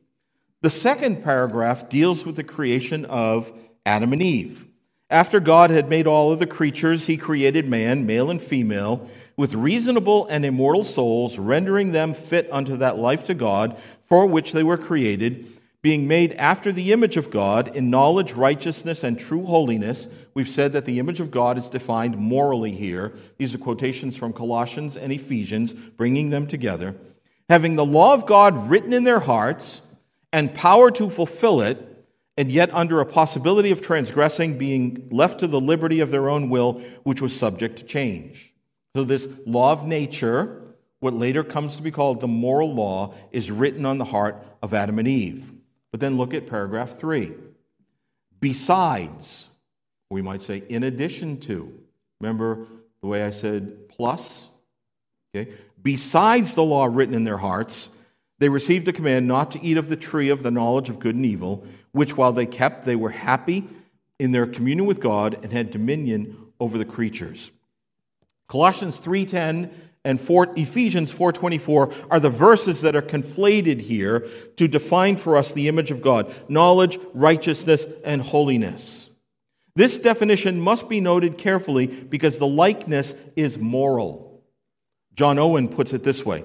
The 0.63 0.71
second 0.71 1.23
paragraph 1.23 1.89
deals 1.89 2.27
with 2.27 2.37
the 2.37 2.45
creation 2.45 3.05
of 3.05 3.53
Adam 3.87 4.13
and 4.13 4.23
Eve. 4.23 4.67
After 5.11 5.41
God 5.41 5.71
had 5.71 5.89
made 5.89 6.07
all 6.07 6.33
of 6.33 6.39
the 6.39 6.47
creatures, 6.47 7.07
he 7.07 7.17
created 7.17 7.69
man, 7.69 8.05
male 8.05 8.31
and 8.31 8.43
female, 8.43 9.09
with 9.39 9.55
reasonable 9.55 10.27
and 10.27 10.45
immortal 10.45 10.83
souls, 10.83 11.39
rendering 11.39 11.93
them 11.93 12.13
fit 12.13 12.49
unto 12.51 12.77
that 12.77 12.99
life 12.99 13.23
to 13.23 13.35
God 13.35 13.81
for 14.03 14.27
which 14.27 14.51
they 14.51 14.65
were 14.65 14.77
created, 14.77 15.47
being 15.81 16.09
made 16.09 16.33
after 16.33 16.73
the 16.73 16.93
image 16.93 17.17
of 17.17 17.31
God 17.31 17.75
in 17.77 17.89
knowledge, 17.89 18.33
righteousness, 18.33 19.05
and 19.05 19.17
true 19.17 19.45
holiness. 19.45 20.09
We've 20.35 20.49
said 20.49 20.73
that 20.73 20.87
the 20.87 20.99
image 20.99 21.21
of 21.21 21.31
God 21.31 21.57
is 21.57 21.71
defined 21.71 22.19
morally 22.19 22.73
here. 22.73 23.15
These 23.39 23.55
are 23.55 23.59
quotations 23.59 24.17
from 24.17 24.33
Colossians 24.33 24.97
and 24.97 25.13
Ephesians, 25.13 25.73
bringing 25.73 26.31
them 26.31 26.49
together. 26.49 26.97
Having 27.49 27.77
the 27.77 27.87
law 27.87 28.15
of 28.15 28.27
God 28.27 28.69
written 28.69 28.93
in 28.93 29.05
their 29.05 29.21
hearts 29.21 29.83
and 30.33 30.53
power 30.53 30.91
to 30.91 31.09
fulfill 31.09 31.61
it, 31.61 31.85
and 32.37 32.51
yet 32.51 32.75
under 32.75 33.01
a 33.01 33.07
possibility 33.07 33.71
of 33.71 33.83
transgressing, 33.83 34.59
being 34.59 35.07
left 35.13 35.39
to 35.39 35.47
the 35.47 35.61
liberty 35.61 36.01
of 36.01 36.11
their 36.11 36.29
own 36.29 36.49
will, 36.49 36.83
which 37.05 37.23
was 37.23 37.39
subject 37.39 37.79
to 37.79 37.85
change. 37.85 38.53
So, 38.99 39.05
this 39.05 39.29
law 39.47 39.71
of 39.71 39.87
nature, 39.87 40.61
what 40.99 41.15
later 41.15 41.45
comes 41.45 41.77
to 41.77 41.83
be 41.83 41.93
called 41.93 42.21
the 42.21 42.27
moral 42.27 42.75
law, 42.75 43.15
is 43.31 43.49
written 43.49 43.87
on 43.87 43.99
the 43.99 44.05
heart 44.05 44.45
of 44.61 44.75
Adam 44.75 44.99
and 44.99 45.07
Eve. 45.07 45.53
But 45.93 46.01
then 46.01 46.17
look 46.17 46.35
at 46.35 46.49
paragraph 46.49 46.99
three. 46.99 47.33
Besides, 48.41 49.51
we 50.11 50.21
might 50.21 50.43
say 50.43 50.65
in 50.69 50.83
addition 50.83 51.39
to. 51.43 51.73
Remember 52.21 52.67
the 53.01 53.07
way 53.07 53.23
I 53.23 53.31
said 53.31 53.89
plus? 53.89 54.49
Okay. 55.33 55.53
Besides 55.81 56.55
the 56.55 56.65
law 56.65 56.87
written 56.87 57.15
in 57.15 57.23
their 57.23 57.39
hearts, 57.39 57.91
they 58.41 58.49
received 58.49 58.89
a 58.89 58.93
command 58.93 59.29
not 59.29 59.53
to 59.53 59.63
eat 59.63 59.77
of 59.77 59.89
the 59.89 59.95
tree 59.95 60.29
of 60.29 60.43
the 60.43 60.51
knowledge 60.51 60.91
of 60.91 60.99
good 60.99 61.15
and 61.15 61.25
evil, 61.25 61.65
which 61.93 62.17
while 62.17 62.33
they 62.33 62.47
kept, 62.47 62.85
they 62.85 62.97
were 62.97 63.11
happy 63.11 63.63
in 64.19 64.33
their 64.33 64.49
communion 64.49 64.87
with 64.87 64.99
God 64.99 65.39
and 65.45 65.53
had 65.53 65.71
dominion 65.71 66.49
over 66.59 66.77
the 66.77 66.85
creatures. 66.85 67.53
Colossians 68.49 68.99
3:10 68.99 69.71
and 70.05 70.21
4, 70.21 70.55
Ephesians 70.57 71.13
4:24 71.13 71.93
are 72.11 72.21
the 72.21 72.31
verses 72.31 72.81
that 72.81 72.97
are 72.97 73.03
conflated 73.03 73.83
here 73.83 74.27
to 74.57 74.67
define 74.67 75.17
for 75.17 75.37
us 75.37 75.53
the 75.53 75.69
image 75.69 75.91
of 75.91 76.01
God, 76.01 76.33
knowledge, 76.49 76.99
righteousness, 77.13 77.87
and 78.05 78.23
holiness. 78.23 79.11
This 79.77 79.99
definition 79.99 80.61
must 80.61 80.89
be 80.89 80.99
noted 80.99 81.37
carefully 81.37 81.87
because 81.87 82.39
the 82.39 82.47
likeness 82.47 83.15
is 83.37 83.59
moral. 83.59 84.43
John 85.15 85.39
Owen 85.39 85.69
puts 85.69 85.93
it 85.93 86.03
this 86.03 86.25
way 86.25 86.45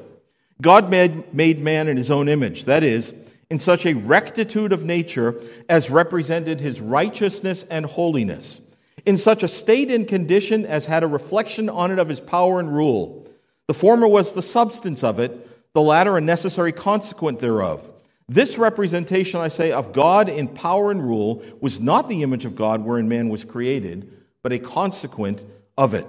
God 0.62 0.90
made, 0.90 1.34
made 1.34 1.60
man 1.60 1.88
in 1.88 1.96
his 1.96 2.12
own 2.12 2.28
image, 2.28 2.66
that 2.66 2.84
is, 2.84 3.14
in 3.50 3.60
such 3.60 3.86
a 3.86 3.94
rectitude 3.94 4.74
of 4.74 4.84
nature 4.84 5.36
as 5.70 5.90
represented 5.90 6.60
his 6.60 6.82
righteousness 6.82 7.66
and 7.70 7.86
holiness 7.86 8.60
in 9.06 9.18
such 9.18 9.44
a 9.44 9.48
state 9.48 9.92
and 9.92 10.08
condition 10.08 10.66
as 10.66 10.86
had 10.86 11.04
a 11.04 11.08
reflection 11.08 11.70
on 11.70 11.92
it 11.92 12.00
of 12.00 12.10
his 12.10 12.20
power 12.20 12.60
and 12.60 12.74
rule. 12.74 13.28
The 13.68 13.74
former 13.74 14.08
was 14.08 14.32
the 14.32 14.42
substance 14.42 15.04
of 15.04 15.20
it, 15.20 15.74
the 15.74 15.82
latter 15.82 16.18
a 16.18 16.22
necessary 16.22 16.72
consequent 16.72 17.40
thereof. 17.40 17.90
This 18.30 18.58
representation, 18.58 19.42
I 19.42 19.50
say, 19.50 19.72
of 19.72 19.92
God 19.92 20.30
in 20.30 20.48
power 20.48 20.92
and 20.92 21.04
rule 21.04 21.44
was 21.60 21.80
not 21.80 22.08
the 22.08 22.24
image 22.24 22.46
of 22.46 22.56
God 22.56 22.84
wherein 22.84 23.10
man 23.10 23.30
was 23.30 23.44
created, 23.44 24.10
but 24.42 24.54
a 24.54 24.60
consequent 24.60 25.46
of 25.78 25.94
it. 25.94 26.08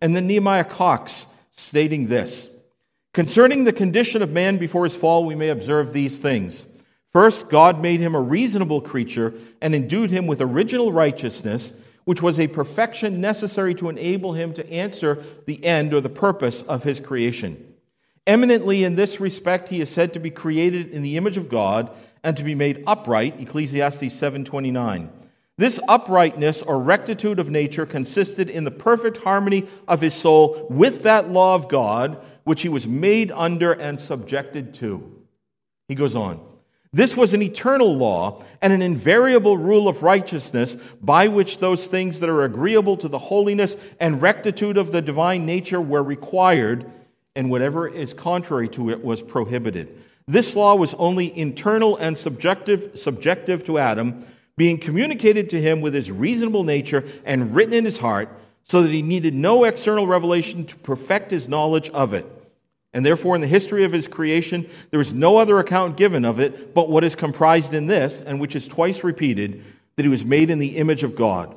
And 0.00 0.14
then 0.14 0.26
Nehemiah 0.26 0.64
Coxe 0.64 1.26
stating 1.50 2.06
this 2.06 2.50
Concerning 3.12 3.64
the 3.64 3.72
condition 3.72 4.22
of 4.22 4.30
man 4.30 4.58
before 4.58 4.84
his 4.84 4.96
fall, 4.96 5.24
we 5.24 5.34
may 5.34 5.48
observe 5.48 5.92
these 5.92 6.18
things. 6.18 6.66
First, 7.12 7.48
God 7.48 7.80
made 7.80 8.00
him 8.00 8.14
a 8.14 8.20
reasonable 8.20 8.82
creature 8.82 9.32
and 9.62 9.74
endued 9.74 10.10
him 10.10 10.26
with 10.26 10.42
original 10.42 10.92
righteousness 10.92 11.80
which 12.06 12.22
was 12.22 12.40
a 12.40 12.46
perfection 12.46 13.20
necessary 13.20 13.74
to 13.74 13.88
enable 13.88 14.32
him 14.32 14.52
to 14.54 14.72
answer 14.72 15.22
the 15.44 15.62
end 15.64 15.92
or 15.92 16.00
the 16.00 16.08
purpose 16.08 16.62
of 16.62 16.84
his 16.84 17.00
creation. 17.00 17.74
Eminently 18.26 18.84
in 18.84 18.94
this 18.94 19.20
respect, 19.20 19.68
he 19.68 19.80
is 19.80 19.90
said 19.90 20.12
to 20.12 20.20
be 20.20 20.30
created 20.30 20.88
in 20.90 21.02
the 21.02 21.16
image 21.16 21.36
of 21.36 21.48
God 21.48 21.90
and 22.22 22.36
to 22.36 22.44
be 22.44 22.54
made 22.54 22.84
upright, 22.86 23.40
Ecclesiastes 23.40 24.14
7:29. 24.14 25.10
This 25.58 25.80
uprightness 25.88 26.62
or 26.62 26.80
rectitude 26.80 27.40
of 27.40 27.50
nature 27.50 27.86
consisted 27.86 28.48
in 28.48 28.64
the 28.64 28.70
perfect 28.70 29.18
harmony 29.18 29.66
of 29.88 30.00
his 30.00 30.14
soul 30.14 30.66
with 30.70 31.02
that 31.02 31.30
law 31.30 31.56
of 31.56 31.68
God, 31.68 32.18
which 32.44 32.62
he 32.62 32.68
was 32.68 32.86
made 32.86 33.32
under 33.32 33.72
and 33.72 33.98
subjected 33.98 34.74
to. 34.74 35.02
He 35.88 35.96
goes 35.96 36.14
on. 36.14 36.40
This 36.96 37.14
was 37.14 37.34
an 37.34 37.42
eternal 37.42 37.94
law 37.94 38.42
and 38.62 38.72
an 38.72 38.80
invariable 38.80 39.58
rule 39.58 39.86
of 39.86 40.02
righteousness 40.02 40.76
by 41.02 41.28
which 41.28 41.58
those 41.58 41.88
things 41.88 42.20
that 42.20 42.30
are 42.30 42.42
agreeable 42.42 42.96
to 42.96 43.06
the 43.06 43.18
holiness 43.18 43.76
and 44.00 44.22
rectitude 44.22 44.78
of 44.78 44.92
the 44.92 45.02
divine 45.02 45.44
nature 45.44 45.78
were 45.78 46.02
required, 46.02 46.90
and 47.34 47.50
whatever 47.50 47.86
is 47.86 48.14
contrary 48.14 48.66
to 48.70 48.88
it 48.88 49.04
was 49.04 49.20
prohibited. 49.20 50.02
This 50.26 50.56
law 50.56 50.74
was 50.74 50.94
only 50.94 51.38
internal 51.38 51.98
and 51.98 52.16
subjective, 52.16 52.92
subjective 52.94 53.62
to 53.64 53.76
Adam, 53.76 54.24
being 54.56 54.78
communicated 54.78 55.50
to 55.50 55.60
him 55.60 55.82
with 55.82 55.92
his 55.92 56.10
reasonable 56.10 56.64
nature 56.64 57.04
and 57.26 57.54
written 57.54 57.74
in 57.74 57.84
his 57.84 57.98
heart, 57.98 58.30
so 58.62 58.80
that 58.80 58.90
he 58.90 59.02
needed 59.02 59.34
no 59.34 59.64
external 59.64 60.06
revelation 60.06 60.64
to 60.64 60.76
perfect 60.76 61.30
his 61.30 61.46
knowledge 61.46 61.90
of 61.90 62.14
it. 62.14 62.24
And 62.92 63.04
therefore, 63.04 63.34
in 63.34 63.42
the 63.42 63.46
history 63.46 63.84
of 63.84 63.92
his 63.92 64.08
creation, 64.08 64.66
there 64.90 65.00
is 65.00 65.12
no 65.12 65.36
other 65.36 65.58
account 65.58 65.96
given 65.96 66.24
of 66.24 66.40
it 66.40 66.74
but 66.74 66.88
what 66.88 67.04
is 67.04 67.14
comprised 67.14 67.74
in 67.74 67.86
this, 67.86 68.22
and 68.22 68.40
which 68.40 68.56
is 68.56 68.66
twice 68.66 69.04
repeated, 69.04 69.62
that 69.96 70.04
he 70.04 70.08
was 70.08 70.24
made 70.24 70.50
in 70.50 70.58
the 70.58 70.76
image 70.76 71.02
of 71.02 71.16
God. 71.16 71.54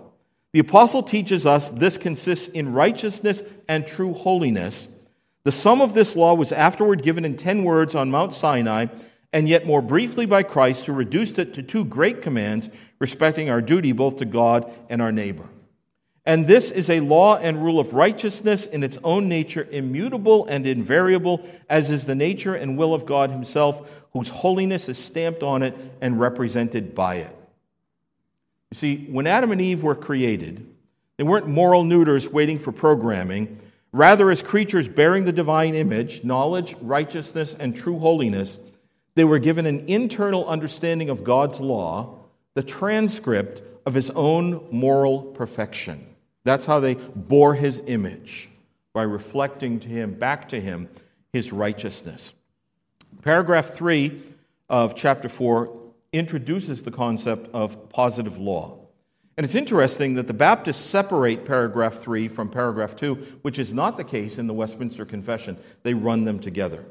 The 0.54 0.60
apostle 0.60 1.04
teaches 1.04 1.46
us 1.46 1.70
this 1.70 1.98
consists 1.98 2.48
in 2.48 2.74
righteousness 2.74 3.44
and 3.68 3.86
true 3.86 4.14
holiness. 4.14 4.94
The 5.44 5.52
sum 5.52 5.82
of 5.82 5.94
this 5.94 6.16
law 6.16 6.34
was 6.34 6.52
afterward 6.52 7.04
given 7.04 7.24
in 7.24 7.38
ten 7.38 7.64
words 7.64 7.96
on 7.96 8.12
Mount 8.12 8.34
Sinai, 8.34 8.88
and 9.32 9.48
yet 9.48 9.66
more 9.66 9.82
briefly 9.82 10.26
by 10.26 10.44
Christ, 10.44 10.88
who 10.88 10.94
reduced 10.94 11.40
it 11.40 11.54
to 11.54 11.64
two 11.64 11.86
great 11.86 12.22
commands 12.22 12.70
respecting 13.00 13.50
our 13.50 13.62
duty 13.62 13.92
both 13.92 14.18
to 14.18 14.26
God 14.26 14.70
and 14.90 15.02
our 15.02 15.12
neighbor. 15.12 15.48
And 16.26 16.48
this 16.48 16.70
is 16.70 16.90
a 16.90 17.00
law 17.00 17.38
and 17.38 17.64
rule 17.64 17.80
of 17.80 17.94
righteousness 17.94 18.66
in 18.66 18.84
its 18.84 19.00
own 19.04 19.28
nature, 19.30 19.68
immutable 19.72 20.46
and 20.46 20.68
invariable, 20.68 21.48
as 21.70 21.90
is 21.90 22.06
the 22.06 22.16
nature 22.16 22.56
and 22.56 22.78
will 22.78 22.94
of 22.94 23.06
God 23.06 23.32
Himself, 23.32 23.90
whose 24.14 24.30
holiness 24.30 24.90
is 24.90 24.98
stamped 24.98 25.44
on 25.44 25.64
it 25.64 25.76
and 26.02 26.20
represented 26.20 26.94
by 26.94 27.16
it. 27.16 27.36
You 28.72 28.76
see, 28.76 29.06
when 29.06 29.28
Adam 29.28 29.52
and 29.52 29.62
Eve 29.62 29.82
were 29.82 29.96
created, 29.96 30.66
they 31.18 31.24
weren't 31.24 31.48
moral 31.48 31.84
neuters 31.84 32.30
waiting 32.30 32.60
for 32.60 32.72
programming. 32.72 33.58
Rather, 33.92 34.30
as 34.30 34.44
creatures 34.44 34.88
bearing 34.88 35.26
the 35.26 35.32
divine 35.32 35.74
image, 35.74 36.24
knowledge, 36.24 36.76
righteousness, 36.82 37.56
and 37.56 37.76
true 37.76 37.98
holiness, 37.98 38.60
they 39.16 39.24
were 39.24 39.40
given 39.40 39.66
an 39.66 39.86
internal 39.88 40.48
understanding 40.48 41.10
of 41.10 41.24
God's 41.24 41.60
law, 41.60 42.20
the 42.54 42.64
transcript 42.64 43.64
of 43.86 43.96
His 43.96 44.12
own 44.12 44.68
moral 44.72 45.24
perfection. 45.24 46.06
That's 46.44 46.66
how 46.66 46.80
they 46.80 46.96
bore 46.96 47.54
his 47.54 47.82
image, 47.88 48.50
by 48.94 49.04
reflecting 49.04 49.80
to 49.82 49.88
him, 49.88 50.14
back 50.14 50.50
to 50.50 50.60
him, 50.60 50.90
his 51.32 51.52
righteousness. 51.52 52.34
Paragraph 53.22 53.70
3 53.74 54.20
of 54.70 54.96
chapter 54.96 55.30
4 55.30 55.78
introduces 56.14 56.84
the 56.84 56.92
concept 56.92 57.54
of 57.54 57.90
positive 57.90 58.38
law. 58.38 58.80
And 59.38 59.46
it's 59.46 59.56
interesting 59.56 60.16
that 60.16 60.28
the 60.28 60.34
Baptists 60.34 60.84
separate 60.84 61.46
paragraph 61.46 61.96
3 61.96 62.28
from 62.28 62.50
paragraph 62.50 62.96
2, 62.96 63.16
which 63.42 63.58
is 63.58 63.74
not 63.74 63.96
the 63.96 64.04
case 64.04 64.38
in 64.38 64.48
the 64.48 64.54
Westminster 64.54 65.06
Confession. 65.06 65.58
They 65.84 65.94
run 65.94 66.26
them 66.26 66.40
together. 66.40 66.84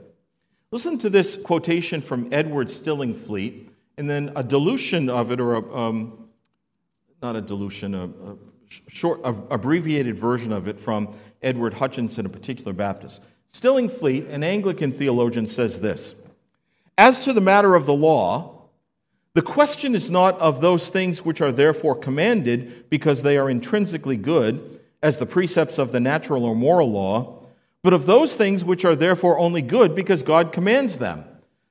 Listen 0.70 0.96
to 0.98 1.10
this 1.10 1.36
quotation 1.36 2.00
from 2.00 2.28
Edward 2.32 2.68
Stillingfleet, 2.68 3.68
and 3.98 4.08
then 4.08 4.32
a 4.34 4.42
dilution 4.42 5.10
of 5.10 5.30
it, 5.30 5.40
or 5.40 5.56
a, 5.56 5.76
um, 5.76 6.28
not 7.20 7.36
a 7.36 7.40
dilution, 7.40 7.94
a, 7.94 8.04
a 8.04 8.36
short, 8.88 9.20
abbreviated 9.24 10.18
version 10.18 10.52
of 10.52 10.68
it 10.68 10.78
from 10.78 11.14
Edward 11.42 11.74
Hutchinson, 11.74 12.26
a 12.26 12.28
particular 12.28 12.72
Baptist. 12.72 13.22
Stillingfleet, 13.52 14.28
an 14.30 14.44
Anglican 14.44 14.92
theologian, 14.92 15.46
says 15.46 15.80
this 15.80 16.14
As 16.96 17.20
to 17.24 17.32
the 17.32 17.40
matter 17.40 17.74
of 17.74 17.86
the 17.86 17.94
law, 17.94 18.58
the 19.34 19.42
question 19.42 19.94
is 19.94 20.10
not 20.10 20.38
of 20.40 20.60
those 20.60 20.88
things 20.88 21.24
which 21.24 21.40
are 21.40 21.52
therefore 21.52 21.94
commanded 21.94 22.90
because 22.90 23.22
they 23.22 23.38
are 23.38 23.48
intrinsically 23.48 24.16
good, 24.16 24.80
as 25.02 25.16
the 25.16 25.26
precepts 25.26 25.78
of 25.78 25.92
the 25.92 26.00
natural 26.00 26.44
or 26.44 26.56
moral 26.56 26.90
law, 26.90 27.46
but 27.82 27.92
of 27.92 28.06
those 28.06 28.34
things 28.34 28.64
which 28.64 28.84
are 28.84 28.96
therefore 28.96 29.38
only 29.38 29.62
good 29.62 29.94
because 29.94 30.22
God 30.22 30.52
commands 30.52 30.98
them. 30.98 31.24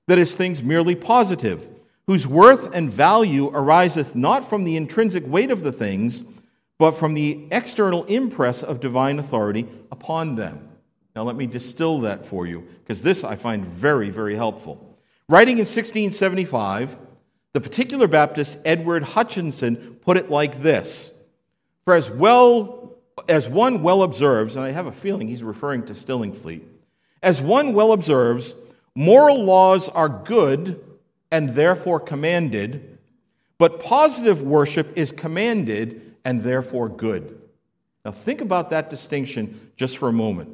that 0.07 0.17
is, 0.17 0.33
things 0.33 0.63
merely 0.63 0.95
positive, 0.95 1.67
whose 2.05 2.25
worth 2.25 2.73
and 2.73 2.89
value 2.89 3.49
ariseth 3.53 4.15
not 4.15 4.47
from 4.47 4.63
the 4.63 4.77
intrinsic 4.77 5.27
weight 5.27 5.51
of 5.51 5.63
the 5.63 5.71
things, 5.73 6.23
but 6.77 6.91
from 6.91 7.13
the 7.13 7.47
external 7.51 8.03
impress 8.05 8.61
of 8.61 8.79
divine 8.79 9.19
authority 9.19 9.67
upon 9.91 10.35
them. 10.35 10.67
Now, 11.15 11.23
let 11.23 11.35
me 11.35 11.47
distill 11.47 12.01
that 12.01 12.25
for 12.25 12.45
you, 12.45 12.67
because 12.79 13.01
this 13.01 13.23
I 13.23 13.35
find 13.35 13.65
very, 13.65 14.11
very 14.11 14.35
helpful. 14.35 14.99
Writing 15.27 15.53
in 15.57 15.65
1675, 15.65 16.97
the 17.53 17.61
particular 17.61 18.07
Baptist 18.07 18.59
Edward 18.63 19.03
Hutchinson 19.03 19.95
put 20.01 20.17
it 20.17 20.29
like 20.29 20.61
this 20.61 21.11
For 21.85 21.95
as 21.95 22.11
well 22.11 22.97
as 23.27 23.49
one 23.49 23.81
well 23.81 24.03
observes, 24.03 24.55
and 24.55 24.63
I 24.63 24.71
have 24.71 24.85
a 24.85 24.91
feeling 24.91 25.27
he's 25.27 25.43
referring 25.43 25.85
to 25.87 25.93
Stillingfleet, 25.93 26.61
as 27.23 27.41
one 27.41 27.73
well 27.73 27.93
observes, 27.93 28.53
moral 28.93 29.43
laws 29.43 29.89
are 29.89 30.07
good 30.09 30.83
and 31.31 31.49
therefore 31.49 31.99
commanded, 31.99 32.99
but 33.57 33.79
positive 33.79 34.43
worship 34.43 34.95
is 34.95 35.11
commanded 35.11 36.06
and 36.27 36.43
therefore 36.43 36.89
good. 36.89 37.39
Now, 38.03 38.11
think 38.11 38.41
about 38.41 38.69
that 38.71 38.89
distinction 38.89 39.71
just 39.77 39.97
for 39.97 40.09
a 40.09 40.13
moment. 40.13 40.53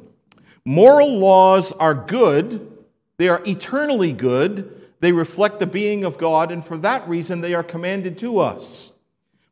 Moral 0.64 1.18
laws 1.18 1.72
are 1.72 1.94
good, 1.94 2.78
they 3.16 3.28
are 3.28 3.42
eternally 3.44 4.12
good, 4.12 4.82
they 5.00 5.10
reflect 5.10 5.58
the 5.58 5.66
being 5.66 6.04
of 6.04 6.16
God, 6.16 6.52
and 6.52 6.64
for 6.64 6.78
that 6.78 7.06
reason 7.08 7.40
they 7.40 7.54
are 7.54 7.64
commanded 7.64 8.16
to 8.18 8.38
us. 8.38 8.92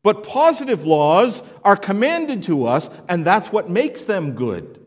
But 0.05 0.23
positive 0.23 0.85
laws 0.85 1.43
are 1.65 1.77
commanded 1.77 2.45
to 2.45 2.67
us, 2.67 2.89
and 3.09 3.25
that's 3.25 3.51
what 3.51 3.69
makes 3.69 4.05
them 4.05 4.33
good. 4.33 4.79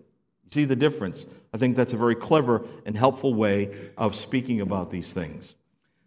See 0.51 0.63
the 0.63 0.77
difference? 0.77 1.25
I 1.53 1.57
think 1.57 1.75
that's 1.75 1.93
a 1.93 1.97
very 1.97 2.15
clever 2.15 2.65
and 2.85 2.95
helpful 2.95 3.33
way 3.33 3.75
of 3.97 4.15
speaking 4.15 4.61
about 4.61 4.89
these 4.89 5.11
things. 5.11 5.55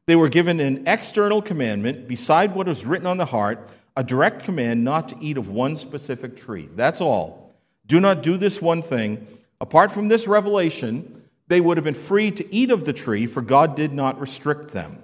They 0.06 0.16
were 0.16 0.30
given 0.30 0.58
an 0.58 0.88
external 0.88 1.42
commandment 1.42 2.08
beside 2.08 2.54
what 2.54 2.66
was 2.66 2.86
written 2.86 3.06
on 3.06 3.18
the 3.18 3.26
heart, 3.26 3.68
a 3.98 4.04
direct 4.04 4.44
command 4.44 4.84
not 4.84 5.08
to 5.08 5.16
eat 5.20 5.36
of 5.36 5.48
one 5.48 5.76
specific 5.76 6.36
tree. 6.36 6.68
That's 6.76 7.00
all. 7.00 7.52
Do 7.84 7.98
not 7.98 8.22
do 8.22 8.36
this 8.36 8.62
one 8.62 8.80
thing. 8.80 9.26
Apart 9.60 9.90
from 9.90 10.06
this 10.06 10.28
revelation, 10.28 11.24
they 11.48 11.60
would 11.60 11.76
have 11.76 11.84
been 11.84 11.94
free 11.94 12.30
to 12.30 12.54
eat 12.54 12.70
of 12.70 12.84
the 12.84 12.92
tree, 12.92 13.26
for 13.26 13.42
God 13.42 13.74
did 13.74 13.92
not 13.92 14.20
restrict 14.20 14.70
them. 14.70 15.02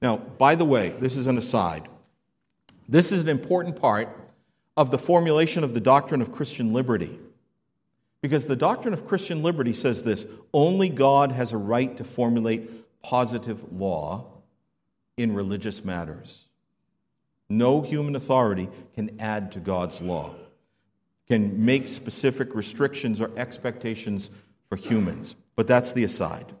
Now, 0.00 0.18
by 0.18 0.54
the 0.54 0.64
way, 0.64 0.90
this 0.90 1.16
is 1.16 1.26
an 1.26 1.36
aside. 1.36 1.88
This 2.88 3.10
is 3.10 3.24
an 3.24 3.28
important 3.28 3.74
part 3.74 4.16
of 4.76 4.92
the 4.92 4.98
formulation 4.98 5.64
of 5.64 5.74
the 5.74 5.80
doctrine 5.80 6.22
of 6.22 6.30
Christian 6.30 6.72
liberty. 6.72 7.18
Because 8.22 8.44
the 8.44 8.54
doctrine 8.54 8.94
of 8.94 9.04
Christian 9.04 9.42
liberty 9.42 9.72
says 9.72 10.04
this 10.04 10.28
only 10.54 10.90
God 10.90 11.32
has 11.32 11.52
a 11.52 11.56
right 11.56 11.96
to 11.96 12.04
formulate 12.04 13.02
positive 13.02 13.72
law 13.72 14.26
in 15.16 15.34
religious 15.34 15.84
matters. 15.84 16.45
No 17.48 17.82
human 17.82 18.16
authority 18.16 18.68
can 18.94 19.20
add 19.20 19.52
to 19.52 19.60
God's 19.60 20.00
law, 20.00 20.34
can 21.28 21.64
make 21.64 21.88
specific 21.88 22.54
restrictions 22.54 23.20
or 23.20 23.30
expectations 23.36 24.30
for 24.68 24.76
humans. 24.76 25.36
But 25.54 25.66
that's 25.66 25.92
the 25.92 26.04
aside. 26.04 26.52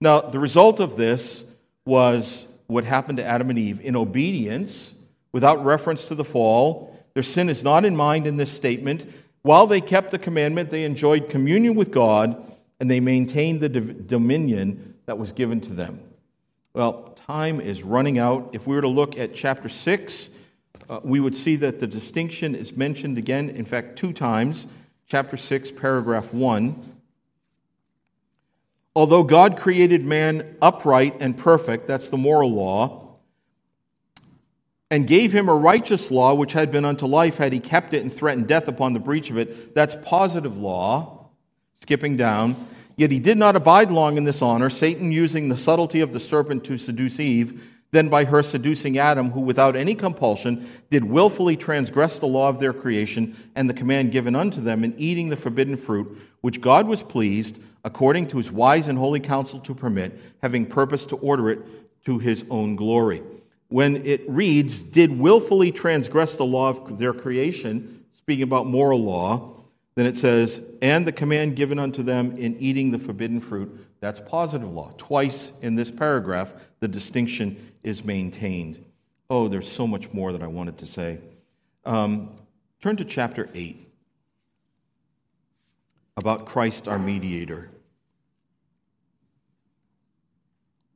Now, 0.00 0.20
the 0.20 0.38
result 0.38 0.80
of 0.80 0.96
this 0.96 1.44
was 1.84 2.46
what 2.66 2.84
happened 2.84 3.18
to 3.18 3.24
Adam 3.24 3.50
and 3.50 3.58
Eve. 3.58 3.80
In 3.80 3.96
obedience, 3.96 4.94
without 5.32 5.64
reference 5.64 6.06
to 6.06 6.14
the 6.14 6.24
fall, 6.24 6.96
their 7.14 7.22
sin 7.22 7.48
is 7.48 7.62
not 7.62 7.84
in 7.84 7.96
mind 7.96 8.26
in 8.26 8.36
this 8.36 8.52
statement. 8.52 9.06
While 9.42 9.66
they 9.66 9.80
kept 9.80 10.10
the 10.10 10.18
commandment, 10.18 10.70
they 10.70 10.84
enjoyed 10.84 11.28
communion 11.28 11.74
with 11.74 11.90
God 11.90 12.42
and 12.80 12.90
they 12.90 13.00
maintained 13.00 13.60
the 13.60 13.68
dominion 13.68 14.94
that 15.06 15.18
was 15.18 15.32
given 15.32 15.60
to 15.62 15.72
them. 15.72 16.00
Well, 16.72 17.13
time 17.26 17.58
is 17.58 17.82
running 17.82 18.18
out. 18.18 18.50
If 18.52 18.66
we 18.66 18.74
were 18.74 18.82
to 18.82 18.88
look 18.88 19.16
at 19.16 19.34
chapter 19.34 19.70
6, 19.70 20.28
uh, 20.90 21.00
we 21.02 21.20
would 21.20 21.34
see 21.34 21.56
that 21.56 21.80
the 21.80 21.86
distinction 21.86 22.54
is 22.54 22.76
mentioned 22.76 23.16
again, 23.16 23.48
in 23.48 23.64
fact, 23.64 23.96
two 23.96 24.12
times. 24.12 24.66
Chapter 25.06 25.38
6, 25.38 25.70
paragraph 25.70 26.34
1. 26.34 26.98
Although 28.94 29.22
God 29.22 29.56
created 29.56 30.04
man 30.04 30.56
upright 30.60 31.16
and 31.18 31.36
perfect, 31.36 31.86
that's 31.86 32.10
the 32.10 32.18
moral 32.18 32.52
law, 32.52 33.16
and 34.90 35.06
gave 35.06 35.32
him 35.32 35.48
a 35.48 35.54
righteous 35.54 36.10
law 36.10 36.34
which 36.34 36.52
had 36.52 36.70
been 36.70 36.84
unto 36.84 37.06
life 37.06 37.38
had 37.38 37.54
he 37.54 37.58
kept 37.58 37.94
it 37.94 38.02
and 38.02 38.12
threatened 38.12 38.48
death 38.48 38.68
upon 38.68 38.92
the 38.92 39.00
breach 39.00 39.30
of 39.30 39.38
it, 39.38 39.74
that's 39.74 39.96
positive 40.04 40.58
law, 40.58 41.30
skipping 41.74 42.18
down. 42.18 42.68
Yet 42.96 43.10
he 43.10 43.18
did 43.18 43.36
not 43.36 43.56
abide 43.56 43.90
long 43.90 44.16
in 44.16 44.24
this 44.24 44.42
honor, 44.42 44.70
Satan 44.70 45.10
using 45.10 45.48
the 45.48 45.56
subtlety 45.56 46.00
of 46.00 46.12
the 46.12 46.20
serpent 46.20 46.64
to 46.64 46.78
seduce 46.78 47.18
Eve, 47.18 47.70
then 47.90 48.08
by 48.08 48.24
her 48.24 48.42
seducing 48.42 48.98
Adam, 48.98 49.30
who 49.30 49.40
without 49.40 49.76
any 49.76 49.94
compulsion 49.94 50.66
did 50.90 51.04
wilfully 51.04 51.56
transgress 51.56 52.18
the 52.18 52.26
law 52.26 52.48
of 52.48 52.58
their 52.58 52.72
creation 52.72 53.36
and 53.54 53.70
the 53.70 53.74
command 53.74 54.12
given 54.12 54.34
unto 54.34 54.60
them 54.60 54.82
in 54.82 54.94
eating 54.98 55.28
the 55.28 55.36
forbidden 55.36 55.76
fruit, 55.76 56.18
which 56.40 56.60
God 56.60 56.88
was 56.88 57.02
pleased 57.02 57.62
according 57.84 58.26
to 58.28 58.38
his 58.38 58.50
wise 58.50 58.88
and 58.88 58.98
holy 58.98 59.20
counsel 59.20 59.60
to 59.60 59.74
permit, 59.74 60.18
having 60.42 60.66
purpose 60.66 61.06
to 61.06 61.16
order 61.16 61.50
it 61.50 61.60
to 62.04 62.18
his 62.18 62.44
own 62.50 62.76
glory. 62.76 63.22
When 63.68 64.04
it 64.04 64.28
reads, 64.28 64.82
did 64.82 65.18
willfully 65.18 65.70
transgress 65.70 66.36
the 66.36 66.44
law 66.44 66.70
of 66.70 66.98
their 66.98 67.12
creation, 67.12 68.04
speaking 68.12 68.44
about 68.44 68.66
moral 68.66 69.02
law, 69.02 69.53
then 69.94 70.06
it 70.06 70.16
says, 70.16 70.62
and 70.82 71.06
the 71.06 71.12
command 71.12 71.54
given 71.54 71.78
unto 71.78 72.02
them 72.02 72.36
in 72.36 72.56
eating 72.58 72.90
the 72.90 72.98
forbidden 72.98 73.40
fruit, 73.40 73.86
that's 74.00 74.20
positive 74.20 74.70
law. 74.70 74.92
Twice 74.98 75.52
in 75.62 75.76
this 75.76 75.90
paragraph, 75.90 76.52
the 76.80 76.88
distinction 76.88 77.72
is 77.82 78.04
maintained. 78.04 78.84
Oh, 79.30 79.48
there's 79.48 79.70
so 79.70 79.86
much 79.86 80.12
more 80.12 80.32
that 80.32 80.42
I 80.42 80.46
wanted 80.48 80.78
to 80.78 80.86
say. 80.86 81.20
Um, 81.84 82.30
turn 82.80 82.96
to 82.96 83.04
chapter 83.04 83.48
8 83.54 83.88
about 86.16 86.46
Christ 86.46 86.88
our 86.88 86.98
mediator. 86.98 87.70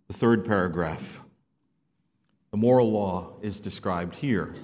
The 0.08 0.14
third 0.14 0.44
paragraph. 0.44 1.22
The 2.50 2.56
moral 2.56 2.90
law 2.90 3.34
is 3.42 3.60
described 3.60 4.14
here. 4.16 4.54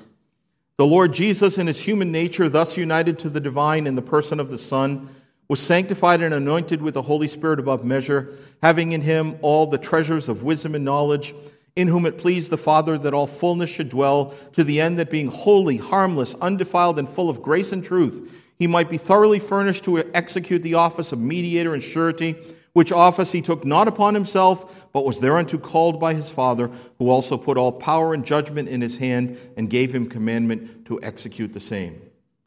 The 0.77 0.87
Lord 0.87 1.15
Jesus, 1.15 1.57
in 1.57 1.69
his 1.69 1.83
human 1.83 2.11
nature, 2.11 2.49
thus 2.49 2.77
united 2.77 3.17
to 3.21 3.29
the 3.29 3.39
divine 3.39 3.87
in 3.87 3.95
the 3.95 4.03
person 4.03 4.41
of 4.41 4.51
the 4.51 4.59
Son, 4.59 5.09
was 5.49 5.61
sanctified 5.61 6.21
and 6.21 6.35
anointed 6.35 6.83
with 6.83 6.95
the 6.95 7.03
Holy 7.03 7.29
Spirit 7.29 7.61
above 7.61 7.85
measure, 7.85 8.37
having 8.61 8.91
in 8.91 9.03
him 9.03 9.37
all 9.41 9.67
the 9.67 9.79
treasures 9.79 10.29
of 10.29 10.43
wisdom 10.43 10.75
and 10.75 10.85
knowledge, 10.85 11.33
in 11.77 11.87
whom 11.87 12.07
it 12.07 12.19
pleased 12.19 12.51
the 12.51 12.57
Father 12.57 12.99
that 12.99 13.15
all 13.15 13.29
fullness 13.29 13.71
should 13.71 13.89
dwell, 13.89 14.35
to 14.55 14.65
the 14.65 14.81
end 14.81 14.99
that 14.99 15.11
being 15.11 15.29
holy, 15.29 15.77
harmless, 15.77 16.35
undefiled, 16.41 16.99
and 16.99 17.09
full 17.09 17.31
of 17.31 17.41
grace 17.41 17.71
and 17.71 17.85
truth, 17.85 18.45
he 18.59 18.67
might 18.67 18.91
be 18.91 18.99
thoroughly 18.99 19.39
furnished 19.39 19.85
to 19.85 19.99
execute 20.13 20.63
the 20.63 20.75
office 20.75 21.13
of 21.13 21.21
mediator 21.21 21.75
and 21.75 21.85
surety 21.85 22.35
which 22.73 22.91
office 22.91 23.31
he 23.31 23.41
took 23.41 23.65
not 23.65 23.87
upon 23.87 24.15
himself, 24.15 24.84
but 24.95 25.05
was 25.05 25.19
thereunto 25.19 25.59
called 25.59 25.99
by 25.99 26.15
his 26.15 26.31
Father, 26.31 26.71
who 26.99 27.11
also 27.11 27.37
put 27.37 27.59
all 27.59 27.73
power 27.73 28.15
and 28.15 28.25
judgment 28.25 28.69
in 28.69 28.81
his 28.81 28.99
hand 28.99 29.37
and 29.57 29.69
gave 29.69 29.93
him 29.93 30.09
commandment 30.09 30.87
to 30.87 31.03
execute 31.03 31.53
the 31.53 31.61
same. 31.61 32.01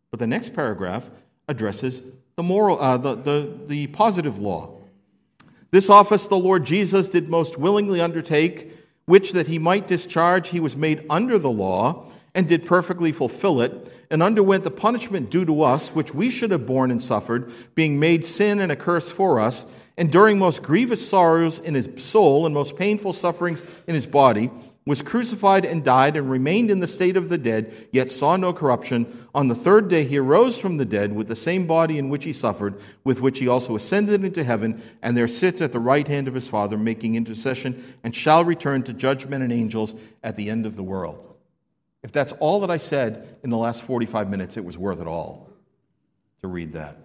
But 0.09 0.19
the 0.19 0.27
next 0.27 0.55
paragraph 0.55 1.09
addresses 1.49 2.01
the 2.37 2.43
moral, 2.43 2.79
uh, 2.79 2.95
the, 2.95 3.15
the, 3.15 3.59
the 3.67 3.87
positive 3.87 4.39
law. 4.39 4.77
This 5.71 5.89
office 5.89 6.25
the 6.25 6.37
Lord 6.37 6.65
Jesus 6.65 7.09
did 7.09 7.27
most 7.27 7.59
willingly 7.59 7.99
undertake, 7.99 8.71
which 9.05 9.33
that 9.33 9.47
he 9.47 9.59
might 9.59 9.85
discharge, 9.85 10.47
he 10.49 10.61
was 10.61 10.77
made 10.77 11.05
under 11.09 11.37
the 11.37 11.51
law, 11.51 12.09
and 12.33 12.47
did 12.47 12.65
perfectly 12.65 13.11
fulfill 13.11 13.59
it, 13.59 13.91
and 14.09 14.23
underwent 14.23 14.63
the 14.63 14.71
punishment 14.71 15.29
due 15.29 15.43
to 15.43 15.63
us, 15.63 15.89
which 15.89 16.13
we 16.13 16.29
should 16.29 16.51
have 16.51 16.65
borne 16.65 16.91
and 16.91 17.03
suffered, 17.03 17.51
being 17.75 17.99
made 17.99 18.23
sin 18.23 18.61
and 18.61 18.71
a 18.71 18.75
curse 18.77 19.11
for 19.11 19.41
us 19.41 19.65
enduring 19.97 20.37
most 20.37 20.61
grievous 20.61 21.07
sorrows 21.07 21.59
in 21.59 21.73
his 21.73 21.89
soul 21.97 22.45
and 22.45 22.53
most 22.53 22.77
painful 22.77 23.13
sufferings 23.13 23.63
in 23.87 23.95
his 23.95 24.05
body, 24.05 24.51
was 24.85 25.01
crucified 25.01 25.65
and 25.65 25.83
died 25.83 26.15
and 26.15 26.31
remained 26.31 26.71
in 26.71 26.79
the 26.79 26.87
state 26.87 27.17
of 27.17 27.27
the 27.27 27.37
dead, 27.37 27.73
yet 27.91 28.09
saw 28.09 28.37
no 28.37 28.53
corruption. 28.53 29.27
On 29.35 29.49
the 29.49 29.55
third 29.55 29.89
day 29.89 30.05
he 30.05 30.17
arose 30.17 30.57
from 30.57 30.77
the 30.77 30.85
dead 30.85 31.13
with 31.13 31.27
the 31.27 31.35
same 31.35 31.67
body 31.67 31.97
in 31.97 32.07
which 32.07 32.23
he 32.23 32.31
suffered, 32.31 32.79
with 33.03 33.19
which 33.19 33.39
he 33.39 33.49
also 33.49 33.75
ascended 33.75 34.23
into 34.23 34.45
heaven, 34.45 34.81
and 35.01 35.17
there 35.17 35.27
sits 35.27 35.61
at 35.61 35.73
the 35.73 35.79
right 35.79 36.07
hand 36.07 36.29
of 36.29 36.35
his 36.35 36.47
Father, 36.47 36.77
making 36.77 37.15
intercession, 37.15 37.95
and 38.01 38.15
shall 38.15 38.45
return 38.45 38.81
to 38.83 38.93
judgment 38.93 39.43
and 39.43 39.51
angels 39.51 39.93
at 40.23 40.37
the 40.37 40.49
end 40.49 40.65
of 40.65 40.77
the 40.77 40.83
world. 40.83 41.35
If 42.01 42.13
that's 42.13 42.31
all 42.39 42.61
that 42.61 42.71
I 42.71 42.77
said 42.77 43.39
in 43.43 43.49
the 43.49 43.57
last 43.57 43.83
45 43.83 44.29
minutes, 44.29 44.55
it 44.55 44.63
was 44.63 44.77
worth 44.77 45.01
it 45.01 45.07
all 45.07 45.49
to 46.41 46.47
read 46.47 46.71
that. 46.71 46.97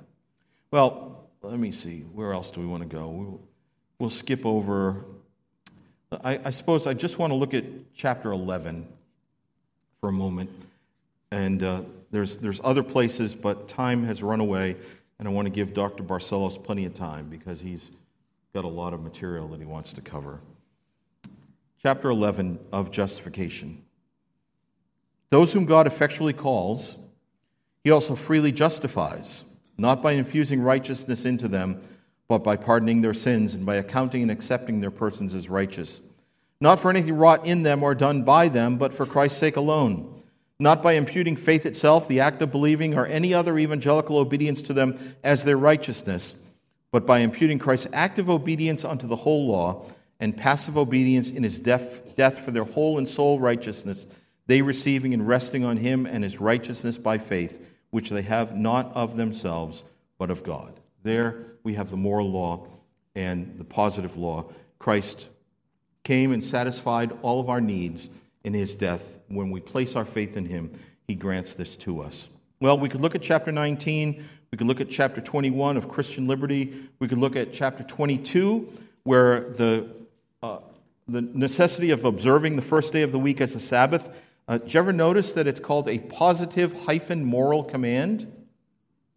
Well, 0.70 1.21
let 1.50 1.58
me 1.58 1.72
see, 1.72 2.00
where 2.12 2.32
else 2.32 2.50
do 2.50 2.60
we 2.60 2.66
want 2.66 2.82
to 2.82 2.88
go? 2.88 3.08
We'll, 3.08 3.40
we'll 3.98 4.10
skip 4.10 4.46
over. 4.46 5.04
I, 6.22 6.38
I, 6.44 6.50
suppose 6.50 6.86
I 6.86 6.94
just 6.94 7.18
want 7.18 7.32
to 7.32 7.34
look 7.34 7.52
at 7.52 7.64
chapter 7.94 8.30
11 8.30 8.86
for 10.00 10.08
a 10.08 10.12
moment. 10.12 10.50
And 11.30 11.62
uh, 11.62 11.82
there's, 12.10 12.36
there's 12.36 12.60
other 12.62 12.82
places, 12.82 13.34
but 13.34 13.68
time 13.68 14.04
has 14.04 14.22
run 14.22 14.40
away, 14.40 14.76
and 15.18 15.26
I 15.26 15.30
want 15.30 15.46
to 15.46 15.50
give 15.50 15.74
Dr. 15.74 16.04
Barcellos 16.04 16.62
plenty 16.62 16.84
of 16.84 16.94
time 16.94 17.28
because 17.28 17.60
he's 17.60 17.90
got 18.54 18.64
a 18.64 18.68
lot 18.68 18.92
of 18.92 19.02
material 19.02 19.48
that 19.48 19.58
he 19.58 19.66
wants 19.66 19.92
to 19.94 20.00
cover. 20.00 20.40
chapter 21.82 22.10
11 22.10 22.58
of 22.70 22.90
justification. 22.90 23.82
Those 25.30 25.52
whom 25.54 25.64
God 25.64 25.86
effectually 25.86 26.34
calls, 26.34 26.96
he 27.82 27.90
also 27.90 28.14
freely 28.14 28.52
justifies, 28.52 29.44
not 29.82 30.00
by 30.00 30.12
infusing 30.12 30.62
righteousness 30.62 31.24
into 31.24 31.48
them, 31.48 31.80
but 32.28 32.44
by 32.44 32.56
pardoning 32.56 33.02
their 33.02 33.12
sins 33.12 33.54
and 33.54 33.66
by 33.66 33.74
accounting 33.74 34.22
and 34.22 34.30
accepting 34.30 34.80
their 34.80 34.92
persons 34.92 35.34
as 35.34 35.50
righteous. 35.50 36.00
Not 36.60 36.78
for 36.78 36.88
anything 36.88 37.16
wrought 37.16 37.44
in 37.44 37.64
them 37.64 37.82
or 37.82 37.94
done 37.94 38.22
by 38.22 38.48
them, 38.48 38.78
but 38.78 38.94
for 38.94 39.04
Christ's 39.04 39.40
sake 39.40 39.56
alone. 39.56 40.22
Not 40.60 40.82
by 40.82 40.92
imputing 40.92 41.34
faith 41.34 41.66
itself, 41.66 42.06
the 42.06 42.20
act 42.20 42.40
of 42.40 42.52
believing, 42.52 42.94
or 42.94 43.04
any 43.06 43.34
other 43.34 43.58
evangelical 43.58 44.18
obedience 44.18 44.62
to 44.62 44.72
them 44.72 44.96
as 45.24 45.42
their 45.42 45.58
righteousness, 45.58 46.36
but 46.92 47.04
by 47.04 47.18
imputing 47.18 47.58
Christ's 47.58 47.88
active 47.92 48.30
obedience 48.30 48.84
unto 48.84 49.08
the 49.08 49.16
whole 49.16 49.48
law 49.48 49.84
and 50.20 50.36
passive 50.36 50.78
obedience 50.78 51.30
in 51.32 51.42
his 51.42 51.58
death, 51.58 52.14
death 52.14 52.38
for 52.38 52.52
their 52.52 52.64
whole 52.64 52.98
and 52.98 53.08
sole 53.08 53.40
righteousness, 53.40 54.06
they 54.46 54.62
receiving 54.62 55.12
and 55.12 55.26
resting 55.26 55.64
on 55.64 55.78
him 55.78 56.06
and 56.06 56.22
his 56.22 56.40
righteousness 56.40 56.98
by 56.98 57.18
faith, 57.18 57.71
which 57.92 58.10
they 58.10 58.22
have 58.22 58.56
not 58.56 58.90
of 58.96 59.16
themselves, 59.16 59.84
but 60.18 60.30
of 60.30 60.42
God. 60.42 60.80
There 61.04 61.44
we 61.62 61.74
have 61.74 61.90
the 61.90 61.96
moral 61.96 62.28
law 62.30 62.66
and 63.14 63.58
the 63.58 63.64
positive 63.64 64.16
law. 64.16 64.46
Christ 64.78 65.28
came 66.02 66.32
and 66.32 66.42
satisfied 66.42 67.12
all 67.22 67.38
of 67.38 67.48
our 67.48 67.60
needs 67.60 68.10
in 68.42 68.54
his 68.54 68.74
death. 68.74 69.20
When 69.28 69.50
we 69.50 69.60
place 69.60 69.94
our 69.94 70.06
faith 70.06 70.36
in 70.36 70.46
him, 70.46 70.72
he 71.06 71.14
grants 71.14 71.52
this 71.52 71.76
to 71.76 72.00
us. 72.00 72.28
Well, 72.60 72.78
we 72.78 72.88
could 72.88 73.00
look 73.00 73.14
at 73.14 73.22
chapter 73.22 73.52
19. 73.52 74.24
We 74.50 74.58
could 74.58 74.66
look 74.66 74.80
at 74.80 74.88
chapter 74.88 75.20
21 75.20 75.76
of 75.76 75.88
Christian 75.88 76.26
liberty. 76.26 76.88
We 76.98 77.08
could 77.08 77.18
look 77.18 77.36
at 77.36 77.52
chapter 77.52 77.84
22, 77.84 78.72
where 79.04 79.40
the, 79.50 79.90
uh, 80.42 80.58
the 81.06 81.20
necessity 81.20 81.90
of 81.90 82.04
observing 82.04 82.56
the 82.56 82.62
first 82.62 82.92
day 82.92 83.02
of 83.02 83.12
the 83.12 83.18
week 83.18 83.40
as 83.40 83.54
a 83.54 83.60
Sabbath. 83.60 84.22
Uh, 84.48 84.58
did 84.58 84.74
you 84.74 84.80
ever 84.80 84.92
notice 84.92 85.32
that 85.34 85.46
it's 85.46 85.60
called 85.60 85.88
a 85.88 85.98
positive 85.98 86.84
hyphen 86.84 87.24
moral 87.24 87.62
command? 87.62 88.26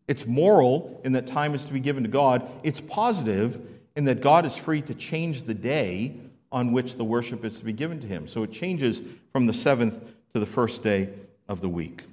It's 0.07 0.25
moral 0.25 1.01
in 1.03 1.13
that 1.13 1.25
time 1.25 1.55
is 1.55 1.65
to 1.65 1.73
be 1.73 1.79
given 1.79 2.03
to 2.03 2.09
God. 2.09 2.47
It's 2.63 2.79
positive 2.79 3.59
in 3.95 4.05
that 4.05 4.21
God 4.21 4.45
is 4.45 4.55
free 4.55 4.81
to 4.83 4.93
change 4.93 5.43
the 5.43 5.53
day 5.53 6.15
on 6.51 6.71
which 6.71 6.95
the 6.95 7.03
worship 7.03 7.43
is 7.43 7.57
to 7.57 7.65
be 7.65 7.73
given 7.73 7.99
to 7.99 8.07
him. 8.07 8.27
So 8.27 8.43
it 8.43 8.51
changes 8.51 9.01
from 9.31 9.47
the 9.47 9.53
seventh 9.53 10.01
to 10.33 10.39
the 10.39 10.45
first 10.45 10.83
day 10.83 11.09
of 11.47 11.59
the 11.61 11.69
week. 11.69 12.03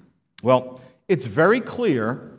Well, 0.43 0.81
it's 1.07 1.27
very 1.27 1.61
clear 1.61 2.33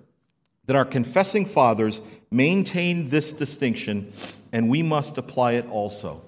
that 0.66 0.76
our 0.76 0.86
confessing 0.86 1.46
fathers 1.46 2.02
maintained 2.32 3.12
this 3.12 3.32
distinction, 3.32 4.12
and 4.52 4.70
we 4.70 4.82
must 4.82 5.18
apply 5.18 5.54
it 5.54 5.68
also. 5.70 6.22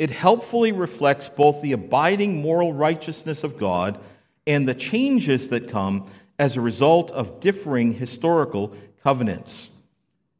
It 0.00 0.10
helpfully 0.10 0.72
reflects 0.72 1.28
both 1.28 1.60
the 1.60 1.72
abiding 1.72 2.40
moral 2.40 2.72
righteousness 2.72 3.44
of 3.44 3.58
God 3.58 4.00
and 4.46 4.66
the 4.66 4.74
changes 4.74 5.48
that 5.48 5.68
come 5.68 6.10
as 6.38 6.56
a 6.56 6.62
result 6.62 7.10
of 7.10 7.38
differing 7.38 7.92
historical 7.92 8.74
covenants. 9.02 9.68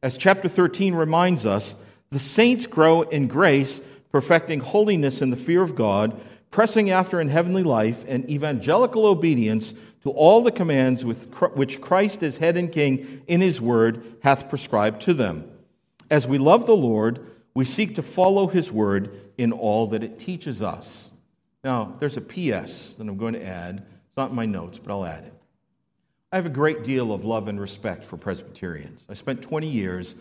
As 0.01 0.17
chapter 0.17 0.49
13 0.49 0.95
reminds 0.95 1.45
us, 1.45 1.75
the 2.09 2.17
saints 2.17 2.65
grow 2.65 3.03
in 3.03 3.27
grace, 3.27 3.79
perfecting 4.11 4.61
holiness 4.61 5.21
in 5.21 5.29
the 5.29 5.37
fear 5.37 5.61
of 5.61 5.75
God, 5.75 6.19
pressing 6.49 6.89
after 6.89 7.21
in 7.21 7.27
heavenly 7.27 7.61
life 7.61 8.03
and 8.07 8.27
evangelical 8.27 9.05
obedience 9.05 9.75
to 10.01 10.09
all 10.09 10.41
the 10.41 10.51
commands 10.51 11.05
which 11.05 11.81
Christ 11.81 12.23
as 12.23 12.39
head 12.39 12.57
and 12.57 12.71
king 12.71 13.21
in 13.27 13.41
his 13.41 13.61
word 13.61 14.17
hath 14.23 14.49
prescribed 14.49 15.03
to 15.03 15.13
them. 15.13 15.47
As 16.09 16.27
we 16.27 16.39
love 16.39 16.65
the 16.65 16.75
Lord, 16.75 17.27
we 17.53 17.65
seek 17.65 17.95
to 17.95 18.01
follow 18.01 18.47
his 18.47 18.71
word 18.71 19.19
in 19.37 19.51
all 19.51 19.87
that 19.87 20.03
it 20.03 20.19
teaches 20.19 20.61
us. 20.61 21.11
Now, 21.63 21.95
there's 21.99 22.17
a 22.17 22.21
PS 22.21 22.93
that 22.93 23.07
I'm 23.07 23.17
going 23.17 23.33
to 23.33 23.45
add. 23.45 23.77
It's 23.77 24.17
not 24.17 24.31
in 24.31 24.35
my 24.35 24.45
notes, 24.45 24.79
but 24.79 24.91
I'll 24.91 25.05
add 25.05 25.25
it. 25.25 25.33
I 26.31 26.37
have 26.37 26.45
a 26.45 26.49
great 26.49 26.83
deal 26.83 27.11
of 27.11 27.25
love 27.25 27.47
and 27.47 27.59
respect 27.59 28.05
for 28.05 28.17
Presbyterians. 28.17 29.05
I 29.09 29.13
spent 29.15 29.41
20 29.41 29.67
years 29.67 30.15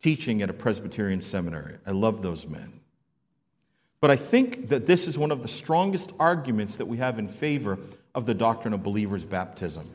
teaching 0.00 0.42
at 0.42 0.50
a 0.50 0.54
Presbyterian 0.54 1.20
seminary. 1.20 1.76
I 1.84 1.90
love 1.90 2.22
those 2.22 2.46
men. 2.46 2.80
But 4.00 4.10
I 4.10 4.16
think 4.16 4.68
that 4.68 4.86
this 4.86 5.08
is 5.08 5.18
one 5.18 5.32
of 5.32 5.42
the 5.42 5.48
strongest 5.48 6.12
arguments 6.20 6.76
that 6.76 6.86
we 6.86 6.98
have 6.98 7.18
in 7.18 7.28
favor 7.28 7.78
of 8.14 8.26
the 8.26 8.34
doctrine 8.34 8.74
of 8.74 8.82
believers' 8.82 9.24
baptism. 9.24 9.90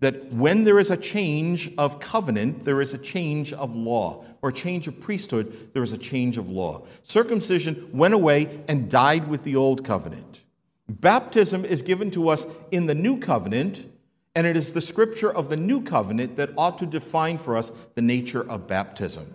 That 0.00 0.32
when 0.32 0.64
there 0.64 0.78
is 0.78 0.90
a 0.90 0.96
change 0.96 1.70
of 1.78 2.00
covenant, 2.00 2.64
there 2.64 2.82
is 2.82 2.92
a 2.92 2.98
change 2.98 3.52
of 3.52 3.74
law, 3.74 4.24
or 4.44 4.52
change 4.52 4.86
of 4.86 5.00
priesthood, 5.00 5.70
there 5.72 5.82
is 5.82 5.94
a 5.94 5.98
change 5.98 6.36
of 6.36 6.50
law. 6.50 6.82
Circumcision 7.02 7.88
went 7.94 8.12
away 8.12 8.60
and 8.68 8.90
died 8.90 9.26
with 9.26 9.42
the 9.42 9.56
old 9.56 9.82
covenant. 9.82 10.44
Baptism 10.86 11.64
is 11.64 11.80
given 11.80 12.10
to 12.10 12.28
us 12.28 12.44
in 12.70 12.84
the 12.84 12.94
new 12.94 13.18
covenant 13.18 13.86
and 14.34 14.46
it 14.46 14.54
is 14.54 14.72
the 14.72 14.82
scripture 14.82 15.32
of 15.32 15.48
the 15.48 15.56
new 15.56 15.80
covenant 15.80 16.36
that 16.36 16.50
ought 16.58 16.78
to 16.78 16.84
define 16.84 17.38
for 17.38 17.56
us 17.56 17.72
the 17.94 18.02
nature 18.02 18.46
of 18.46 18.66
baptism. 18.66 19.32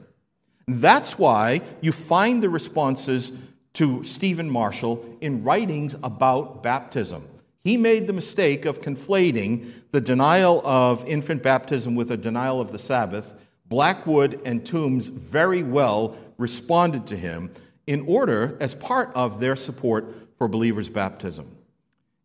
That's 0.68 1.18
why 1.18 1.62
you 1.82 1.92
find 1.92 2.44
the 2.44 2.50
responses 2.50 3.32
to 3.74 4.04
Stephen 4.04 4.48
Marshall 4.48 5.18
in 5.22 5.44
writings 5.44 5.96
about 6.04 6.62
baptism. 6.62 7.28
He 7.64 7.78
made 7.78 8.06
the 8.06 8.14
mistake 8.14 8.66
of 8.66 8.82
conflating 8.82 9.72
the 9.92 10.02
denial 10.02 10.62
of 10.64 11.04
infant 11.08 11.42
baptism 11.42 11.96
with 11.96 12.12
a 12.12 12.18
denial 12.18 12.62
of 12.62 12.72
the 12.72 12.78
Sabbath. 12.78 13.34
Blackwood 13.70 14.42
and 14.46 14.66
Tombes 14.66 15.08
very 15.08 15.64
well 15.64 16.18
responded 16.38 17.08
to 17.08 17.18
him 17.18 17.52
in 17.86 18.04
order, 18.08 18.58
as 18.60 18.76
part 18.76 19.12
of 19.16 19.40
their 19.40 19.56
support 19.56 20.14
for 20.38 20.48
believers' 20.48 20.90
baptism. 20.90 21.56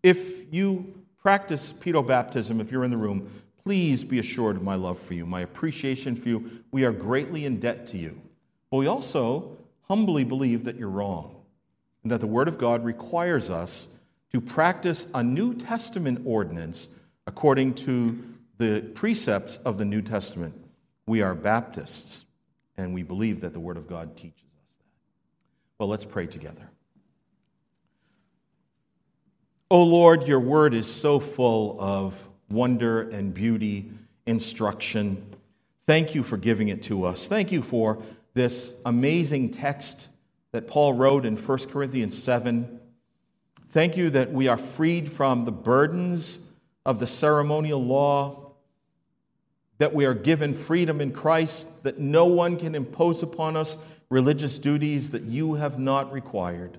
If 0.03 0.53
you 0.53 0.95
practice 1.16 1.72
pedobaptism, 1.72 2.61
if 2.61 2.70
you're 2.70 2.84
in 2.84 2.90
the 2.90 2.97
room, 2.97 3.30
please 3.62 4.05
be 4.05 4.18
assured 4.18 4.57
of 4.57 4.62
my 4.62 4.74
love 4.74 4.99
for 4.99 5.14
you, 5.14 5.24
my 5.24 5.40
appreciation 5.40 6.16
for 6.16 6.28
you. 6.28 6.62
We 6.70 6.84
are 6.84 6.92
greatly 6.92 7.47
in 7.47 7.61
debt 7.61 7.86
to 7.88 7.99
you. 7.99 8.20
But 8.70 8.76
we 8.78 8.86
also 8.86 9.57
humbly 9.88 10.24
believe 10.24 10.64
that 10.64 10.76
you're 10.76 10.90
wrong 10.90 11.42
and 12.03 12.12
that 12.12 12.20
the 12.20 12.26
Word 12.26 12.49
of 12.49 12.59
God 12.59 12.84
requires 12.84 13.49
us 13.49 13.88
to 14.32 14.40
practice 14.40 15.07
a 15.14 15.22
New 15.22 15.55
Testament 15.55 16.20
ordinance 16.24 16.88
according 17.26 17.74
to 17.74 18.22
the 18.59 18.82
precepts 18.95 19.57
of 19.59 19.78
the 19.78 19.84
New 19.84 20.03
Testament. 20.03 20.64
We 21.07 21.22
are 21.22 21.34
Baptists, 21.34 22.24
and 22.76 22.94
we 22.94 23.02
believe 23.02 23.40
that 23.42 23.52
the 23.52 23.61
Word 23.61 23.76
of 23.76 23.86
God 23.88 24.16
teaches 24.16 24.48
us 24.62 24.74
that. 24.78 24.84
Well, 25.78 25.88
let's 25.88 26.05
pray 26.05 26.26
together. 26.26 26.70
O 29.70 29.78
oh 29.78 29.82
Lord, 29.82 30.26
your 30.26 30.40
word 30.40 30.72
is 30.72 30.86
so 30.86 31.18
full 31.18 31.80
of 31.80 32.28
wonder 32.48 33.09
and 33.09 33.34
beauty, 33.34 33.90
instruction. 34.26 35.34
Thank 35.86 36.14
you 36.14 36.22
for 36.22 36.36
giving 36.36 36.68
it 36.68 36.82
to 36.84 37.05
us. 37.05 37.26
Thank 37.26 37.50
you 37.50 37.61
for 37.61 38.00
this 38.34 38.74
amazing 38.84 39.50
text 39.50 40.09
that 40.52 40.68
Paul 40.68 40.92
wrote 40.92 41.26
in 41.26 41.36
1 41.36 41.59
Corinthians 41.70 42.22
7. 42.22 42.78
Thank 43.70 43.96
you 43.96 44.11
that 44.11 44.32
we 44.32 44.46
are 44.46 44.57
freed 44.57 45.11
from 45.11 45.44
the 45.44 45.52
burdens 45.52 46.46
of 46.86 47.00
the 47.00 47.07
ceremonial 47.07 47.82
law, 47.82 48.43
that 49.85 49.93
we 49.93 50.07
are 50.07 50.14
given 50.14 50.55
freedom 50.55 50.99
in 51.03 51.12
Christ, 51.12 51.85
that 51.85 51.99
no 51.99 52.24
one 52.24 52.57
can 52.57 52.74
impose 52.74 53.22
upon 53.22 53.55
us 53.55 53.85
religious 54.09 54.59
duties 54.59 55.11
that 55.11 55.24
you 55.24 55.57
have 55.57 55.78
not 55.78 56.11
required. 56.11 56.78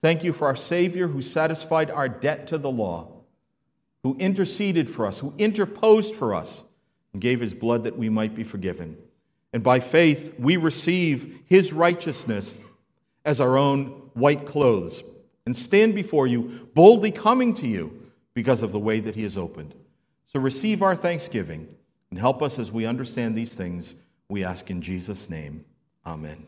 Thank 0.00 0.22
you 0.22 0.32
for 0.32 0.46
our 0.46 0.54
Savior 0.54 1.08
who 1.08 1.20
satisfied 1.20 1.90
our 1.90 2.08
debt 2.08 2.46
to 2.46 2.58
the 2.58 2.70
law, 2.70 3.08
who 4.04 4.16
interceded 4.18 4.88
for 4.88 5.04
us, 5.04 5.18
who 5.18 5.34
interposed 5.36 6.14
for 6.14 6.32
us, 6.32 6.62
and 7.12 7.20
gave 7.20 7.40
his 7.40 7.54
blood 7.54 7.82
that 7.82 7.98
we 7.98 8.08
might 8.08 8.36
be 8.36 8.44
forgiven. 8.44 8.96
And 9.52 9.64
by 9.64 9.80
faith, 9.80 10.32
we 10.38 10.56
receive 10.56 11.40
his 11.46 11.72
righteousness 11.72 12.56
as 13.24 13.40
our 13.40 13.58
own 13.58 13.86
white 14.14 14.46
clothes 14.46 15.02
and 15.44 15.56
stand 15.56 15.96
before 15.96 16.28
you, 16.28 16.68
boldly 16.72 17.10
coming 17.10 17.52
to 17.54 17.66
you 17.66 18.12
because 18.32 18.62
of 18.62 18.70
the 18.70 18.78
way 18.78 19.00
that 19.00 19.16
he 19.16 19.24
has 19.24 19.36
opened. 19.36 19.74
So 20.28 20.38
receive 20.38 20.82
our 20.82 20.94
thanksgiving 20.94 21.66
and 22.12 22.20
help 22.20 22.42
us 22.42 22.58
as 22.58 22.70
we 22.70 22.84
understand 22.84 23.34
these 23.34 23.54
things. 23.54 23.94
We 24.28 24.44
ask 24.44 24.70
in 24.70 24.82
Jesus' 24.82 25.30
name. 25.30 25.64
Amen. 26.04 26.46